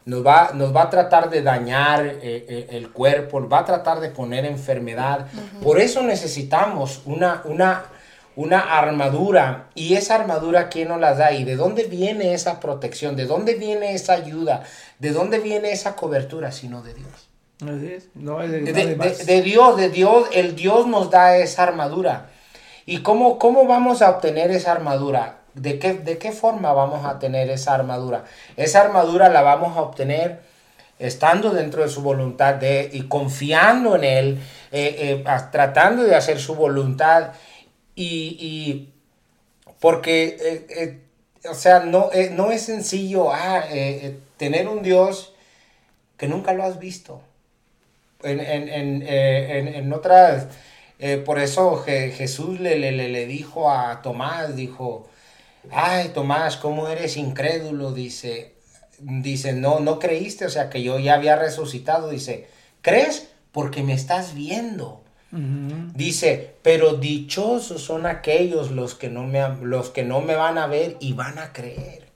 nos 0.04 0.24
va, 0.24 0.50
nos 0.52 0.76
va 0.76 0.82
a 0.82 0.90
tratar 0.90 1.30
de 1.30 1.40
dañar 1.40 2.04
eh, 2.04 2.18
eh, 2.22 2.66
el 2.72 2.90
cuerpo, 2.90 3.40
nos 3.40 3.50
va 3.50 3.60
a 3.60 3.64
tratar 3.64 4.00
de 4.00 4.10
poner 4.10 4.44
enfermedad. 4.44 5.28
Por 5.62 5.80
eso 5.80 6.02
necesitamos 6.02 7.00
una, 7.06 7.40
una, 7.46 7.84
una 8.36 8.60
armadura. 8.78 9.70
¿Y 9.74 9.94
esa 9.94 10.16
armadura 10.16 10.68
quién 10.68 10.88
nos 10.88 11.00
la 11.00 11.14
da? 11.14 11.32
¿Y 11.32 11.44
de 11.44 11.56
dónde 11.56 11.84
viene 11.84 12.34
esa 12.34 12.60
protección? 12.60 13.16
¿De 13.16 13.24
dónde 13.24 13.54
viene 13.54 13.94
esa 13.94 14.12
ayuda? 14.12 14.64
¿De 14.98 15.10
dónde 15.12 15.38
viene 15.38 15.72
esa 15.72 15.96
cobertura? 15.96 16.52
Sino 16.52 16.82
de 16.82 16.92
Dios 16.92 17.29
de, 17.60 19.42
Dios, 19.42 19.76
de 19.76 19.90
Dios, 19.90 20.28
el 20.32 20.56
Dios 20.56 20.86
nos 20.86 21.10
da 21.10 21.36
esa 21.36 21.64
armadura. 21.64 22.30
¿Y 22.86 23.02
cómo, 23.02 23.38
cómo 23.38 23.66
vamos 23.66 24.02
a 24.02 24.10
obtener 24.10 24.50
esa 24.50 24.72
armadura? 24.72 25.40
¿De 25.54 25.78
qué, 25.78 25.94
¿De 25.94 26.18
qué 26.18 26.32
forma 26.32 26.72
vamos 26.72 27.04
a 27.04 27.18
tener 27.18 27.50
esa 27.50 27.74
armadura? 27.74 28.24
Esa 28.56 28.80
armadura 28.80 29.28
la 29.28 29.42
vamos 29.42 29.76
a 29.76 29.82
obtener 29.82 30.40
estando 30.98 31.50
dentro 31.50 31.82
de 31.82 31.88
su 31.88 32.02
voluntad 32.02 32.54
de, 32.54 32.88
y 32.92 33.02
confiando 33.02 33.96
en 33.96 34.04
Él, 34.04 34.38
eh, 34.72 35.22
eh, 35.24 35.24
tratando 35.52 36.04
de 36.04 36.14
hacer 36.14 36.38
su 36.40 36.54
voluntad. 36.54 37.32
Y, 37.94 38.88
porque, 39.80 40.64
eh, 40.70 41.00
o 41.48 41.54
sea, 41.54 41.80
no, 41.80 42.10
no 42.32 42.50
es 42.50 42.62
sencillo 42.62 43.32
ah, 43.32 43.62
tener 44.38 44.68
un 44.68 44.82
Dios 44.82 45.34
que 46.16 46.28
nunca 46.28 46.54
lo 46.54 46.64
has 46.64 46.78
visto 46.78 47.20
en, 48.22 48.40
en, 48.40 48.68
en, 48.68 49.02
eh, 49.02 49.78
en 49.78 49.92
otras, 49.92 50.48
eh, 50.98 51.16
por 51.16 51.38
eso 51.38 51.82
Jesús 51.84 52.60
le, 52.60 52.78
le, 52.78 52.92
le, 52.92 53.26
dijo 53.26 53.70
a 53.70 54.02
Tomás, 54.02 54.56
dijo, 54.56 55.08
ay 55.70 56.10
Tomás, 56.14 56.56
¿cómo 56.56 56.88
eres 56.88 57.16
incrédulo? 57.16 57.92
Dice, 57.92 58.54
dice, 58.98 59.52
no, 59.52 59.80
no 59.80 59.98
creíste, 59.98 60.46
o 60.46 60.50
sea 60.50 60.68
que 60.68 60.82
yo 60.82 60.98
ya 60.98 61.14
había 61.14 61.36
resucitado, 61.36 62.10
dice, 62.10 62.48
¿crees? 62.82 63.28
Porque 63.52 63.82
me 63.82 63.94
estás 63.94 64.34
viendo. 64.34 65.02
Dice, 65.94 66.54
pero 66.62 66.94
dichosos 66.94 67.82
son 67.82 68.04
aquellos 68.04 68.72
los 68.72 68.96
que, 68.96 69.08
no 69.08 69.22
me, 69.22 69.40
los 69.62 69.90
que 69.90 70.02
no 70.02 70.20
me 70.20 70.34
van 70.34 70.58
a 70.58 70.66
ver 70.66 70.96
y 70.98 71.12
van 71.12 71.38
a 71.38 71.52
creer 71.52 72.09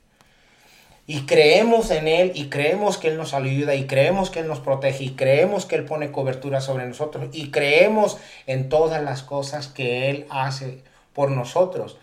y 1.07 1.27
creemos 1.27 1.91
en 1.91 2.09
Él 2.09 2.33
y 2.35 2.49
creemos 2.49 2.97
que 2.97 3.09
Él 3.09 3.17
nos 3.17 3.35
ayuda 3.35 3.75
y 3.75 3.87
creemos 3.87 4.31
que 4.31 4.41
Él 4.41 4.49
nos 4.49 4.61
protege 4.61 5.05
y 5.05 5.11
creemos 5.11 5.67
que 5.67 5.77
Él 5.77 5.85
pone 5.85 6.11
cobertura 6.11 6.61
sobre 6.61 6.87
nosotros 6.87 7.29
y 7.33 7.51
creemos 7.51 8.19
en 8.47 8.69
todas 8.69 9.03
las 9.03 9.23
cosas 9.23 9.69
que 9.69 10.11
Él 10.11 10.27
hace 10.31 10.83
por 11.13 11.31
nosotros. 11.31 11.99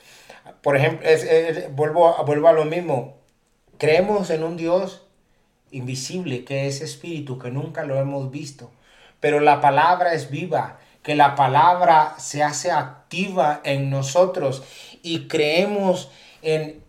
Por 0.62 0.78
ejemplo, 0.78 1.10
vuelvo, 1.72 2.16
vuelvo 2.26 2.48
a 2.48 2.54
lo 2.54 2.66
mismo, 2.66 3.18
creemos 3.78 4.30
en 4.30 4.44
un 4.44 4.58
Dios 4.58 5.04
invisible 5.72 6.44
que 6.44 6.68
es 6.68 6.82
espíritu, 6.82 7.40
que 7.40 7.50
nunca 7.50 7.84
lo 7.84 8.00
hemos 8.00 8.30
visto, 8.30 8.70
pero 9.20 9.40
la 9.40 9.62
palabra 9.62 10.14
es 10.14 10.30
viva, 10.30 10.80
que 11.02 11.16
la 11.16 11.36
palabra 11.36 12.14
se 12.20 12.44
hace 12.44 12.70
activa 12.70 13.62
en 13.64 13.90
nosotros 13.90 14.64
y 15.02 15.28
creemos 15.28 16.12
en 16.44 16.84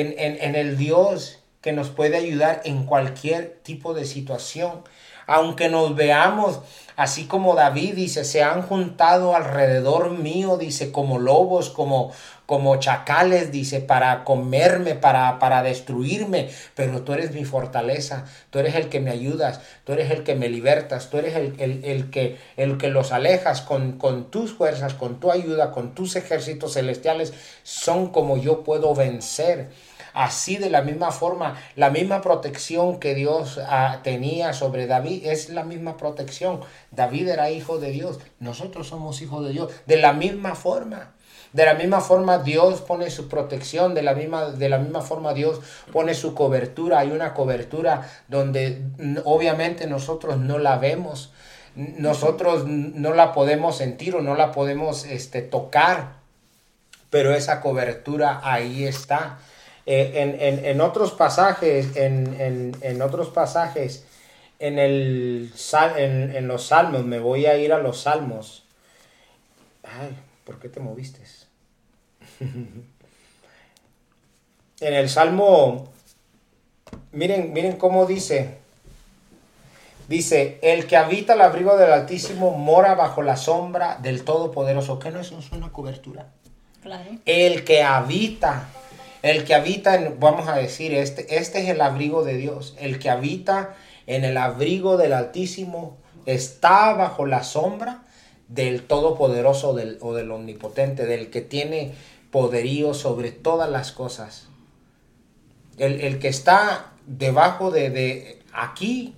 en, 0.00 0.54
el 0.54 0.76
Dios 0.76 1.38
que 1.60 1.72
nos 1.72 1.90
puede 1.90 2.16
ayudar 2.16 2.60
en 2.64 2.84
cualquier 2.84 3.60
tipo 3.62 3.94
de 3.94 4.04
situación. 4.04 4.82
Aunque 5.26 5.70
nos 5.70 5.94
veamos 5.94 6.60
así 6.96 7.26
como 7.26 7.54
David 7.54 7.94
dice, 7.94 8.24
se 8.24 8.42
han 8.42 8.62
juntado 8.62 9.34
alrededor 9.34 10.10
mío, 10.10 10.56
dice, 10.56 10.92
como 10.92 11.18
lobos, 11.18 11.70
como, 11.70 12.12
como 12.46 12.76
chacales, 12.76 13.50
dice, 13.50 13.80
para 13.80 14.24
comerme, 14.24 14.94
para, 14.94 15.38
para 15.38 15.62
destruirme, 15.62 16.50
pero 16.74 17.02
tú 17.02 17.12
eres 17.12 17.32
mi 17.32 17.44
fortaleza, 17.44 18.26
tú 18.50 18.58
eres 18.58 18.74
el 18.74 18.88
que 18.88 19.00
me 19.00 19.10
ayudas, 19.10 19.60
tú 19.84 19.92
eres 19.92 20.10
el 20.10 20.22
que 20.22 20.34
me 20.34 20.48
libertas, 20.48 21.10
tú 21.10 21.18
eres 21.18 21.34
el, 21.34 22.10
que, 22.10 22.38
el 22.56 22.78
que 22.78 22.88
los 22.88 23.12
alejas 23.12 23.62
con, 23.62 23.98
con 23.98 24.30
tus 24.30 24.52
fuerzas, 24.52 24.94
con 24.94 25.20
tu 25.20 25.30
ayuda, 25.30 25.72
con 25.72 25.94
tus 25.94 26.16
ejércitos 26.16 26.74
celestiales, 26.74 27.32
son 27.62 28.08
como 28.08 28.36
yo 28.36 28.62
puedo 28.62 28.94
vencer. 28.94 29.70
Así 30.14 30.56
de 30.58 30.70
la 30.70 30.82
misma 30.82 31.10
forma, 31.10 31.60
la 31.74 31.90
misma 31.90 32.22
protección 32.22 33.00
que 33.00 33.16
Dios 33.16 33.60
ah, 33.66 33.98
tenía 34.04 34.52
sobre 34.52 34.86
David 34.86 35.26
es 35.26 35.48
la 35.48 35.64
misma 35.64 35.96
protección. 35.96 36.60
David 36.92 37.28
era 37.28 37.50
hijo 37.50 37.78
de 37.78 37.90
Dios, 37.90 38.20
nosotros 38.38 38.86
somos 38.86 39.20
hijos 39.22 39.44
de 39.44 39.50
Dios. 39.50 39.72
De 39.86 39.96
la 39.96 40.12
misma 40.12 40.54
forma. 40.54 41.14
De 41.52 41.64
la 41.64 41.74
misma 41.74 42.00
forma 42.00 42.38
Dios 42.38 42.80
pone 42.80 43.10
su 43.10 43.28
protección, 43.28 43.94
de 43.94 44.02
la 44.02 44.14
misma, 44.14 44.50
de 44.50 44.68
la 44.68 44.78
misma 44.78 45.02
forma 45.02 45.34
Dios 45.34 45.60
pone 45.92 46.14
su 46.14 46.34
cobertura. 46.34 47.00
Hay 47.00 47.10
una 47.10 47.34
cobertura 47.34 48.08
donde 48.28 48.82
obviamente 49.24 49.86
nosotros 49.86 50.36
no 50.38 50.58
la 50.58 50.78
vemos, 50.78 51.32
nosotros 51.74 52.66
no 52.66 53.14
la 53.14 53.32
podemos 53.32 53.76
sentir 53.76 54.14
o 54.14 54.20
no 54.20 54.36
la 54.36 54.52
podemos 54.52 55.04
este, 55.04 55.42
tocar, 55.42 56.14
pero 57.10 57.34
esa 57.34 57.60
cobertura 57.60 58.40
ahí 58.42 58.84
está. 58.84 59.38
Eh, 59.86 60.62
en, 60.64 60.80
otros 60.80 61.12
pasajes, 61.12 61.96
en, 61.96 63.02
otros 63.02 63.28
pasajes, 63.28 64.06
en, 64.58 64.78
el, 64.78 65.52
en, 65.96 66.48
los 66.48 66.66
salmos, 66.66 67.04
me 67.04 67.18
voy 67.18 67.46
a 67.46 67.58
ir 67.58 67.72
a 67.72 67.78
los 67.78 68.00
salmos. 68.00 68.64
Ay, 69.82 70.16
¿por 70.44 70.58
qué 70.58 70.68
te 70.68 70.80
moviste? 70.80 71.20
en 72.40 72.84
el 74.94 75.08
Salmo, 75.08 75.92
miren, 77.12 77.52
miren 77.52 77.76
cómo 77.76 78.06
dice, 78.06 78.58
dice, 80.08 80.58
el 80.62 80.86
que 80.86 80.96
habita 80.96 81.34
el 81.34 81.42
abrigo 81.42 81.76
del 81.76 81.92
Altísimo 81.92 82.52
mora 82.52 82.94
bajo 82.94 83.22
la 83.22 83.36
sombra 83.36 83.98
del 84.02 84.24
Todopoderoso, 84.24 84.98
que 84.98 85.10
no 85.10 85.20
es 85.20 85.30
una 85.52 85.72
cobertura. 85.72 86.28
El 87.24 87.64
que 87.64 87.82
habita, 87.82 88.68
el 89.24 89.44
que 89.44 89.54
habita, 89.54 89.94
en, 89.94 90.20
vamos 90.20 90.48
a 90.48 90.56
decir, 90.56 90.92
este, 90.92 91.38
este 91.38 91.62
es 91.62 91.70
el 91.70 91.80
abrigo 91.80 92.24
de 92.24 92.36
Dios, 92.36 92.76
el 92.78 92.98
que 92.98 93.08
habita 93.08 93.74
en 94.06 94.22
el 94.22 94.36
abrigo 94.36 94.98
del 94.98 95.14
Altísimo 95.14 95.96
está 96.26 96.92
bajo 96.92 97.24
la 97.24 97.42
sombra 97.42 98.02
del 98.48 98.82
Todopoderoso 98.82 99.72
del, 99.72 99.96
o 100.02 100.12
del 100.12 100.30
Omnipotente, 100.30 101.06
del 101.06 101.30
que 101.30 101.40
tiene 101.40 101.94
poderío 102.30 102.92
sobre 102.92 103.32
todas 103.32 103.70
las 103.70 103.92
cosas. 103.92 104.48
El, 105.78 106.18
que 106.18 106.28
está 106.28 106.92
debajo 107.06 107.70
de, 107.70 107.88
de, 107.88 108.42
aquí 108.52 109.14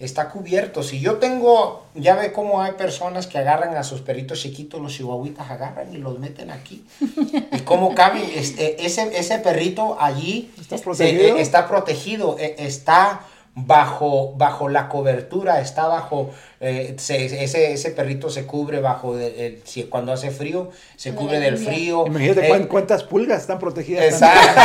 está 0.00 0.30
cubierto. 0.30 0.82
Si 0.82 0.98
yo 0.98 1.16
tengo, 1.16 1.84
ya 1.94 2.16
ve 2.16 2.32
cómo 2.32 2.62
hay 2.62 2.72
personas 2.72 3.26
que 3.26 3.38
agarran 3.38 3.76
a 3.76 3.84
sus 3.84 4.00
perritos 4.00 4.40
chiquitos, 4.40 4.80
los 4.80 4.94
chihuahuitas 4.94 5.50
agarran 5.50 5.94
y 5.94 5.98
los 5.98 6.18
meten 6.18 6.50
aquí. 6.50 6.84
y 7.52 7.58
cómo 7.60 7.94
cabe, 7.94 8.38
este, 8.38 8.84
ese, 8.84 9.16
ese 9.16 9.38
perrito 9.38 9.98
allí 10.00 10.50
está 10.58 10.78
protegido, 10.78 11.36
está, 11.36 11.68
protegido, 11.68 12.36
e, 12.38 12.54
está 12.58 13.20
bajo, 13.54 14.34
bajo 14.36 14.68
la 14.68 14.88
cobertura, 14.88 15.60
está 15.60 15.88
bajo, 15.88 16.30
eh, 16.60 16.94
ese, 16.96 17.72
ese 17.72 17.90
perrito 17.90 18.30
se 18.30 18.46
cubre 18.46 18.80
bajo, 18.80 19.16
de, 19.16 19.60
si, 19.64 19.84
cuando 19.84 20.12
hace 20.12 20.30
frío, 20.30 20.70
se 20.96 21.14
cubre 21.14 21.40
del 21.40 21.58
frío. 21.58 22.06
Imagínate 22.06 22.48
eh, 22.48 22.68
cuántas 22.68 23.02
pulgas 23.02 23.40
están 23.40 23.58
protegidas. 23.58 24.04
Exacto. 24.04 24.60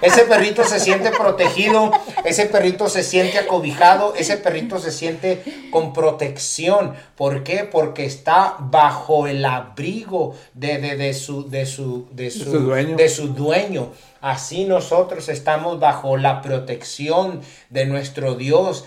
ese 0.02 0.22
perrito 0.22 0.64
se 0.64 0.80
siente 0.80 1.10
protegido, 1.10 1.90
ese 2.24 2.46
perrito 2.46 2.88
se 2.88 3.02
siente 3.02 3.38
acobijado, 3.38 4.14
ese 4.16 4.38
perrito 4.38 4.78
se 4.78 4.90
siente 4.90 5.42
con 5.70 5.92
protección. 5.92 6.94
¿Por 7.14 7.44
qué? 7.44 7.68
Porque 7.70 8.06
está 8.06 8.56
bajo 8.58 9.26
el 9.26 9.44
abrigo 9.44 10.34
de, 10.54 10.78
de, 10.78 10.96
de 10.96 11.14
su, 11.14 11.48
de, 11.48 11.66
su, 11.66 12.08
de, 12.12 12.30
su, 12.30 12.44
dueño. 12.50 12.96
de 12.96 13.08
su 13.08 13.28
dueño. 13.28 13.92
Así 14.26 14.64
nosotros 14.64 15.28
estamos 15.28 15.78
bajo 15.78 16.16
la 16.16 16.42
protección 16.42 17.42
de 17.70 17.86
nuestro 17.86 18.34
Dios. 18.34 18.84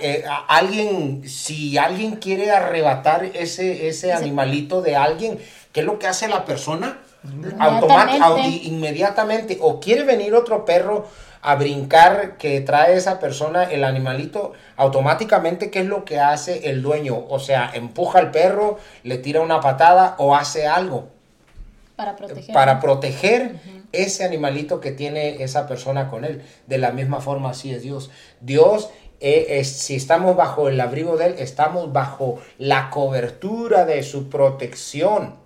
Eh, 0.00 0.24
alguien, 0.48 1.22
si 1.28 1.78
alguien 1.78 2.16
quiere 2.16 2.50
arrebatar 2.50 3.24
ese, 3.24 3.86
ese 3.86 4.12
animalito 4.12 4.82
de 4.82 4.96
alguien, 4.96 5.38
¿qué 5.70 5.80
es 5.80 5.86
lo 5.86 6.00
que 6.00 6.08
hace 6.08 6.26
la 6.26 6.44
persona? 6.44 6.98
Inmediatamente. 7.22 8.48
inmediatamente. 8.64 9.58
O 9.60 9.78
quiere 9.78 10.02
venir 10.02 10.34
otro 10.34 10.64
perro 10.64 11.06
a 11.42 11.54
brincar 11.54 12.36
que 12.36 12.60
trae 12.60 12.96
esa 12.96 13.20
persona, 13.20 13.62
el 13.62 13.84
animalito, 13.84 14.52
automáticamente, 14.76 15.70
¿qué 15.70 15.78
es 15.78 15.86
lo 15.86 16.04
que 16.04 16.18
hace 16.18 16.70
el 16.70 16.82
dueño? 16.82 17.24
O 17.28 17.38
sea, 17.38 17.70
empuja 17.72 18.18
al 18.18 18.32
perro, 18.32 18.80
le 19.04 19.18
tira 19.18 19.42
una 19.42 19.60
patada 19.60 20.16
o 20.18 20.34
hace 20.34 20.66
algo. 20.66 21.21
Para 22.02 22.16
proteger. 22.16 22.52
Para 22.54 22.80
proteger 22.80 23.60
ese 23.92 24.24
animalito 24.24 24.80
que 24.80 24.90
tiene 24.90 25.42
esa 25.42 25.68
persona 25.68 26.10
con 26.10 26.24
él. 26.24 26.42
De 26.66 26.78
la 26.78 26.90
misma 26.90 27.20
forma 27.20 27.50
así 27.50 27.72
es 27.72 27.82
Dios. 27.82 28.10
Dios, 28.40 28.90
eh, 29.20 29.60
es, 29.60 29.68
si 29.68 29.94
estamos 29.94 30.34
bajo 30.34 30.68
el 30.68 30.80
abrigo 30.80 31.16
de 31.16 31.26
él, 31.26 31.34
estamos 31.38 31.92
bajo 31.92 32.40
la 32.58 32.90
cobertura 32.90 33.84
de 33.84 34.02
su 34.02 34.28
protección. 34.28 35.36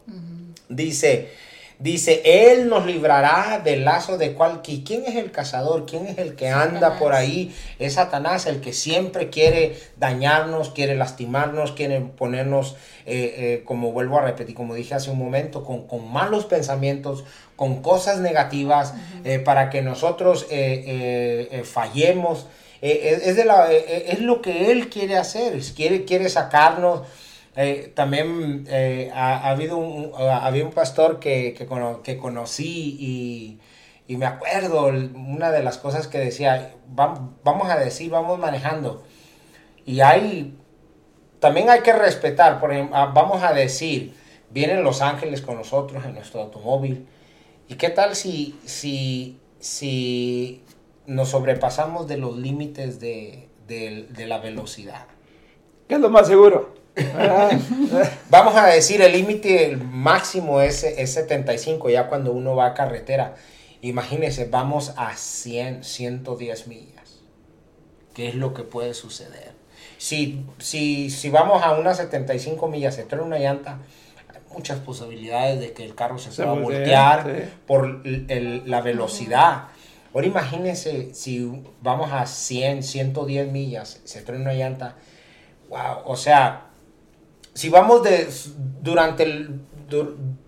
Dice, 0.71 1.31
Dice, 1.79 2.23
Él 2.25 2.71
nos 2.71 2.87
librará 2.87 3.61
del 3.63 3.85
lazo 3.85 4.17
de 4.17 4.33
cualquier... 4.33 4.83
¿Quién 4.83 5.05
es 5.05 5.17
el 5.17 5.31
cazador? 5.31 5.85
¿Quién 5.85 6.07
es 6.07 6.17
el 6.17 6.35
que 6.35 6.49
anda 6.49 6.99
por 6.99 7.13
ahí? 7.13 7.55
Es 7.79 7.95
Satanás, 7.95 8.47
el 8.47 8.63
que 8.63 8.73
siempre 8.73 9.29
quiere 9.29 9.77
dañarnos, 9.99 10.71
quiere 10.71 10.97
lastimarnos, 10.97 11.73
quiere 11.73 12.01
ponernos, 12.01 12.77
eh, 13.05 13.35
eh, 13.37 13.63
como 13.67 13.93
vuelvo 13.93 14.19
a 14.19 14.23
repetir, 14.23 14.55
como 14.55 14.75
dije 14.75 14.95
hace 14.95 15.11
un 15.11 15.19
momento, 15.19 15.65
con, 15.65 16.11
malos 16.11 16.47
pensamientos, 16.47 17.25
con 17.57 17.83
cosas 17.83 18.21
negativas, 18.21 18.95
eh, 19.25 19.39
para 19.39 19.69
que 19.69 19.83
nosotros 19.83 20.47
fallemos. 21.65 22.47
es, 22.81 23.37
de 23.37 23.45
la, 23.45 23.71
es 23.71 24.21
lo 24.21 24.41
que 24.41 24.73
Él 24.73 24.89
quiere 24.89 25.19
hacer, 25.19 25.61
quiere, 25.75 26.07
quiere 26.07 26.31
sacarnos 26.31 27.03
eh, 27.57 27.91
también 27.95 28.67
eh, 28.69 29.11
ha, 29.15 29.49
habido 29.49 29.79
un, 29.79 30.13
había 30.15 30.63
un 30.63 30.73
pastor 30.73 31.19
que, 31.19 31.55
que, 31.55 32.19
conocí 32.19 32.97
y, 33.01 33.61
y, 34.07 34.17
me 34.19 34.27
acuerdo 34.27 34.85
una 34.85 35.51
de 35.51 35.63
las 35.63 35.79
cosas 35.79 36.07
que 36.07 36.19
decía, 36.19 36.75
vamos 36.87 37.71
a 37.71 37.79
decir, 37.79 38.11
vamos 38.11 38.39
manejando. 38.39 39.05
Y 39.87 40.01
hay, 40.01 40.55
también 41.41 41.71
hay 41.71 41.81
que 41.81 41.95
respetar, 41.95 42.61
por 42.61 42.73
ejemplo, 42.73 42.95
ah, 42.95 43.13
vamos 43.15 43.43
a 43.43 43.55
decir, 43.55 44.15
vienen 44.51 44.85
los 44.85 45.01
ángeles 45.01 45.41
con 45.41 45.57
nosotros 45.57 46.05
en 46.05 46.13
nuestro 46.13 46.43
automóvil. 46.43 47.07
¿Y 47.69 47.77
qué 47.77 47.89
tal 47.89 48.17
si, 48.17 48.59
si, 48.67 49.41
si 49.61 50.63
nos 51.07 51.31
sobrepasamos 51.31 52.07
de 52.07 52.19
los 52.19 52.37
límites 52.37 53.01
de, 53.01 53.49
de 53.67 54.27
la 54.27 54.39
velocidad? 54.39 55.07
¿Qué 55.89 55.95
es 55.95 56.01
lo 56.01 56.11
más 56.11 56.27
seguro? 56.27 56.76
Vamos 58.31 58.57
a 58.57 58.67
decir, 58.67 59.03
el 59.03 59.13
límite 59.13 59.77
máximo 59.77 60.61
es, 60.61 60.83
es 60.83 61.13
75, 61.13 61.91
ya 61.91 62.09
cuando 62.09 62.33
uno 62.33 62.57
va 62.57 62.67
a 62.67 62.75
carretera. 62.75 63.35
Imagínense, 63.83 64.47
vamos 64.47 64.95
a 64.97 65.15
100, 65.15 65.85
110 65.85 66.67
millas. 66.69 67.21
¿Qué 68.15 68.29
es 68.29 68.35
lo 68.35 68.55
que 68.55 68.63
puede 68.63 68.95
suceder? 68.95 69.53
Si, 69.99 70.45
si, 70.59 71.11
si 71.11 71.31
vamos 71.31 71.63
a 71.63 71.73
unas 71.73 71.99
75 71.99 72.67
millas, 72.69 72.95
se 72.95 73.05
trae 73.05 73.21
una 73.21 73.39
llanta, 73.39 73.79
hay 74.29 74.41
muchas 74.53 74.79
posibilidades 74.79 75.61
de 75.61 75.73
que 75.73 75.85
el 75.85 75.95
carro 75.95 76.19
se, 76.19 76.31
pueda 76.31 76.53
voltear 76.55 77.51
por 77.67 78.07
la 78.07 78.81
velocidad. 78.81 79.65
Ahora 80.15 80.27
imagínense 80.27 81.13
si 81.13 81.63
vamos 81.83 82.11
a 82.11 82.27
100, 82.27 82.83
110 82.83 83.53
millas, 83.53 84.01
se 84.05 84.23
trae 84.23 84.41
una 84.41 84.55
llanta. 84.55 84.97
Wow, 85.69 86.03
o 86.07 86.17
sea, 86.17 86.67
si 87.57 87.71
vamos 87.71 88.03
de, 88.03 88.29
durante 88.83 89.23
el, 89.23 89.61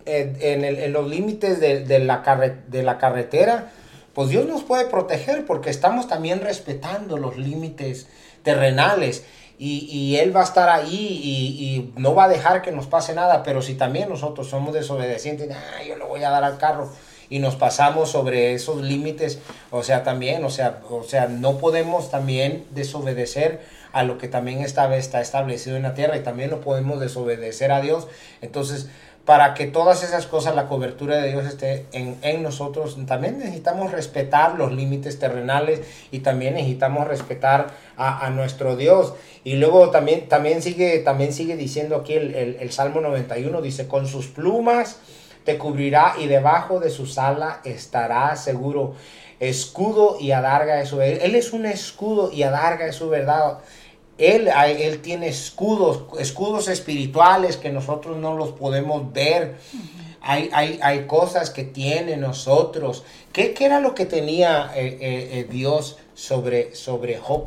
en, 0.05 0.93
los 0.93 1.09
límites 1.09 1.59
de, 1.59 1.99
la 2.01 2.55
de 2.69 2.83
la 2.83 2.99
carretera, 2.99 3.73
pues 4.13 4.29
Dios 4.29 4.47
nos 4.47 4.63
puede 4.63 4.85
proteger 4.85 5.47
porque 5.47 5.71
estamos 5.71 6.07
también 6.07 6.43
respetando 6.43 7.17
los 7.17 7.39
límites 7.39 8.09
terrenales. 8.43 9.25
Y, 9.61 10.17
Él 10.17 10.37
va 10.37 10.43
a 10.43 10.45
estar 10.45 10.69
ahí 10.69 10.95
y, 10.95 11.93
no 11.99 12.15
va 12.15 12.25
a 12.25 12.29
dejar 12.29 12.61
que 12.61 12.73
nos 12.73 12.87
pase 12.87 13.15
nada. 13.15 13.43
Pero 13.43 13.63
si 13.63 13.75
también 13.75 14.11
nosotros 14.11 14.49
somos 14.49 14.75
desobedientes, 14.75 15.51
ah, 15.51 15.83
yo 15.83 15.97
le 15.97 16.05
voy 16.05 16.23
a 16.23 16.31
dar 16.31 16.45
al 16.45 16.59
carro 16.59 16.93
y 17.31 17.39
nos 17.39 17.57
pasamos 17.57 18.11
sobre 18.11 18.53
esos 18.53 18.83
límites, 18.83 19.39
o 19.71 19.83
sea, 19.83 20.03
también, 20.03 20.45
o 20.45 20.51
sea, 20.51 20.81
o 20.91 21.03
sea, 21.05 21.27
no 21.27 21.59
podemos 21.59 22.11
también 22.11 22.67
desobedecer 22.71 23.61
a 23.93 24.03
lo 24.03 24.19
que 24.19 24.29
también 24.29 24.61
está, 24.61 24.95
está 24.97 25.21
establecido 25.21 25.77
en 25.77 25.83
la 25.83 25.95
tierra 25.95 26.17
y 26.17 26.23
también 26.23 26.51
no 26.51 26.61
podemos 26.61 27.01
desobedecer 27.01 27.73
a 27.73 27.81
Dios. 27.81 28.09
Entonces, 28.41 28.89
para 29.29 29.53
que 29.53 29.67
todas 29.67 30.03
esas 30.05 30.27
cosas, 30.27 30.55
la 30.55 30.69
cobertura 30.69 31.17
de 31.17 31.29
Dios 31.29 31.45
esté 31.45 31.85
en, 31.93 32.43
nosotros, 32.43 32.97
también 33.07 33.39
necesitamos 33.39 33.93
respetar 33.93 34.55
los 34.55 34.73
límites 34.73 35.19
terrenales 35.19 35.83
y 36.11 36.21
también 36.21 36.55
necesitamos 36.55 37.07
respetar 37.07 37.67
a, 37.99 38.31
nuestro 38.31 38.75
Dios. 38.75 39.13
Y 39.45 39.57
luego 39.57 39.91
también, 39.91 40.29
también, 40.31 40.63
sigue, 40.63 41.01
también 41.01 41.35
sigue 41.35 41.57
diciendo 41.57 41.97
aquí 41.97 42.15
el, 42.15 42.35
el, 42.59 42.73
Salmo 42.73 43.03
91, 43.03 43.61
dice, 43.61 43.87
con 43.87 44.07
sus 44.07 44.29
plumas 44.29 44.99
te 45.45 45.59
cubrirá 45.59 46.15
y 46.19 46.27
debajo 46.27 46.81
de 46.81 46.89
su 46.89 47.07
sala 47.07 47.61
estará 47.65 48.35
seguro. 48.35 48.95
Escudo 49.41 50.17
y 50.21 50.33
adarga 50.33 50.81
eso. 50.81 51.01
Él, 51.01 51.19
él 51.23 51.35
es 51.35 51.53
un 51.53 51.67
escudo 51.67 52.33
y 52.33 52.43
adarga 52.43 52.87
es 52.87 52.97
su 52.97 53.09
verdad. 53.09 53.59
Él, 54.19 54.49
él 54.49 55.01
tiene 55.01 55.29
escudos, 55.29 56.05
escudos 56.19 56.67
espirituales 56.67 57.57
que 57.57 57.71
nosotros 57.71 58.17
no 58.17 58.37
los 58.37 58.51
podemos 58.51 59.13
ver. 59.13 59.57
Hay, 60.21 60.51
hay, 60.53 60.81
hay, 60.83 61.07
cosas 61.07 61.51
que 61.51 61.63
tiene 61.63 62.17
nosotros. 62.17 63.05
¿Qué, 63.33 63.55
qué 63.55 63.67
era 63.67 63.79
lo 63.79 63.95
que 63.95 64.07
tenía 64.07 64.73
eh, 64.75 64.99
eh, 65.01 65.29
eh, 65.33 65.47
Dios 65.49 65.99
sobre, 66.15 66.75
sobre 66.75 67.17
Job? 67.19 67.45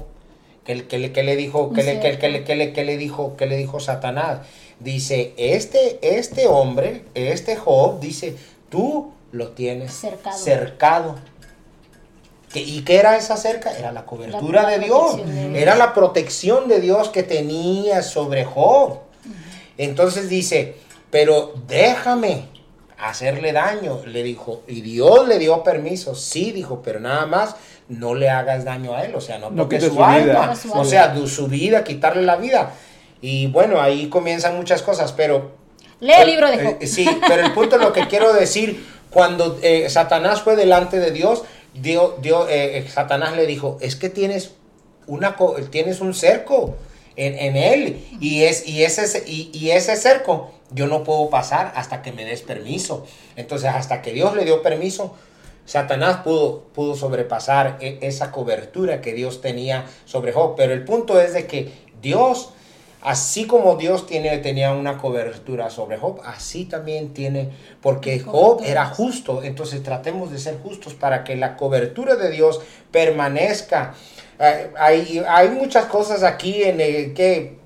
¿Qué, 0.64 0.88
que 0.88 0.98
le, 0.98 1.36
dijo, 1.36 1.74
que 1.74 1.84
le, 1.84 2.98
dijo, 2.98 3.36
le 3.38 3.58
dijo 3.58 3.80
Satanás? 3.82 4.48
Dice, 4.80 5.34
este, 5.36 6.00
este 6.02 6.48
hombre, 6.48 7.04
este 7.14 7.58
Job, 7.58 8.00
dice, 8.00 8.38
tú 8.70 9.12
lo 9.34 9.50
tienes 9.50 10.02
cercado 10.38 11.16
¿Y 12.54 12.82
qué 12.82 12.98
era 12.98 13.18
esa 13.18 13.38
cerca? 13.38 13.72
Era 13.78 13.92
la 13.92 14.06
cobertura 14.06 14.68
de, 14.68 14.80
Dios. 14.80 15.18
Era 15.54 15.76
la 15.76 15.94
protección 15.94 16.68
de 16.68 16.82
Dios 16.82 17.10
que 17.10 17.24
tenía 17.24 18.04
sobre 18.04 18.46
Job. 18.46 19.00
Entonces 19.78 20.30
dice, 20.30 20.76
pero 21.10 21.54
déjame 21.68 22.46
hacerle 23.02 23.52
daño. 23.52 24.02
Le 24.06 24.24
dijo, 24.24 24.64
y 24.68 24.82
Dios 24.82 25.28
le 25.28 25.40
dio 25.40 25.64
permiso, 25.64 26.16
sí, 26.16 26.52
dijo, 26.52 26.82
pero 26.84 27.00
nada 27.00 27.26
más 27.26 27.56
no 27.90 28.16
le 28.16 28.30
hagas 28.30 28.64
daño 28.64 28.96
a 28.96 29.04
él, 29.04 29.16
o 29.16 29.22
sea, 29.22 29.38
no 29.38 29.50
toque 29.50 29.82
su, 29.82 30.02
alma, 30.04 30.54
o 30.74 30.86
sea, 30.86 31.14
su 31.28 31.48
vida, 31.48 31.84
quitarle 31.84 32.22
la 32.22 32.38
vida. 32.38 32.72
Y 33.22 33.48
bueno, 33.48 33.82
ahí 33.82 34.08
comienzan 34.08 34.56
muchas 34.56 34.82
cosas, 34.82 35.12
pero... 35.12 35.52
Lee 36.00 36.14
el 36.20 36.28
libro 36.28 36.50
de 36.50 36.64
Job. 36.64 36.78
Eh, 36.80 36.88
sí, 36.88 37.08
pero 37.28 37.46
el 37.46 37.54
punto 37.54 37.78
lo 37.78 37.94
que 37.94 38.08
quiero 38.08 38.34
decir, 38.34 38.84
cuando 39.12 39.60
eh, 39.62 39.90
Satanás 39.90 40.42
fue 40.42 40.56
delante 40.56 41.00
de 41.00 41.12
Dios, 41.12 41.44
Dios, 41.74 42.22
Dios 42.22 42.48
eh, 42.50 42.86
Satanás 42.90 43.36
le 43.36 43.46
dijo, 43.46 43.78
es 43.82 43.96
que 43.96 44.10
tienes, 44.10 44.52
una, 45.08 45.36
tienes 45.70 46.02
un 46.02 46.14
cerco 46.14 46.76
en, 47.16 47.38
en 47.38 47.56
él 47.56 48.06
y, 48.20 48.44
es, 48.44 48.68
y, 48.68 48.84
ese, 48.84 49.24
y, 49.28 49.52
y 49.54 49.72
ese 49.72 49.96
cerco 49.96 50.52
yo 50.74 50.88
no 50.88 51.04
puedo 51.04 51.30
pasar 51.30 51.74
hasta 51.76 52.02
que 52.02 52.12
me 52.12 52.26
des 52.26 52.42
permiso. 52.42 53.06
Entonces, 53.36 53.70
hasta 53.70 54.02
que 54.02 54.14
Dios 54.14 54.36
le 54.36 54.46
dio 54.46 54.62
permiso, 54.62 55.16
Satanás 55.66 56.18
pudo, 56.24 56.64
pudo 56.74 56.96
sobrepasar 56.96 57.78
e, 57.82 58.00
esa 58.02 58.32
cobertura 58.32 59.02
que 59.02 59.14
Dios 59.14 59.42
tenía 59.42 59.86
sobre 60.06 60.32
Job. 60.32 60.56
Pero 60.56 60.74
el 60.74 60.84
punto 60.84 61.20
es 61.20 61.34
de 61.34 61.46
que 61.46 61.72
Dios, 62.02 62.52
así 63.02 63.46
como 63.46 63.76
Dios 63.76 64.06
tiene, 64.06 64.38
tenía 64.40 64.74
una 64.74 64.98
cobertura 64.98 65.70
sobre 65.70 65.98
Job, 65.98 66.22
así 66.26 66.66
también 66.66 67.14
tiene, 67.14 67.50
porque 67.82 68.20
Job 68.20 68.62
era 68.64 68.86
justo. 68.86 69.44
Entonces 69.44 69.84
tratemos 69.84 70.32
de 70.32 70.40
ser 70.40 70.58
justos 70.60 70.94
para 70.94 71.24
que 71.24 71.36
la 71.36 71.58
cobertura 71.58 72.16
de 72.16 72.30
Dios 72.30 72.62
permanezca. 72.92 73.94
Eh, 74.40 74.72
hay, 74.78 75.24
hay 75.28 75.50
muchas 75.50 75.86
cosas 75.86 76.24
aquí 76.24 76.64
en 76.64 76.82
el 76.82 77.14
que 77.14 77.62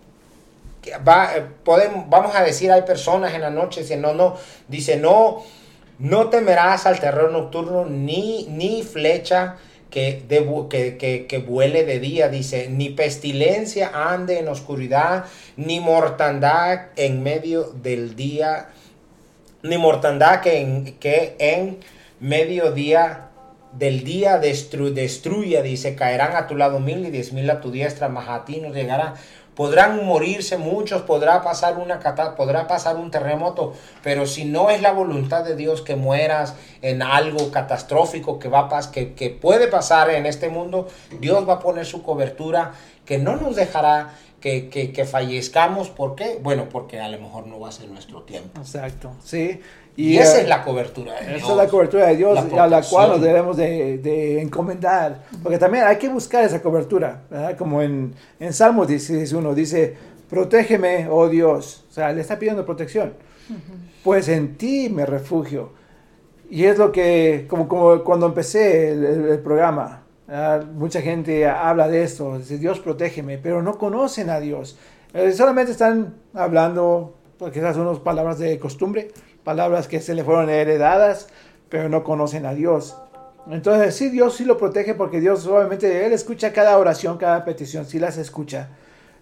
va, 1.08 1.36
eh, 1.36 1.44
podemos, 1.64 2.10
vamos 2.10 2.36
a 2.36 2.44
decir, 2.44 2.72
hay 2.72 2.84
personas 2.84 3.34
en 3.34 3.42
la 3.42 3.50
noche, 3.50 3.82
dice, 3.82 3.98
no, 3.98 4.14
no, 4.14 4.38
dice, 4.68 4.98
no, 4.98 5.44
no 6.00 6.30
temerás 6.30 6.86
al 6.86 7.00
terror 7.00 7.32
nocturno, 7.32 7.86
ni, 7.86 8.48
ni 8.50 8.84
flecha 8.84 9.58
que, 9.90 10.26
que, 10.70 10.98
que, 10.98 11.26
que, 11.28 11.38
vuele 11.38 11.86
de 11.86 12.00
día, 12.00 12.30
dice, 12.30 12.68
ni 12.70 12.90
pestilencia 12.90 13.92
ande 13.94 14.40
en 14.40 14.48
oscuridad, 14.48 15.26
ni 15.58 15.80
mortandad 15.80 16.88
en 16.96 17.24
medio 17.24 17.64
del 17.64 18.16
día, 18.16 18.70
ni 19.64 19.78
mortandad 19.78 20.42
que 20.42 20.60
en, 20.60 20.98
que 21.00 21.36
en 21.40 21.80
del 23.78 24.04
día 24.04 24.38
destruya, 24.38 25.62
dice, 25.62 25.96
caerán 25.96 26.36
a 26.36 26.48
tu 26.48 26.56
lado 26.56 26.80
mil 26.80 27.06
y 27.06 27.12
diez 27.12 27.34
mil 27.34 27.50
a 27.50 27.60
tu 27.60 27.72
diestra, 27.72 28.08
mas 28.08 28.30
a 28.30 28.46
ti 28.46 28.62
no 28.62 28.74
llegará 28.74 29.16
podrán 29.56 30.06
morirse 30.06 30.58
muchos, 30.58 31.01
podrá 31.03 31.41
pasar 31.41 31.78
una 31.78 31.99
podrá 32.36 32.68
pasar 32.68 32.97
un 32.97 33.10
terremoto, 33.10 33.74
pero 34.03 34.26
si 34.26 34.45
no 34.45 34.70
es 34.70 34.82
la 34.82 34.91
voluntad 34.91 35.43
de 35.43 35.56
Dios 35.56 35.82
que 35.82 35.95
mueras 35.95 36.56
en 36.82 37.01
algo 37.01 37.51
catastrófico 37.51 38.38
que 38.39 38.49
va 38.49 38.70
a 38.72 38.91
que, 38.91 39.14
que 39.14 39.30
puede 39.30 39.68
pasar 39.68 40.10
en 40.10 40.26
este 40.26 40.49
mundo, 40.49 40.88
Dios 41.20 41.47
va 41.47 41.53
a 41.53 41.60
poner 41.60 41.86
su 41.86 42.03
cobertura 42.03 42.74
que 43.06 43.18
no 43.18 43.38
nos 43.38 43.56
dejará 43.56 44.14
que, 44.41 44.70
que, 44.70 44.91
que, 44.91 45.06
fallezcamos. 45.06 45.89
¿Por 45.89 46.16
qué? 46.16 46.39
Bueno, 46.41 46.70
porque 46.70 46.99
a 46.99 47.10
lo 47.10 47.20
mejor 47.20 47.47
no 47.47 47.60
va 47.60 47.70
a 47.70 47.72
ser 47.72 47.88
nuestro 47.88 48.24
tiempo. 48.24 48.60
Exacto, 48.60 49.12
sí. 49.24 49.60
Y, 49.98 50.18
esa 50.18 50.41
es 50.41 50.48
la 50.50 50.64
cobertura 50.64 51.14
de 51.14 51.28
Dios. 51.28 51.38
Esa 51.38 51.52
es 51.52 51.58
la 51.58 51.68
cobertura 51.68 52.08
de 52.08 52.18
Dios 52.18 52.39
a 52.54 52.68
la 52.68 52.82
cual 52.82 53.12
nos 53.12 53.22
debemos 53.22 53.56
de, 53.56 53.98
de, 54.00 54.41
encomendar. 54.41 55.24
Porque 55.41 55.58
también 55.58 55.86
hay 55.86 55.98
que 55.98 56.10
buscar 56.10 56.43
esa 56.43 56.62
cobertura. 56.62 57.22
Como 57.58 57.82
en, 57.82 58.14
en 58.39 58.54
Salmos 58.54 58.88
dice 58.88 59.26
uno, 59.36 59.54
dice, 59.56 59.96
protégeme, 60.30 61.08
oh 61.10 61.30
Dios. 61.30 61.86
O 61.89 61.93
sea, 61.93 62.12
le 62.12 62.22
está 62.22 62.38
pidiendo 62.38 62.66
protección. 62.66 63.14
Pues 64.04 64.28
en 64.28 64.58
ti 64.58 64.89
me 64.89 65.06
refugio. 65.06 65.72
Y 66.50 66.66
es 66.66 66.78
lo 66.78 66.91
que, 66.91 67.46
como, 67.50 67.68
como 67.68 68.04
cuando 68.04 68.28
empecé 68.28 68.91
el, 68.91 69.39
programa, 69.39 70.04
mucha 70.74 71.02
gente 71.02 71.48
habla 71.48 71.88
de 71.88 72.04
esto, 72.04 72.38
dice, 72.38 72.58
Dios 72.58 72.80
protégeme, 72.80 73.38
pero 73.38 73.62
no 73.62 73.78
conocen 73.78 74.30
a 74.30 74.39
Dios. 74.39 74.78
Eh, 75.14 75.32
solamente 75.32 75.72
están 75.72 76.16
hablando, 76.34 77.16
porque 77.39 77.60
esas 77.60 77.76
son 77.76 77.88
unas 77.88 78.00
palabras 78.00 78.38
de 78.38 78.60
costumbre, 78.60 79.12
palabras 79.46 79.88
que 79.88 80.02
se 80.02 80.14
le 80.14 80.26
fueron 80.26 80.50
heredadas, 80.50 81.30
pero 81.70 81.88
no 81.88 82.04
conocen 82.04 82.46
a 82.46 82.54
Dios. 82.54 82.98
Entonces, 83.50 83.96
sí, 83.96 84.10
Dios 84.10 84.36
sí 84.36 84.43
lo 84.43 84.58
protege 84.58 84.96
porque 84.96 85.22
Dios 85.22 85.46
obviamente, 85.48 86.06
Él 86.06 86.12
escucha 86.12 86.52
cada 86.52 86.78
oración, 86.78 87.18
cada 87.18 87.46
petición, 87.46 87.86
sí 87.86 88.00
las 88.00 88.18
escucha. 88.18 88.70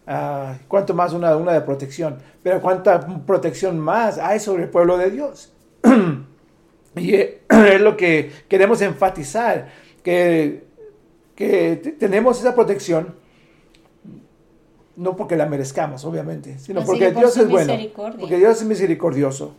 Uh, 0.07 0.57
cuanto 0.67 0.93
más 0.93 1.13
una, 1.13 1.37
una 1.37 1.53
de 1.53 1.61
protección, 1.61 2.17
pero 2.41 2.61
cuánta 2.61 2.99
protección 3.25 3.79
más 3.79 4.17
hay 4.17 4.39
sobre 4.39 4.63
el 4.63 4.69
pueblo 4.69 4.97
de 4.97 5.11
Dios. 5.11 5.53
y 6.95 7.13
es 7.15 7.81
lo 7.81 7.95
que 7.95 8.31
queremos 8.47 8.81
enfatizar, 8.81 9.69
que, 10.03 10.65
que 11.35 11.95
tenemos 11.99 12.39
esa 12.39 12.55
protección, 12.55 13.15
no 14.95 15.15
porque 15.15 15.35
la 15.35 15.45
merezcamos, 15.45 16.05
obviamente, 16.05 16.59
sino 16.59 16.83
porque 16.83 17.11
Dios 17.11 17.35
es 17.37 17.49
bueno, 17.49 17.73
porque 18.19 18.37
Dios 18.37 18.61
es 18.61 18.67
misericordioso. 18.67 19.55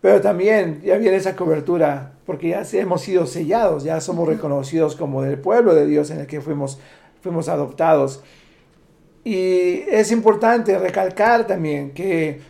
Pero 0.00 0.20
también 0.20 0.80
ya 0.84 0.96
viene 0.96 1.16
esa 1.16 1.34
cobertura, 1.34 2.12
porque 2.24 2.50
ya 2.50 2.62
hemos 2.72 3.02
sido 3.02 3.26
sellados, 3.26 3.82
ya 3.82 4.00
somos 4.00 4.28
reconocidos 4.28 4.94
como 4.94 5.22
del 5.22 5.38
pueblo 5.38 5.74
de 5.74 5.86
Dios 5.86 6.10
en 6.10 6.20
el 6.20 6.26
que 6.26 6.40
fuimos, 6.40 6.78
fuimos 7.20 7.48
adoptados. 7.48 8.22
Y 9.24 9.82
es 9.88 10.12
importante 10.12 10.78
recalcar 10.78 11.46
también 11.46 11.90
que 11.92 12.40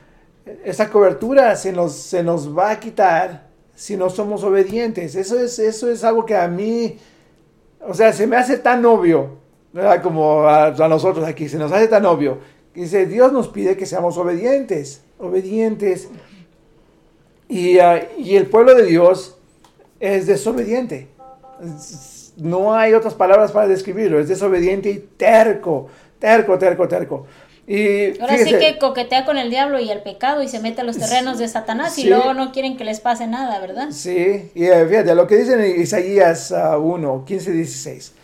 esa 0.65 0.91
cobertura 0.91 1.57
se 1.57 1.73
nos, 1.73 1.93
se 1.93 2.23
nos 2.23 2.57
va 2.57 2.71
a 2.71 2.81
quitar 2.81 3.49
si 3.75 3.97
no 3.97 4.11
somos 4.11 4.45
obedientes. 4.45 5.15
Eso 5.15 5.39
es, 5.39 5.59
eso 5.59 5.91
es 5.91 6.05
algo 6.05 6.27
que 6.27 6.37
a 6.37 6.49
mí, 6.49 6.99
o 7.81 7.95
sea, 7.95 8.13
se 8.13 8.27
me 8.27 8.37
hace 8.37 8.59
tan 8.59 8.85
obvio, 8.85 9.39
¿verdad? 9.73 10.03
como 10.03 10.43
a, 10.43 10.67
a 10.67 10.89
nosotros 10.89 11.27
aquí, 11.27 11.49
se 11.49 11.59
nos 11.59 11.73
hace 11.73 11.89
tan 11.89 12.05
obvio. 12.05 12.39
Dice, 12.75 13.07
Dios 13.07 13.33
nos 13.33 13.49
pide 13.49 13.77
que 13.77 13.87
seamos 13.87 14.19
obedientes, 14.19 15.03
obedientes 15.19 16.09
y, 17.49 17.79
ah, 17.79 18.07
y 18.19 18.37
el 18.37 18.47
pueblo 18.47 18.75
de 18.75 18.85
Dios 18.85 19.37
es 20.01 20.27
desobediente. 20.27 21.09
No 22.37 22.75
hay 22.75 22.95
otras 22.95 23.15
palabras 23.15 23.53
para 23.53 23.67
describirlo. 23.67 24.21
Es 24.21 24.29
desobediente 24.29 24.91
y 24.91 24.99
terco, 25.17 25.89
terco, 26.19 26.59
terco, 26.59 26.87
terco. 26.87 27.27
Y 27.67 28.19
Ahora 28.19 28.39
sí 28.39 28.51
que 28.51 28.79
coquetea 28.79 29.27
con 29.27 29.37
el 29.37 29.51
diablo 29.51 29.79
y 29.79 29.91
el 29.91 30.03
pecado 30.03 30.43
y 30.43 30.49
se 30.49 30.59
mete 30.59 30.81
a 30.81 30.85
los 30.85 30.97
terrenos 30.97 31.39
de 31.39 31.49
Satanás 31.49 31.99
y 31.99 32.09
luego 32.09 32.33
no 32.33 32.51
quieren 32.51 32.79
que 32.79 32.85
les 32.85 33.01
pase 33.01 33.27
nada, 33.27 33.61
¿verdad? 33.61 33.89
Sí, 33.91 34.51
y 34.55 34.65
eh, 34.65 34.87
fíjate, 34.89 35.15
lo 35.15 35.27
que 35.27 35.37
dice 35.37 35.53
en 35.53 35.79
Isaías 35.79 36.55
1, 36.79 37.25
15, 37.27 37.53
16. 37.53 38.15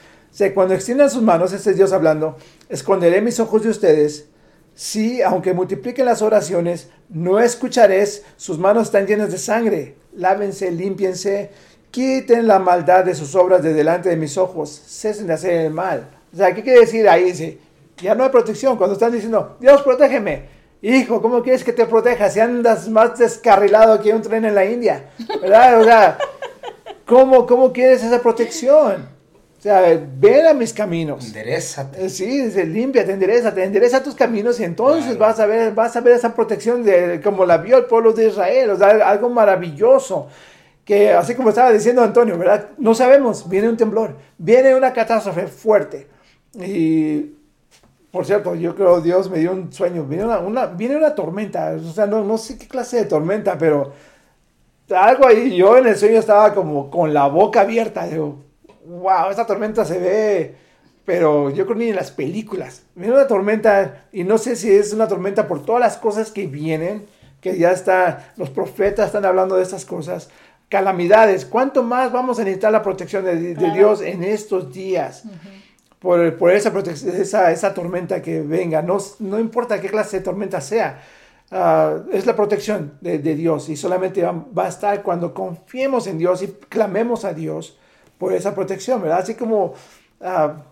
O 0.41 0.55
cuando 0.55 0.73
extiendan 0.75 1.11
sus 1.11 1.21
manos, 1.21 1.53
este 1.53 1.71
es 1.71 1.77
Dios 1.77 1.93
hablando, 1.93 2.39
esconderé 2.71 3.21
mis 3.21 3.39
ojos 3.39 3.63
de 3.63 3.69
ustedes 3.69 4.29
Sí, 4.75 5.23
aunque 5.23 5.55
multipliquen 5.55 6.07
las 6.07 6.21
oraciones, 6.21 6.89
no 7.09 7.39
escucharéis, 7.39 8.23
sus 8.37 8.59
manos 8.59 8.85
están 8.85 9.07
llenas 9.07 9.31
de 9.31 9.39
sangre. 9.39 9.95
Lávense, 10.17 10.71
límpiense, 10.71 11.51
quiten 11.91 12.49
la 12.49 12.59
maldad 12.59 13.05
de 13.05 13.15
sus 13.15 13.37
obras 13.37 13.63
de 13.63 13.73
delante 13.73 14.09
de 14.09 14.17
mis 14.17 14.37
ojos, 14.37 14.71
cesen 14.71 15.29
de 15.29 15.35
hacer 15.35 15.67
el 15.67 15.73
mal. 15.73 16.09
O 16.33 16.37
sea, 16.37 16.53
¿qué 16.53 16.63
quiere 16.63 16.81
decir 16.81 17.09
ahí? 17.09 17.61
Ya 17.99 18.17
no 18.17 18.25
hay 18.25 18.31
protección. 18.31 18.77
Cuando 18.77 18.95
están 18.95 19.13
diciendo, 19.13 19.57
Dios, 19.61 19.83
protégeme. 19.83 20.55
Hijo, 20.83 21.23
¿cómo 21.23 21.43
quieres 21.43 21.63
que 21.63 21.73
te 21.73 21.87
proteja 21.87 22.29
si 22.29 22.41
andas 22.41 22.89
más 22.89 23.17
descarrilado 23.17 24.03
que 24.03 24.13
un 24.13 24.23
tren 24.23 24.45
en 24.45 24.55
la 24.55 24.65
India? 24.65 25.11
¿Verdad? 25.41 25.81
O 25.81 25.85
sea, 25.85 26.19
¿cómo, 27.07 27.47
cómo 27.47 27.73
quieres 27.73 28.03
esa 28.03 28.21
protección? 28.21 29.14
O 29.65 29.67
sea, 29.67 29.99
ven 30.19 30.47
a 30.47 30.53
mis 30.53 30.75
caminos. 30.75 31.29
Enderezate. 31.29 32.11
Sí, 32.11 32.43
dice, 32.43 32.67
límpiate, 32.67 33.13
enderezate, 33.13 33.65
endereza 33.65 34.03
tus 34.03 34.15
caminos 34.15 34.61
y 34.61 34.65
entonces 34.65 35.17
vas 35.17 35.41
a 35.41 35.47
ver, 35.47 35.73
vas 35.73 35.97
a 35.97 36.03
ver 36.03 36.17
esa 36.17 36.35
protección 36.35 36.83
de 36.83 37.23
como 37.23 37.47
la 37.47 37.57
vio 37.57 37.79
el 37.79 37.87
pueblo 37.87 38.13
de 38.13 38.27
Israel, 38.27 38.69
o 38.69 38.77
sea, 38.77 38.89
algo 39.09 39.31
maravilloso. 39.31 40.29
Que 40.85 41.15
así 41.15 41.35
como 41.35 41.49
estaba 41.49 41.73
diciendo 41.73 42.03
Antonio, 42.03 42.37
¿verdad? 42.37 42.73
No 42.77 42.95
sabemos, 42.95 43.49
viene 43.49 43.71
un 43.71 43.79
temblor, 43.79 44.19
viene 44.37 44.75
una 44.75 44.93
catástrofe 44.93 45.47
fuerte. 45.47 46.09
Y 46.63 47.33
por 48.11 48.27
cierto, 48.27 48.55
yo 48.55 48.75
creo 48.75 49.01
Dios 49.01 49.31
me 49.31 49.39
dio 49.39 49.53
un 49.53 49.73
sueño, 49.73 50.05
viene 50.05 50.27
una, 50.27 50.67
viene 50.67 50.99
una 50.99 51.15
tormenta, 51.15 51.75
o 51.75 51.91
sea, 51.91 52.05
no, 52.05 52.23
no 52.23 52.37
sé 52.37 52.59
qué 52.59 52.69
clase 52.69 52.99
de 52.99 53.07
tormenta, 53.07 53.57
pero 53.57 53.95
algo 54.95 55.27
ahí, 55.27 55.57
yo 55.57 55.79
en 55.79 55.87
el 55.87 55.97
sueño 55.97 56.19
estaba 56.19 56.53
como 56.53 56.91
con 56.91 57.15
la 57.15 57.29
boca 57.29 57.63
abierta, 57.63 58.07
digo, 58.07 58.44
wow, 58.87 59.31
esta 59.31 59.47
tormenta 59.47 59.85
se 59.85 59.99
ve, 59.99 60.55
pero 61.05 61.51
yo 61.51 61.67
creo 61.67 61.77
ni 61.77 61.89
en 61.89 61.97
las 61.97 62.11
películas. 62.11 62.83
Viene 62.95 63.15
una 63.15 63.27
tormenta 63.27 64.07
y 64.13 64.25
no 64.25 64.39
sé 64.39 64.57
si 64.57 64.73
es 64.73 64.93
una 64.93 65.09
tormenta 65.09 65.47
por 65.47 65.65
todas 65.65 65.81
las 65.81 65.97
cosas 65.97 66.31
que 66.31 66.47
vienen, 66.47 67.07
que 67.41 67.59
ya 67.59 67.73
está, 67.73 68.33
los 68.37 68.51
profetas 68.51 69.07
están 69.07 69.25
hablando 69.25 69.57
de 69.57 69.63
estas 69.63 69.85
cosas. 69.85 70.31
Calamidades, 70.69 71.45
¿cuánto 71.45 71.83
más 71.83 72.11
vamos 72.11 72.39
a 72.39 72.45
necesitar 72.45 72.73
la 72.73 72.83
protección 72.83 73.25
de, 73.25 73.55
Dios 73.55 74.01
en 74.01 74.25
estos 74.25 74.73
días? 74.73 75.25
por, 76.05 76.53
esa, 76.53 76.71
esa, 76.91 77.51
esa, 77.51 77.73
tormenta 77.73 78.21
que 78.21 78.43
venga, 78.43 78.83
no, 78.83 78.99
no 79.21 79.41
importa 79.41 79.81
qué 79.81 79.89
clase 79.89 80.19
de 80.19 80.23
tormenta 80.23 80.61
sea. 80.61 81.01
ah, 81.51 81.97
es 82.13 82.27
la 82.27 82.37
protección 82.37 82.99
de, 83.01 83.19
Dios 83.19 83.71
y 83.71 83.77
solamente 83.77 84.23
va, 84.23 84.65
a 84.67 84.69
estar 84.69 85.03
cuando 85.03 85.33
confiemos 85.33 86.07
en 86.07 86.19
Dios 86.19 86.43
y 86.43 86.49
clamemos 86.69 87.25
a 87.25 87.33
Dios 87.33 87.79
por 88.19 88.33
esa 88.33 88.55
protección, 88.55 89.03
¿verdad? 89.03 89.19
Así 89.21 89.35
como 89.35 89.75
ah, 90.21 90.63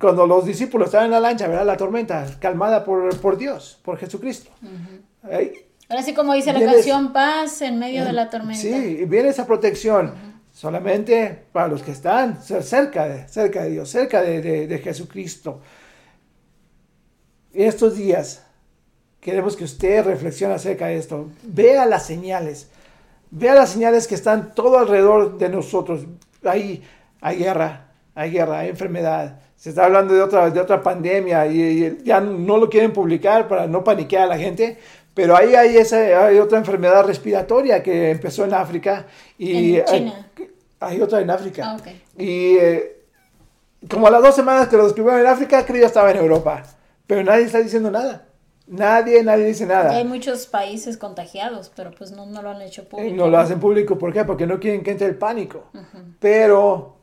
cuando 0.00 0.26
los 0.26 0.44
discípulos 0.44 0.86
estaban 0.86 1.06
en 1.06 1.12
la 1.12 1.20
lancha, 1.20 1.48
¿verdad? 1.48 1.66
La 1.66 1.76
tormenta, 1.76 2.26
calmada 2.40 2.84
por, 2.84 3.16
por 3.20 3.36
Dios, 3.36 3.80
por 3.82 3.98
Jesucristo. 3.98 4.50
Ahora 5.88 6.02
sí 6.02 6.14
como 6.14 6.34
dice 6.34 6.52
la 6.52 6.64
canción, 6.64 7.12
paz 7.12 7.62
en 7.62 7.78
medio 7.78 8.04
de 8.04 8.12
la 8.12 8.30
tormenta. 8.30 8.60
Sí, 8.60 9.04
viene 9.06 9.28
esa 9.28 9.46
protección 9.46 10.12
solamente 10.52 11.46
para 11.52 11.68
los 11.68 11.82
que 11.82 11.90
están 11.90 12.42
cerca 12.42 13.08
de, 13.08 13.28
cerca 13.28 13.64
de 13.64 13.70
Dios, 13.70 13.88
cerca 13.88 14.22
de, 14.22 14.40
de, 14.40 14.66
de 14.66 14.78
Jesucristo. 14.78 15.60
Estos 17.52 17.96
días 17.96 18.44
queremos 19.20 19.56
que 19.56 19.64
usted 19.64 20.04
reflexione 20.04 20.54
acerca 20.54 20.86
de 20.86 20.96
esto. 20.96 21.30
Vea 21.42 21.86
las 21.86 22.06
señales. 22.06 22.68
Vea 23.30 23.54
las 23.54 23.70
señales 23.70 24.06
que 24.06 24.14
están 24.14 24.54
todo 24.54 24.78
alrededor 24.78 25.38
de 25.38 25.48
nosotros. 25.48 26.06
Hay, 26.46 26.82
hay 27.20 27.38
guerra, 27.38 27.86
hay 28.14 28.30
guerra, 28.30 28.60
hay 28.60 28.68
enfermedad. 28.68 29.40
Se 29.56 29.70
está 29.70 29.86
hablando 29.86 30.14
de 30.14 30.22
otra, 30.22 30.50
de 30.50 30.60
otra 30.60 30.82
pandemia 30.82 31.46
y, 31.46 31.98
ya 32.04 32.20
no 32.20 32.58
lo 32.58 32.68
quieren 32.68 32.92
publicar 32.92 33.48
para 33.48 33.66
no 33.66 33.82
paniquear 33.82 34.24
a 34.24 34.26
la 34.26 34.38
gente, 34.38 34.78
pero 35.14 35.36
ahí 35.36 35.54
hay, 35.54 35.76
esa, 35.76 36.26
hay 36.26 36.38
otra 36.38 36.58
enfermedad 36.58 37.04
respiratoria 37.06 37.82
que 37.82 38.10
empezó 38.10 38.44
en 38.44 38.54
África. 38.54 39.06
Y 39.38 39.76
en 39.76 39.84
China. 39.84 40.26
Hay, 40.80 41.00
otra 41.00 41.20
en 41.20 41.30
África. 41.30 41.62
Ah, 41.64 41.90
y 42.18 42.56
eh, 42.56 43.04
como 43.88 44.06
a 44.06 44.10
las 44.10 44.22
dos 44.22 44.34
semanas 44.34 44.68
que 44.68 44.76
lo 44.76 44.84
describieron 44.84 45.20
en 45.20 45.26
África, 45.26 45.64
creo 45.64 45.80
que 45.80 45.86
estaba 45.86 46.10
en 46.10 46.18
Europa. 46.18 46.62
Pero 47.06 47.22
nadie 47.22 47.44
está 47.44 47.58
diciendo 47.58 47.90
nada. 47.90 48.26
Nadie, 48.66 49.22
nadie 49.22 49.44
dice 49.44 49.66
nada. 49.66 49.90
hay 49.90 50.04
muchos 50.04 50.46
países 50.46 50.96
contagiados, 50.96 51.70
pero 51.76 51.90
pues 51.90 52.12
no, 52.12 52.24
no, 52.24 52.40
lo 52.40 52.50
han 52.50 52.62
hecho 52.62 52.88
público. 52.88 53.14
No 53.14 53.28
lo 53.28 53.38
hacen 53.38 53.60
público, 53.60 53.98
¿por 53.98 54.12
qué? 54.12 54.24
Porque 54.24 54.46
no 54.46 54.58
quieren 54.58 54.82
que 54.82 54.92
entre 54.92 55.06
el 55.06 55.16
pánico. 55.16 55.70
Pero, 56.24 56.96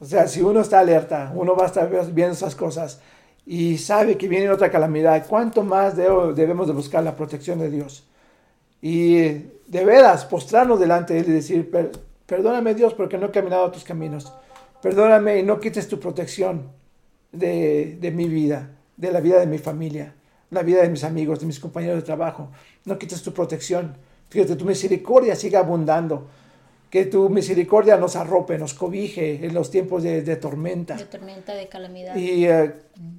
o 0.00 0.04
sea, 0.06 0.26
si 0.26 0.40
uno 0.40 0.62
está 0.62 0.78
alerta, 0.78 1.30
uno 1.34 1.54
va 1.54 1.64
a 1.64 1.66
estar 1.66 1.86
viendo 2.14 2.32
esas 2.32 2.54
cosas 2.54 2.98
y 3.44 3.76
sabe 3.76 4.16
que 4.16 4.26
viene 4.26 4.48
otra 4.48 4.70
calamidad, 4.70 5.26
¿cuánto 5.28 5.62
más 5.62 5.96
debemos 5.96 6.66
de 6.66 6.72
buscar 6.72 7.04
la 7.04 7.14
protección 7.14 7.58
de 7.58 7.68
Dios? 7.68 8.08
Y 8.80 9.16
de 9.66 9.84
veras, 9.84 10.24
postrarnos 10.24 10.80
delante 10.80 11.12
de 11.12 11.20
Él 11.20 11.28
y 11.28 11.32
decir, 11.32 11.70
perdóname 12.24 12.74
Dios 12.74 12.94
porque 12.94 13.18
no 13.18 13.26
he 13.26 13.30
caminado 13.30 13.70
tus 13.70 13.84
caminos. 13.84 14.32
Perdóname 14.80 15.40
y 15.40 15.42
no 15.42 15.60
quites 15.60 15.86
tu 15.86 16.00
protección 16.00 16.70
de, 17.32 17.98
de 18.00 18.10
mi 18.12 18.28
vida, 18.28 18.70
de 18.96 19.12
la 19.12 19.20
vida 19.20 19.40
de 19.40 19.46
mi 19.46 19.58
familia, 19.58 20.14
la 20.48 20.62
vida 20.62 20.80
de 20.80 20.88
mis 20.88 21.04
amigos, 21.04 21.38
de 21.38 21.44
mis 21.44 21.60
compañeros 21.60 21.96
de 21.96 22.02
trabajo. 22.02 22.48
No 22.86 22.98
quites 22.98 23.22
tu 23.22 23.34
protección. 23.34 23.94
Fíjate, 24.30 24.56
tu 24.56 24.64
misericordia 24.64 25.36
siga 25.36 25.58
abundando 25.58 26.28
que 26.94 27.06
tu 27.06 27.28
misericordia 27.28 27.96
nos 27.96 28.14
arrope, 28.14 28.56
nos 28.56 28.72
cobije 28.72 29.44
en 29.44 29.52
los 29.52 29.68
tiempos 29.68 30.04
de, 30.04 30.36
tormenta. 30.36 30.94
De 30.94 31.06
tormenta, 31.06 31.52
de 31.52 31.66
calamidad. 31.66 32.14
Y 32.14 32.46
eh, 32.46 32.72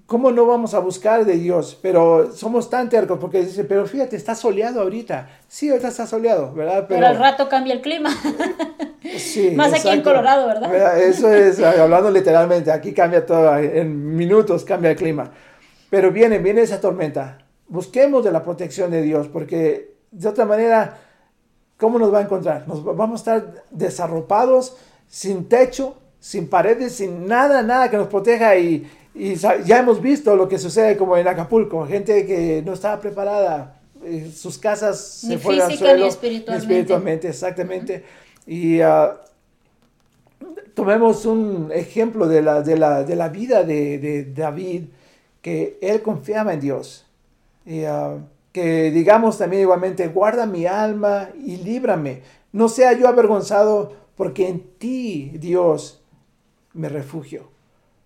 cómo 0.05 0.31
no 0.31 0.45
vamos 0.45 0.73
a 0.73 0.79
buscar 0.79 1.25
de 1.25 1.33
Dios, 1.33 1.77
pero 1.81 2.31
somos 2.31 2.69
tan 2.69 2.87
tercos 2.87 3.19
porque 3.19 3.43
dice, 3.43 3.65
pero 3.65 3.85
fíjate, 3.85 4.15
está 4.15 4.33
soleado 4.33 4.79
ahorita. 4.79 5.27
Sí, 5.49 5.67
ahorita 5.67 5.89
está 5.89 6.07
soleado, 6.07 6.53
¿verdad? 6.53 6.85
Pero, 6.87 7.05
al 7.05 7.17
rato 7.17 7.49
cambia 7.49 7.73
el 7.73 7.81
clima. 7.81 8.11
sí, 9.17 9.51
Más 9.51 9.73
aquí 9.73 9.89
en 9.89 10.03
Colorado, 10.03 10.47
¿verdad? 10.47 10.97
Eso 10.97 11.33
es, 11.33 11.59
hablando 11.59 12.09
literalmente, 12.11 12.71
aquí 12.71 12.93
cambia 12.93 13.25
todo, 13.25 13.57
en 13.57 14.15
minutos 14.15 14.63
cambia 14.63 14.91
el 14.91 14.95
clima. 14.95 15.33
Pero 15.89 16.11
viene, 16.11 16.39
viene 16.39 16.61
esa 16.61 16.79
tormenta. 16.79 17.39
Busquemos 17.67 18.23
de 18.23 18.31
la 18.31 18.41
protección 18.41 18.89
de 18.91 19.01
Dios 19.01 19.27
porque 19.27 19.95
de 20.11 20.29
otra 20.29 20.45
manera 20.45 21.04
¿cómo 21.85 21.99
nos 21.99 22.11
va 22.11 22.17
a 22.17 22.21
encontrar? 22.23 22.67
Nos 22.67 22.83
vamos 22.83 23.19
a 23.19 23.37
estar 23.37 23.63
desarropados, 23.69 24.75
sin 25.07 25.47
techo, 25.47 25.95
sin 26.19 26.47
paredes, 26.47 26.93
sin 26.93 27.27
nada, 27.27 27.61
nada 27.61 27.91
que 27.91 27.97
nos 27.97 28.07
proteja 28.07 28.57
y, 28.57 28.89
ya 29.13 29.77
hemos 29.77 30.01
visto 30.01 30.35
lo 30.35 30.49
que 30.49 30.57
sucede 30.57 30.97
como 30.97 31.15
en 31.15 31.27
Acapulco, 31.27 31.85
gente 31.85 32.25
que 32.25 32.63
no 32.65 32.73
estaba 32.73 32.99
preparada, 32.99 33.79
eh, 34.03 34.31
sus 34.35 34.57
casas 34.57 34.99
se 34.99 35.37
fueron 35.37 35.69
al 35.69 35.77
suelo, 35.77 36.03
ni 36.05 36.09
espiritualmente. 36.09 36.57
espiritualmente 36.57 37.27
exactamente. 37.29 38.03
Y 38.47 38.81
uh, 38.81 39.11
tomemos 40.73 41.27
un 41.27 41.69
ejemplo 41.71 42.27
de 42.27 42.41
la, 42.41 42.63
de 42.63 42.77
la, 42.79 43.03
de 43.03 43.15
la 43.15 43.29
vida 43.29 43.63
de, 43.63 43.99
de, 43.99 44.25
David, 44.25 44.85
que 45.39 45.77
él 45.83 46.01
confiaba 46.01 46.51
en 46.51 46.61
Dios. 46.61 47.05
Y, 47.63 47.85
uh, 47.85 48.19
que 48.55 48.89
digamos 48.89 49.37
también 49.37 49.63
igualmente, 49.63 50.07
guarda 50.07 50.45
mi 50.45 50.65
alma 50.65 51.27
y 51.37 51.57
líbrame. 51.57 52.21
No 52.53 52.69
sea 52.69 52.93
yo 52.93 53.09
avergonzado, 53.09 53.91
porque 54.15 54.47
en 54.47 54.61
ti, 54.77 55.33
Dios, 55.39 56.01
me 56.71 56.87
refugio. 56.87 57.49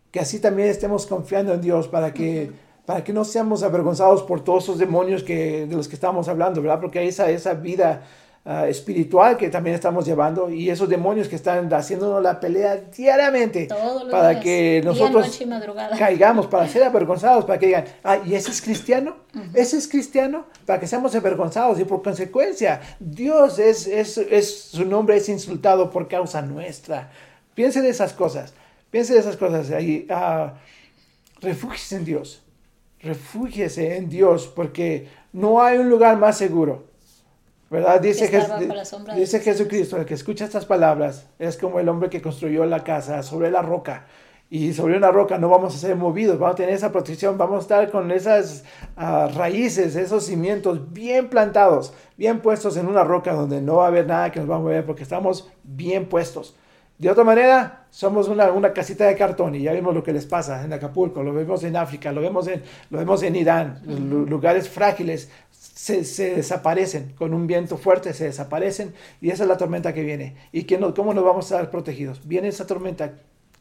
Que 0.10 0.20
así 0.20 0.40
también 0.40 0.70
estemos 0.70 1.06
confiando 1.06 1.54
en 1.54 1.62
Dios 1.62 1.88
para 1.88 2.16
que, 2.16 2.52
para 2.88 3.04
que 3.04 3.14
no 3.14 3.26
seamos 3.26 3.62
avergonzados 3.62 4.24
por 4.24 4.44
todos 4.44 4.64
esos 4.64 4.80
demonios 4.80 5.22
que, 5.22 5.68
de 5.68 5.76
los 5.76 5.88
que 5.88 5.94
estamos 5.94 6.28
hablando, 6.28 6.64
¿verdad? 6.64 6.82
Porque 6.82 7.08
esa, 7.08 7.30
esa 7.30 7.54
vida 7.54 8.08
Ah, 8.52 8.68
espiritual 8.68 9.38
que 9.38 9.48
también 9.48 9.76
estamos 9.76 10.08
llevando 10.08 10.50
y 10.50 10.72
esos 10.72 10.90
demonios 10.90 11.28
que 11.28 11.36
están 11.36 11.72
haciéndonos 11.72 12.24
la 12.24 12.40
pelea 12.40 12.78
diariamente 12.78 13.68
para 14.10 14.40
que 14.40 14.82
nosotros 14.84 15.40
caigamos, 15.96 16.48
para 16.48 16.68
ser 16.68 16.82
avergonzados, 16.92 17.46
para 17.46 17.60
que 17.60 17.68
digan, 17.68 17.86
ah, 18.04 18.18
¿y 18.26 18.34
ese 18.34 18.50
es 18.50 18.60
cristiano? 18.60 19.18
¿Ese 19.54 19.78
es 19.78 19.88
cristiano? 19.88 20.48
Para 20.66 20.80
que 20.80 20.88
seamos 20.88 21.14
avergonzados 21.14 21.80
y 21.80 21.86
por 21.86 22.02
consecuencia 22.02 22.82
Dios 23.00 23.60
es, 23.60 23.86
es, 23.86 24.18
es 24.18 24.62
su 24.62 24.84
nombre 24.84 25.18
es 25.18 25.30
insultado 25.30 25.92
por 25.92 26.08
causa 26.08 26.42
nuestra. 26.42 27.12
Piense 27.54 27.84
de 27.84 27.90
esas 27.90 28.14
cosas, 28.14 28.56
piense 28.90 29.14
de 29.14 29.20
esas 29.20 29.38
cosas 29.38 29.70
ahí. 29.70 30.08
Uh, 30.10 30.50
refúgiese 31.40 31.98
en 31.98 32.04
Dios, 32.04 32.42
refúgiese 33.00 33.98
en 33.98 34.10
Dios 34.10 34.48
porque 34.48 35.08
no 35.34 35.62
hay 35.62 35.78
un 35.78 35.88
lugar 35.88 36.18
más 36.18 36.36
seguro 36.36 36.89
¿Verdad? 37.70 38.02
Dice, 38.02 38.30
dice 39.16 39.40
Jesucristo, 39.42 39.98
el 39.98 40.06
que 40.06 40.16
escucha 40.16 40.46
estas 40.46 40.66
palabras 40.66 41.28
es 41.38 41.56
como 41.56 41.80
el 41.80 41.88
hombre 41.88 42.10
que 42.10 42.22
construyó 42.22 42.66
la 42.66 42.84
casa 42.84 43.22
sobre 43.22 43.52
la 43.52 43.62
roca. 43.62 44.06
Y 44.52 44.74
sobre 44.74 44.98
una 44.98 45.12
roca 45.12 45.38
no 45.38 45.48
vamos 45.48 45.76
a 45.76 45.78
ser 45.78 45.96
movidos, 45.96 46.40
vamos 46.40 46.54
a 46.54 46.58
tener 46.58 46.74
esa 46.74 46.92
protección, 46.92 47.38
vamos 47.38 47.58
a 47.58 47.62
estar 47.62 47.92
con 47.92 48.10
esas 48.10 48.64
ah, 48.98 49.30
raíces, 49.36 49.96
esos 49.96 50.26
cimientos 50.26 50.92
bien 50.92 51.30
plantados, 51.30 51.94
bien 52.18 52.40
puestos 52.40 52.76
en 52.76 52.88
una 52.88 53.04
roca 53.04 53.34
donde 53.34 53.62
no 53.62 53.76
va 53.76 53.86
a 53.86 53.88
haber 53.90 54.08
nada 54.08 54.32
que 54.32 54.40
nos 54.40 54.50
va 54.50 54.56
a 54.56 54.60
mover 54.60 54.84
porque 54.88 55.04
estamos 55.04 55.48
bien 55.64 56.10
puestos. 56.10 56.56
De 56.98 57.12
otra 57.12 57.24
manera, 57.24 57.86
somos 57.92 58.28
una, 58.28 58.52
una, 58.52 58.74
casita 58.74 59.06
de 59.06 59.16
cartón 59.16 59.54
y 59.56 59.62
ya 59.62 59.72
vimos 59.72 59.94
lo 59.94 60.04
que 60.04 60.12
les 60.12 60.26
pasa 60.26 60.66
en 60.66 60.74
Acapulco, 60.74 61.24
lo 61.24 61.32
vemos 61.32 61.64
en 61.64 61.78
África, 61.78 62.12
lo 62.12 62.20
vemos 62.20 62.48
en, 62.48 62.64
lo 62.90 62.98
vemos 62.98 63.22
en 63.24 63.36
Irán, 63.36 63.82
lugares 64.28 64.68
frágiles 64.68 65.30
se, 65.80 66.04
se, 66.04 66.36
desaparecen, 66.36 67.14
con 67.18 67.34
un 67.34 67.48
viento 67.48 67.78
fuerte 67.78 68.14
se 68.14 68.26
desaparecen 68.26 68.94
y 69.22 69.30
esa 69.30 69.44
es 69.44 69.50
la 69.50 69.56
tormenta 69.56 69.94
que 69.94 70.04
viene. 70.04 70.36
¿Y 70.52 70.64
que 70.64 70.78
no, 70.78 70.94
cómo 70.94 71.14
nos 71.14 71.24
vamos 71.24 71.50
a 71.50 71.56
estar 71.56 71.72
protegidos? 71.72 72.20
Viene 72.28 72.50
esa 72.50 72.68
tormenta, 72.68 73.14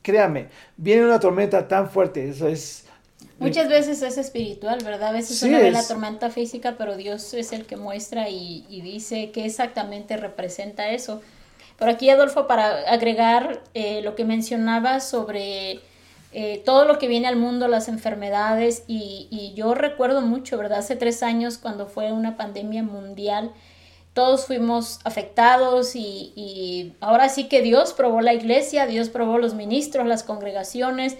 créame, 0.02 0.48
viene 0.76 1.04
una 1.04 1.20
tormenta 1.20 1.68
tan 1.68 1.88
fuerte, 1.88 2.28
eso 2.28 2.48
es... 2.48 2.86
Muchas 3.38 3.68
veces 3.68 4.02
es 4.02 4.18
espiritual, 4.18 4.80
¿verdad? 4.84 5.10
A 5.10 5.12
veces 5.12 5.40
uno 5.44 5.58
ve 5.58 5.70
la 5.70 5.86
tormenta 5.86 6.28
física, 6.28 6.74
pero 6.76 6.96
Dios 6.96 7.34
es 7.34 7.52
el 7.52 7.66
que 7.66 7.76
muestra 7.76 8.28
y, 8.28 8.66
y 8.68 8.80
dice 8.80 9.30
qué 9.30 9.44
exactamente 9.44 10.16
representa 10.16 10.90
eso. 10.90 11.22
Por 11.78 11.88
aquí, 11.88 12.10
Adolfo, 12.10 12.48
para 12.48 12.78
agregar 12.90 13.62
eh, 13.74 14.02
lo 14.02 14.16
que 14.16 14.24
mencionaba 14.24 14.98
sobre 14.98 15.78
eh, 16.32 16.62
todo 16.64 16.84
lo 16.84 16.98
que 16.98 17.08
viene 17.08 17.28
al 17.28 17.36
mundo, 17.36 17.68
las 17.68 17.88
enfermedades, 17.88 18.84
y, 18.86 19.52
yo 19.56 19.74
recuerdo 19.74 20.20
mucho, 20.20 20.58
¿verdad? 20.58 20.78
Hace 20.78 20.96
tres 20.96 21.22
años, 21.22 21.58
cuando 21.58 21.86
fue 21.86 22.12
una 22.12 22.36
pandemia 22.36 22.82
mundial, 22.82 23.52
todos 24.12 24.46
fuimos 24.46 25.00
afectados 25.04 25.94
y, 25.94 26.32
y 26.36 26.94
ahora 27.00 27.28
sí 27.28 27.48
que 27.48 27.62
Dios 27.62 27.92
probó 27.92 28.20
la 28.20 28.34
iglesia, 28.34 28.86
Dios 28.86 29.08
probó 29.08 29.38
los 29.38 29.54
ministros, 29.54 30.06
las 30.06 30.22
congregaciones, 30.22 31.16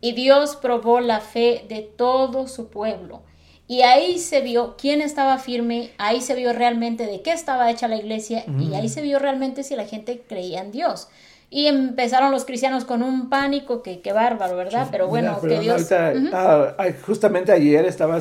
y 0.00 0.12
Dios 0.12 0.56
probó 0.56 1.00
la 1.00 1.20
fe 1.20 1.64
de 1.68 1.80
todo 1.80 2.46
su 2.46 2.68
pueblo. 2.68 3.22
Y 3.66 3.80
ahí 3.82 4.18
se 4.18 4.42
vio 4.42 4.76
quién 4.76 5.00
estaba 5.00 5.38
firme, 5.38 5.92
ahí 5.96 6.20
se 6.20 6.34
vio 6.34 6.52
realmente 6.52 7.06
de 7.06 7.22
qué 7.22 7.32
estaba 7.32 7.70
hecha 7.70 7.88
la 7.88 7.96
iglesia 7.96 8.44
y 8.60 8.74
ahí 8.74 8.90
se 8.90 9.00
vio 9.00 9.18
realmente 9.18 9.62
si 9.62 9.74
la 9.74 9.86
gente 9.86 10.22
creía 10.28 10.60
en 10.60 10.70
Dios. 10.70 11.08
Y 11.54 11.68
empezaron 11.68 12.32
los 12.32 12.44
cristianos 12.44 12.84
con 12.84 13.00
un 13.00 13.28
pánico 13.28 13.80
que, 13.80 14.00
qué 14.00 14.12
bárbaro, 14.12 14.56
¿verdad? 14.56 14.88
Pero 14.90 15.06
bueno, 15.06 15.40
que 15.40 15.60
Dios... 15.60 15.86
Ah, 15.92 16.74
justamente 17.06 17.52
ayer 17.52 17.84
estaba, 17.84 18.18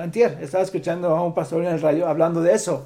antier, 0.00 0.38
estaba 0.40 0.64
escuchando 0.64 1.14
a 1.14 1.22
un 1.24 1.34
pastor 1.34 1.62
en 1.62 1.70
el 1.70 1.80
radio 1.80 2.08
hablando 2.08 2.42
de 2.42 2.52
eso. 2.52 2.84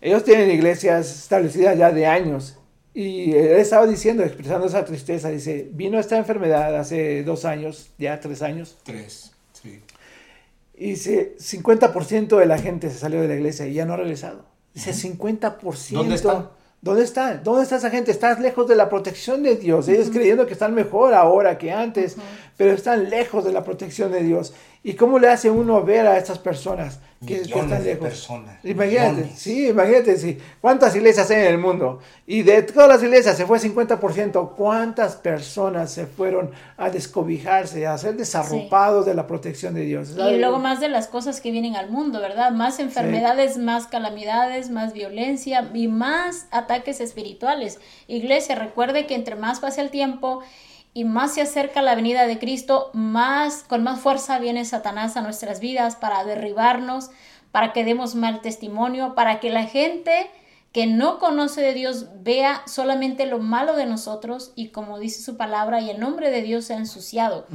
Ellos 0.00 0.24
tienen 0.24 0.50
iglesias 0.50 1.16
establecidas 1.16 1.78
ya 1.78 1.92
de 1.92 2.06
años 2.08 2.58
y 2.92 3.30
él 3.30 3.52
estaba 3.52 3.86
diciendo, 3.86 4.24
expresando 4.24 4.66
esa 4.66 4.84
tristeza, 4.84 5.28
dice, 5.28 5.70
vino 5.70 6.00
esta 6.00 6.16
enfermedad 6.16 6.76
hace 6.76 7.22
dos 7.22 7.44
años, 7.44 7.90
ya 7.98 8.18
tres 8.18 8.42
años. 8.42 8.76
Tres, 8.82 9.30
sí 9.52 9.80
Y 10.74 10.90
dice, 10.90 11.36
50% 11.38 12.36
de 12.36 12.46
la 12.46 12.58
gente 12.58 12.90
se 12.90 12.98
salió 12.98 13.20
de 13.20 13.28
la 13.28 13.36
iglesia 13.36 13.68
y 13.68 13.74
ya 13.74 13.86
no 13.86 13.92
ha 13.92 13.98
regresado. 13.98 14.44
Dice, 14.74 14.90
50%. 14.90 15.90
¿Dónde 15.92 16.16
están? 16.16 16.48
¿Dónde 16.84 17.02
está? 17.02 17.38
¿Dónde 17.38 17.62
está 17.62 17.76
esa 17.76 17.88
gente? 17.88 18.10
Estás 18.10 18.38
lejos 18.38 18.68
de 18.68 18.76
la 18.76 18.90
protección 18.90 19.42
de 19.42 19.56
Dios. 19.56 19.88
Ellos 19.88 20.10
creyendo 20.10 20.46
que 20.46 20.52
están 20.52 20.74
mejor 20.74 21.14
ahora 21.14 21.56
que 21.56 21.72
antes, 21.72 22.14
pero 22.56 22.72
están 22.72 23.10
lejos 23.10 23.44
de 23.44 23.52
la 23.52 23.64
protección 23.64 24.12
de 24.12 24.22
Dios. 24.22 24.54
¿Y 24.86 24.94
cómo 24.94 25.18
le 25.18 25.28
hace 25.28 25.50
uno 25.50 25.82
ver 25.82 26.06
a 26.06 26.18
estas 26.18 26.38
personas 26.38 27.00
que, 27.26 27.36
están 27.36 27.70
lejos? 27.70 27.84
De 27.84 27.96
personas. 27.96 28.62
Imagínate, 28.62 29.30
sí, 29.34 29.68
imagínate, 29.68 30.18
sí. 30.18 30.38
¿Cuántas 30.60 30.94
iglesias 30.94 31.30
hay 31.30 31.40
en 31.40 31.46
el 31.46 31.58
mundo? 31.58 32.00
Y 32.26 32.42
de 32.42 32.62
todas 32.62 32.90
las 32.90 33.02
iglesias 33.02 33.34
se 33.34 33.46
fue 33.46 33.58
50%. 33.58 34.50
¿Cuántas 34.54 35.16
personas 35.16 35.90
se 35.90 36.04
fueron 36.04 36.50
a 36.76 36.90
descobijarse, 36.90 37.86
a 37.86 37.96
ser 37.96 38.14
desarropados 38.16 39.06
de 39.06 39.14
la 39.14 39.26
protección 39.26 39.72
de 39.72 39.86
Dios? 39.86 40.10
Y 40.10 40.36
luego 40.36 40.58
más 40.58 40.80
de 40.80 40.90
las 40.90 41.08
cosas 41.08 41.40
que 41.40 41.50
vienen 41.50 41.76
al 41.76 41.88
mundo, 41.88 42.20
¿verdad? 42.20 42.52
Más 42.52 42.78
enfermedades, 42.78 43.56
más 43.56 43.86
calamidades, 43.86 44.68
más 44.68 44.92
violencia 44.92 45.70
y 45.72 45.88
más 45.88 46.46
ataques 46.50 47.00
espirituales. 47.00 47.80
Iglesia, 48.06 48.54
recuerde 48.54 49.06
que 49.06 49.14
entre 49.14 49.34
más 49.34 49.60
pase 49.60 49.80
el 49.80 49.88
tiempo, 49.88 50.42
y 50.94 51.04
más 51.04 51.34
se 51.34 51.42
acerca 51.42 51.82
la 51.82 51.96
venida 51.96 52.26
de 52.26 52.38
Cristo, 52.38 52.90
más 52.94 53.64
con 53.64 53.82
más 53.82 54.00
fuerza 54.00 54.38
viene 54.38 54.64
Satanás 54.64 55.16
a 55.16 55.22
nuestras 55.22 55.58
vidas 55.58 55.96
para 55.96 56.24
derribarnos, 56.24 57.10
para 57.50 57.72
que 57.72 57.84
demos 57.84 58.14
mal 58.14 58.40
testimonio, 58.40 59.14
para 59.16 59.40
que 59.40 59.50
la 59.50 59.64
gente 59.64 60.30
que 60.72 60.86
no 60.86 61.20
conoce 61.20 61.60
de 61.60 61.72
Dios 61.72 62.06
vea 62.22 62.62
solamente 62.66 63.26
lo 63.26 63.38
malo 63.38 63.76
de 63.76 63.86
nosotros 63.86 64.52
y 64.56 64.68
como 64.68 64.98
dice 64.98 65.22
su 65.22 65.36
palabra 65.36 65.80
y 65.80 65.90
el 65.90 66.00
nombre 66.00 66.30
de 66.30 66.42
Dios 66.42 66.64
sea 66.64 66.78
ensuciado. 66.78 67.46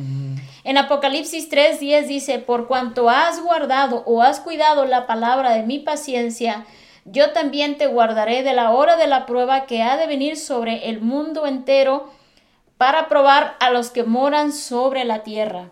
En 0.63 0.77
Apocalipsis 0.77 1.49
3:10 1.49 2.07
dice, 2.07 2.39
por 2.39 2.67
cuanto 2.67 3.09
has 3.09 3.41
guardado 3.41 4.03
o 4.05 4.21
has 4.21 4.39
cuidado 4.39 4.85
la 4.85 5.05
palabra 5.05 5.51
de 5.51 5.63
mi 5.63 5.79
paciencia, 5.79 6.65
yo 7.03 7.31
también 7.31 7.77
te 7.77 7.87
guardaré 7.87 8.43
de 8.43 8.53
la 8.53 8.71
hora 8.71 8.95
de 8.95 9.07
la 9.07 9.25
prueba 9.25 9.65
que 9.65 9.81
ha 9.81 9.97
de 9.97 10.07
venir 10.07 10.37
sobre 10.37 10.89
el 10.89 11.01
mundo 11.01 11.45
entero 11.45 12.09
para 12.79 13.09
probar 13.09 13.57
a 13.59 13.71
los 13.71 13.89
que 13.89 14.05
moran 14.05 14.53
sobre 14.53 15.03
la 15.03 15.21
tierra. 15.23 15.71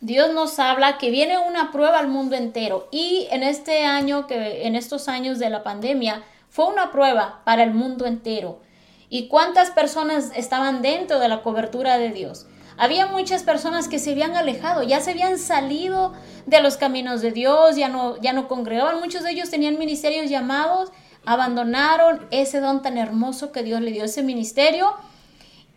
Dios 0.00 0.32
nos 0.32 0.60
habla 0.60 0.96
que 0.96 1.10
viene 1.10 1.38
una 1.38 1.72
prueba 1.72 1.98
al 1.98 2.06
mundo 2.06 2.36
entero 2.36 2.86
y 2.92 3.26
en 3.32 3.42
este 3.42 3.84
año 3.84 4.28
que 4.28 4.64
en 4.64 4.76
estos 4.76 5.08
años 5.08 5.40
de 5.40 5.50
la 5.50 5.64
pandemia 5.64 6.22
fue 6.48 6.66
una 6.66 6.92
prueba 6.92 7.40
para 7.42 7.64
el 7.64 7.74
mundo 7.74 8.06
entero. 8.06 8.60
¿Y 9.08 9.26
cuántas 9.26 9.72
personas 9.72 10.30
estaban 10.36 10.82
dentro 10.82 11.18
de 11.18 11.26
la 11.26 11.42
cobertura 11.42 11.98
de 11.98 12.10
Dios? 12.10 12.46
Había 12.78 13.06
muchas 13.06 13.42
personas 13.42 13.88
que 13.88 13.98
se 13.98 14.12
habían 14.12 14.36
alejado, 14.36 14.84
ya 14.84 15.00
se 15.00 15.10
habían 15.10 15.36
salido 15.36 16.12
de 16.46 16.62
los 16.62 16.76
caminos 16.76 17.22
de 17.22 17.32
Dios, 17.32 17.74
ya 17.74 17.88
no 17.88 18.20
ya 18.20 18.32
no 18.32 18.46
congregaban, 18.46 19.00
muchos 19.00 19.24
de 19.24 19.32
ellos 19.32 19.50
tenían 19.50 19.80
ministerios 19.80 20.30
llamados, 20.30 20.92
abandonaron 21.26 22.24
ese 22.30 22.60
don 22.60 22.82
tan 22.82 22.98
hermoso 22.98 23.50
que 23.50 23.64
Dios 23.64 23.80
le 23.80 23.90
dio 23.90 24.04
ese 24.04 24.22
ministerio 24.22 24.94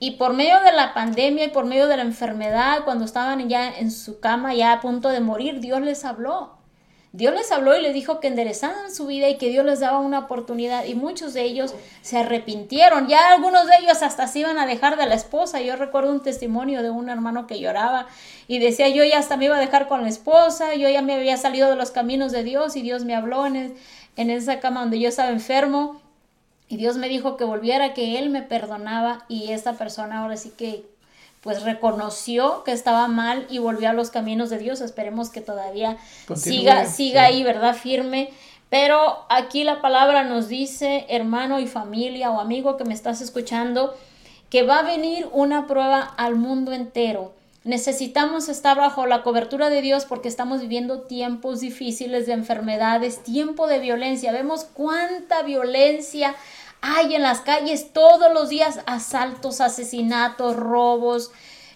y 0.04 0.12
por 0.12 0.34
medio 0.34 0.60
de 0.60 0.74
la 0.74 0.94
pandemia 0.94 1.46
y 1.46 1.48
por 1.48 1.64
medio 1.64 1.88
de 1.88 1.96
la 1.96 2.04
enfermedad, 2.04 2.84
cuando 2.84 3.06
estaban 3.06 3.48
ya 3.48 3.70
en 3.70 3.90
su 3.90 4.20
cama, 4.20 4.54
ya 4.54 4.74
a 4.74 4.82
punto 4.82 5.08
de 5.08 5.22
morir, 5.22 5.62
Dios 5.62 5.80
les 5.80 6.04
habló. 6.04 6.58
Dios 7.14 7.34
les 7.34 7.50
habló 7.54 7.74
y 7.78 7.82
les 7.82 7.94
dijo 7.94 8.20
que 8.20 8.28
enderezaran 8.28 8.94
su 8.94 9.06
vida 9.06 9.30
y 9.30 9.38
que 9.38 9.48
Dios 9.48 9.66
les 9.66 9.80
daba 9.80 10.00
una 10.00 10.20
oportunidad 10.20 10.84
y 10.84 10.96
muchos 10.96 11.34
de 11.34 11.44
ellos 11.44 11.74
se 12.02 12.18
arrepintieron. 12.18 13.08
Ya 13.08 13.32
algunos 13.32 13.66
de 13.66 13.78
ellos 13.80 14.04
hasta 14.04 14.28
se 14.28 14.40
iban 14.40 14.58
a 14.58 14.66
dejar 14.66 14.98
de 14.98 15.06
la 15.06 15.16
esposa. 15.16 15.62
Yo 15.62 15.78
recuerdo 15.78 16.12
un 16.12 16.22
testimonio 16.22 16.84
de 16.84 16.90
un 16.90 17.08
hermano 17.08 17.48
que 17.48 17.62
lloraba 17.62 18.08
y 18.50 18.60
decía, 18.60 18.90
yo 18.90 19.06
ya 19.06 19.20
hasta 19.20 19.38
me 19.38 19.46
iba 19.46 19.56
a 19.56 19.62
dejar 19.62 19.88
con 19.88 20.02
la 20.02 20.10
esposa, 20.10 20.76
yo 20.76 20.90
ya 20.90 21.02
me 21.02 21.14
había 21.14 21.38
salido 21.38 21.70
de 21.70 21.78
los 21.78 21.92
caminos 21.92 22.34
de 22.34 22.44
Dios 22.44 22.76
y 22.76 22.82
Dios 22.82 23.06
me 23.06 23.16
habló 23.16 23.46
en, 23.46 23.74
en 24.18 24.30
esa 24.30 24.60
cama 24.60 24.82
donde 24.82 25.00
yo 25.00 25.08
estaba 25.08 25.30
enfermo 25.30 26.03
y 26.74 26.78
Dios 26.78 26.98
me 26.98 27.08
dijo 27.08 27.38
que 27.38 27.44
volviera, 27.44 27.94
que 27.94 28.18
Él 28.18 28.32
me 28.32 28.42
perdonaba 28.42 29.26
y 29.28 29.52
esta 29.52 29.74
persona 29.74 30.22
ahora 30.22 30.38
sí 30.38 30.52
que 30.58 30.84
pues 31.42 31.62
reconoció 31.62 32.64
que 32.64 32.72
estaba 32.72 33.08
mal 33.08 33.46
y 33.48 33.60
volvió 33.60 33.92
a 33.92 33.94
los 33.94 34.10
caminos 34.10 34.50
de 34.50 34.58
Dios. 34.58 34.82
Esperemos 34.82 35.30
que 35.30 35.40
todavía 35.40 35.98
siga, 36.36 36.88
siga 36.88 37.26
ahí, 37.26 37.44
¿verdad? 37.44 37.76
Firme. 37.76 38.32
Pero 38.72 39.24
aquí 39.30 39.64
la 39.64 39.82
palabra 39.82 40.24
nos 40.24 40.48
dice, 40.48 41.06
hermano 41.10 41.60
y 41.60 41.68
familia 41.68 42.32
o 42.32 42.40
amigo 42.40 42.76
que 42.76 42.86
me 42.86 42.96
estás 42.96 43.22
escuchando, 43.22 43.96
que 44.50 44.64
va 44.64 44.80
a 44.80 44.84
venir 44.84 45.30
una 45.32 45.68
prueba 45.68 46.02
al 46.02 46.38
mundo 46.38 46.74
entero. 46.74 47.34
Necesitamos 47.66 48.50
estar 48.50 48.76
bajo 48.76 49.06
la 49.06 49.24
cobertura 49.24 49.70
de 49.70 49.82
Dios 49.82 50.04
porque 50.04 50.28
estamos 50.28 50.60
viviendo 50.60 51.04
tiempos 51.04 51.62
difíciles 51.62 52.26
de 52.26 52.34
enfermedades, 52.34 53.24
tiempo 53.24 53.68
de 53.68 53.80
violencia. 53.80 54.34
Vemos 54.34 54.66
cuánta 54.66 55.44
violencia 55.44 56.36
hay 56.86 57.16
en 57.16 57.22
las 57.22 57.40
calles 57.40 57.94
todos 57.94 58.32
los 58.34 58.50
días 58.50 58.82
asaltos, 58.86 59.62
asesinatos, 59.62 60.58
robos. 60.58 61.32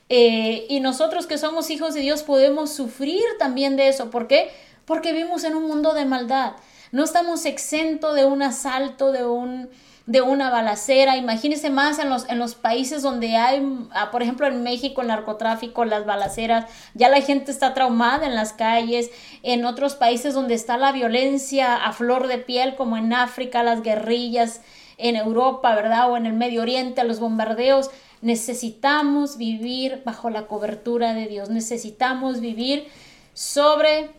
Eh, 0.10 0.66
y 0.68 0.82
nosotros 0.82 1.28
que 1.28 1.38
somos 1.38 1.70
hijos 1.70 1.94
de 1.94 2.02
Dios 2.02 2.24
podemos 2.24 2.74
sufrir 2.74 3.24
también 3.40 3.78
de 3.78 3.88
eso. 3.88 4.10
¿Por 4.10 4.28
qué? 4.28 4.52
Porque 4.84 5.14
vivimos 5.14 5.46
en 5.46 5.56
un 5.56 5.66
mundo 5.66 5.94
de 5.94 6.04
maldad. 6.04 6.58
No 6.92 7.06
estamos 7.06 7.46
exentos 7.46 8.16
de 8.16 8.26
un 8.26 8.42
asalto, 8.42 9.14
de 9.14 9.26
un 9.26 9.70
de 10.08 10.22
una 10.22 10.50
balacera. 10.50 11.16
Imagínense 11.16 11.70
más 11.70 12.00
en 12.00 12.10
los, 12.10 12.28
en 12.30 12.40
los 12.40 12.56
países 12.56 13.02
donde 13.02 13.36
hay, 13.36 13.62
ah, 13.92 14.10
por 14.10 14.24
ejemplo, 14.24 14.48
en 14.48 14.64
México, 14.64 15.02
el 15.02 15.08
narcotráfico, 15.08 15.86
las 15.86 16.06
balaceras, 16.06 16.66
ya 16.94 17.10
la 17.10 17.22
gente 17.22 17.52
está 17.52 17.74
traumada 17.74 18.26
en 18.26 18.36
las 18.36 18.54
calles. 18.54 19.10
En 19.44 19.66
otros 19.66 19.96
países 19.96 20.34
donde 20.34 20.54
está 20.56 20.78
la 20.78 20.92
violencia 20.92 21.76
a 21.76 21.92
flor 21.94 22.28
de 22.28 22.40
piel, 22.40 22.76
como 22.76 22.98
en 22.98 23.14
África, 23.14 23.64
las 23.64 23.82
guerrillas, 23.82 24.62
en 24.98 25.16
Europa, 25.16 25.76
¿verdad? 25.76 26.12
O 26.12 26.18
en 26.18 26.26
el 26.26 26.34
Medio 26.34 26.62
Oriente, 26.62 27.04
los 27.04 27.20
bombardeos. 27.20 27.90
Necesitamos 28.22 29.38
vivir 29.38 30.02
bajo 30.06 30.30
la 30.30 30.48
cobertura 30.48 31.14
de 31.14 31.28
Dios. 31.28 31.50
Necesitamos 31.50 32.40
vivir 32.40 32.88
sobre 33.34 34.10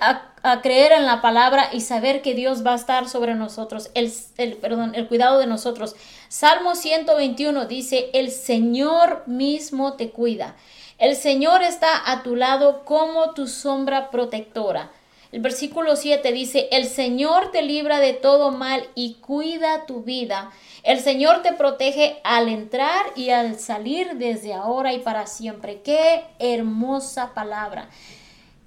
a, 0.00 0.60
creer 0.62 0.92
en 0.92 1.06
la 1.06 1.20
palabra 1.20 1.70
y 1.72 1.80
saber 1.80 2.22
que 2.22 2.34
Dios 2.34 2.64
va 2.64 2.72
a 2.72 2.76
estar 2.76 3.08
sobre 3.08 3.34
nosotros, 3.34 3.90
el, 3.94 4.12
el, 4.36 4.56
perdón, 4.56 4.92
el 4.94 5.08
cuidado 5.08 5.38
de 5.38 5.46
nosotros. 5.46 5.96
Salmo 6.28 6.74
121 6.74 7.66
dice, 7.66 8.10
el 8.12 8.30
Señor 8.30 9.24
mismo 9.26 9.94
te 9.94 10.10
cuida. 10.10 10.54
El 10.98 11.16
Señor 11.16 11.62
está 11.62 12.10
a 12.10 12.22
tu 12.22 12.36
lado 12.36 12.84
como 12.84 13.32
tu 13.32 13.48
sombra 13.48 14.10
protectora. 14.10 14.92
El 15.34 15.40
versículo 15.40 15.96
7 15.96 16.30
dice, 16.30 16.68
el 16.70 16.86
Señor 16.86 17.50
te 17.50 17.62
libra 17.62 17.98
de 17.98 18.12
todo 18.12 18.52
mal 18.52 18.88
y 18.94 19.14
cuida 19.14 19.84
tu 19.84 20.04
vida. 20.04 20.52
El 20.84 21.00
Señor 21.00 21.42
te 21.42 21.52
protege 21.52 22.20
al 22.22 22.48
entrar 22.48 23.04
y 23.16 23.30
al 23.30 23.58
salir 23.58 24.14
desde 24.14 24.54
ahora 24.54 24.92
y 24.92 25.00
para 25.00 25.26
siempre. 25.26 25.80
Qué 25.82 26.22
hermosa 26.38 27.34
palabra. 27.34 27.88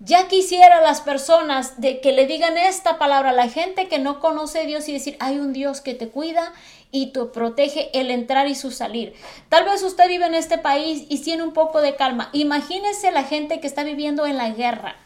Ya 0.02 0.28
quisiera 0.28 0.82
las 0.82 1.00
personas 1.00 1.80
de 1.80 2.02
que 2.02 2.12
le 2.12 2.28
digan 2.28 2.58
esta 2.58 3.00
palabra 3.00 3.30
a 3.30 3.34
la 3.34 3.48
gente 3.48 3.88
que 3.88 3.98
no 3.98 4.20
conoce 4.20 4.60
a 4.60 4.66
Dios 4.66 4.90
y 4.90 4.92
decir, 4.92 5.16
hay 5.22 5.40
un 5.40 5.54
Dios 5.54 5.80
que 5.80 5.94
te 5.94 6.10
cuida 6.10 6.52
y 6.92 7.14
te 7.14 7.24
protege 7.24 7.98
el 7.98 8.12
entrar 8.12 8.46
y 8.50 8.56
su 8.56 8.72
salir. 8.72 9.14
Tal 9.48 9.64
vez 9.64 9.84
usted 9.84 10.10
vive 10.10 10.26
en 10.26 10.36
este 10.36 10.58
país 10.58 11.06
y 11.08 11.20
tiene 11.20 11.44
un 11.44 11.54
poco 11.54 11.80
de 11.80 11.96
calma. 11.96 12.30
Imagínese 12.34 13.14
la 13.14 13.24
gente 13.24 13.62
que 13.62 13.68
está 13.68 13.86
viviendo 13.86 14.26
en 14.26 14.36
la 14.36 14.50
guerra 14.50 14.98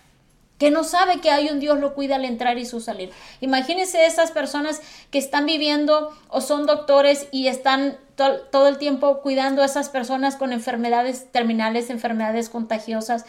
que 0.62 0.70
no 0.70 0.84
sabe 0.84 1.22
que 1.22 1.32
hay 1.32 1.49
un 1.49 1.59
Dios 1.59 1.80
lo 1.80 1.95
cuida 1.95 2.18
al 2.18 2.24
entrar 2.24 2.59
y 2.59 2.68
su 2.68 2.82
salir. 2.82 3.09
Imagínense 3.39 4.05
esas 4.05 4.30
personas 4.30 4.80
que 5.09 5.18
están 5.18 5.47
viviendo 5.47 6.16
o 6.30 6.39
son 6.39 6.68
doctores 6.68 7.28
y 7.32 7.47
están 7.47 7.97
todo 8.16 8.68
el 8.68 8.78
tiempo 8.78 9.22
cuidando 9.24 9.64
a 9.64 9.66
esas 9.66 9.89
personas 9.89 10.36
con 10.36 10.53
enfermedades 10.53 11.32
terminales, 11.32 11.89
enfermedades 11.89 12.47
contagiosas, 12.49 13.26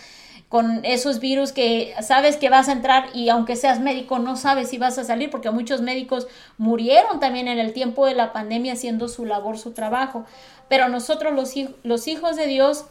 con 0.50 0.84
esos 0.84 1.20
virus 1.20 1.52
que 1.52 1.94
sabes 2.02 2.36
que 2.36 2.50
vas 2.50 2.68
a 2.68 2.72
entrar 2.72 3.06
y 3.14 3.30
aunque 3.30 3.56
seas 3.56 3.80
médico 3.80 4.18
no 4.18 4.36
sabes 4.36 4.68
si 4.68 4.76
vas 4.76 4.98
a 4.98 5.04
salir 5.04 5.30
porque 5.30 5.50
muchos 5.50 5.80
médicos 5.80 6.26
murieron 6.58 7.18
también 7.18 7.48
en 7.48 7.58
el 7.58 7.72
tiempo 7.72 8.04
de 8.04 8.14
la 8.14 8.34
pandemia 8.34 8.74
haciendo 8.74 9.08
su 9.08 9.24
labor, 9.24 9.56
su 9.56 9.70
trabajo. 9.70 10.26
Pero 10.68 10.90
nosotros 10.90 11.32
los, 11.32 11.54
los 11.82 12.08
hijos 12.08 12.36
de 12.36 12.46
Dios 12.46 12.84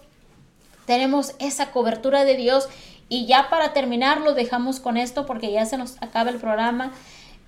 tenemos 0.87 1.35
esa 1.37 1.71
cobertura 1.71 2.25
de 2.25 2.37
Dios 2.37 2.67
y 3.11 3.25
ya 3.25 3.49
para 3.49 3.73
terminar 3.73 4.21
lo 4.21 4.33
dejamos 4.33 4.79
con 4.79 4.95
esto 4.95 5.25
porque 5.25 5.51
ya 5.51 5.65
se 5.65 5.77
nos 5.77 6.01
acaba 6.01 6.29
el 6.29 6.37
programa. 6.37 6.93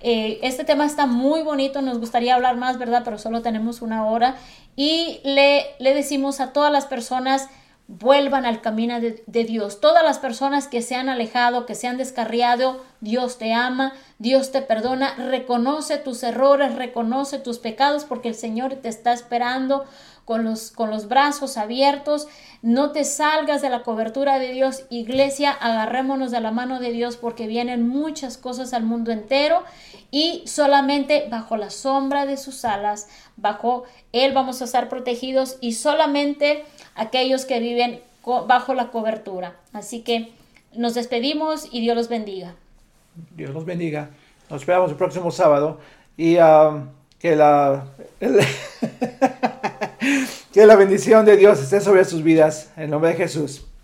Eh, 0.00 0.38
este 0.42 0.62
tema 0.62 0.84
está 0.84 1.06
muy 1.06 1.40
bonito, 1.40 1.80
nos 1.80 1.98
gustaría 1.98 2.34
hablar 2.34 2.58
más, 2.58 2.76
¿verdad? 2.76 3.00
Pero 3.02 3.16
solo 3.16 3.40
tenemos 3.40 3.80
una 3.80 4.04
hora. 4.04 4.36
Y 4.76 5.20
le, 5.24 5.64
le 5.78 5.94
decimos 5.94 6.40
a 6.40 6.52
todas 6.52 6.70
las 6.70 6.84
personas, 6.84 7.48
vuelvan 7.88 8.44
al 8.44 8.60
camino 8.60 9.00
de, 9.00 9.24
de, 9.26 9.44
Dios. 9.44 9.80
Todas 9.80 10.04
las 10.04 10.18
personas 10.18 10.68
que 10.68 10.82
se 10.82 10.96
han 10.96 11.08
alejado, 11.08 11.64
que 11.64 11.74
se 11.74 11.86
han 11.86 11.96
descarriado, 11.96 12.84
Dios 13.00 13.38
te 13.38 13.54
ama, 13.54 13.94
Dios 14.18 14.52
te 14.52 14.60
perdona, 14.60 15.14
reconoce 15.14 15.96
tus 15.96 16.22
errores, 16.24 16.74
reconoce 16.74 17.38
tus 17.38 17.58
pecados, 17.58 18.04
porque 18.04 18.28
el 18.28 18.34
Señor 18.34 18.74
te 18.74 18.90
está 18.90 19.14
esperando 19.14 19.86
con 20.24 20.44
los, 20.44 20.70
con 20.70 20.90
los 20.90 21.08
brazos 21.08 21.56
abiertos. 21.56 22.28
No 22.62 22.92
te 22.92 23.04
salgas 23.04 23.62
de 23.62 23.70
la 23.70 23.82
cobertura 23.82 24.38
de 24.38 24.52
Dios. 24.52 24.84
Iglesia, 24.90 25.50
agarrémonos 25.50 26.30
de 26.30 26.40
la 26.40 26.50
mano 26.50 26.80
de 26.80 26.92
Dios 26.92 27.16
porque 27.16 27.46
vienen 27.46 27.86
muchas 27.86 28.38
cosas 28.38 28.72
al 28.72 28.84
mundo 28.84 29.12
entero 29.12 29.62
y 30.10 30.42
solamente 30.46 31.26
bajo 31.30 31.56
la 31.56 31.70
sombra 31.70 32.24
de 32.24 32.36
sus 32.36 32.64
alas, 32.64 33.08
bajo 33.36 33.84
Él 34.12 34.32
vamos 34.32 34.62
a 34.62 34.64
estar 34.64 34.88
protegidos 34.88 35.58
y 35.60 35.72
solamente 35.72 36.64
aquellos 36.94 37.44
que 37.44 37.60
viven 37.60 38.00
bajo 38.46 38.74
la 38.74 38.90
cobertura. 38.90 39.56
Así 39.72 40.02
que 40.02 40.32
nos 40.72 40.94
despedimos 40.94 41.68
y 41.70 41.80
Dios 41.80 41.96
los 41.96 42.08
bendiga. 42.08 42.54
Dios 43.34 43.50
los 43.50 43.64
bendiga. 43.64 44.10
Nos 44.50 44.62
esperamos 44.62 44.90
el 44.90 44.96
próximo 44.96 45.30
sábado 45.30 45.80
y 46.16 46.36
um, 46.36 46.88
que 47.18 47.36
la 47.36 47.86
que 50.52 50.66
la 50.66 50.76
bendición 50.76 51.24
de 51.24 51.36
Dios 51.36 51.60
esté 51.60 51.80
sobre 51.80 52.04
sus 52.04 52.22
vidas 52.22 52.70
en 52.76 52.90
nombre 52.90 53.10
de 53.10 53.16
Jesús. 53.16 53.64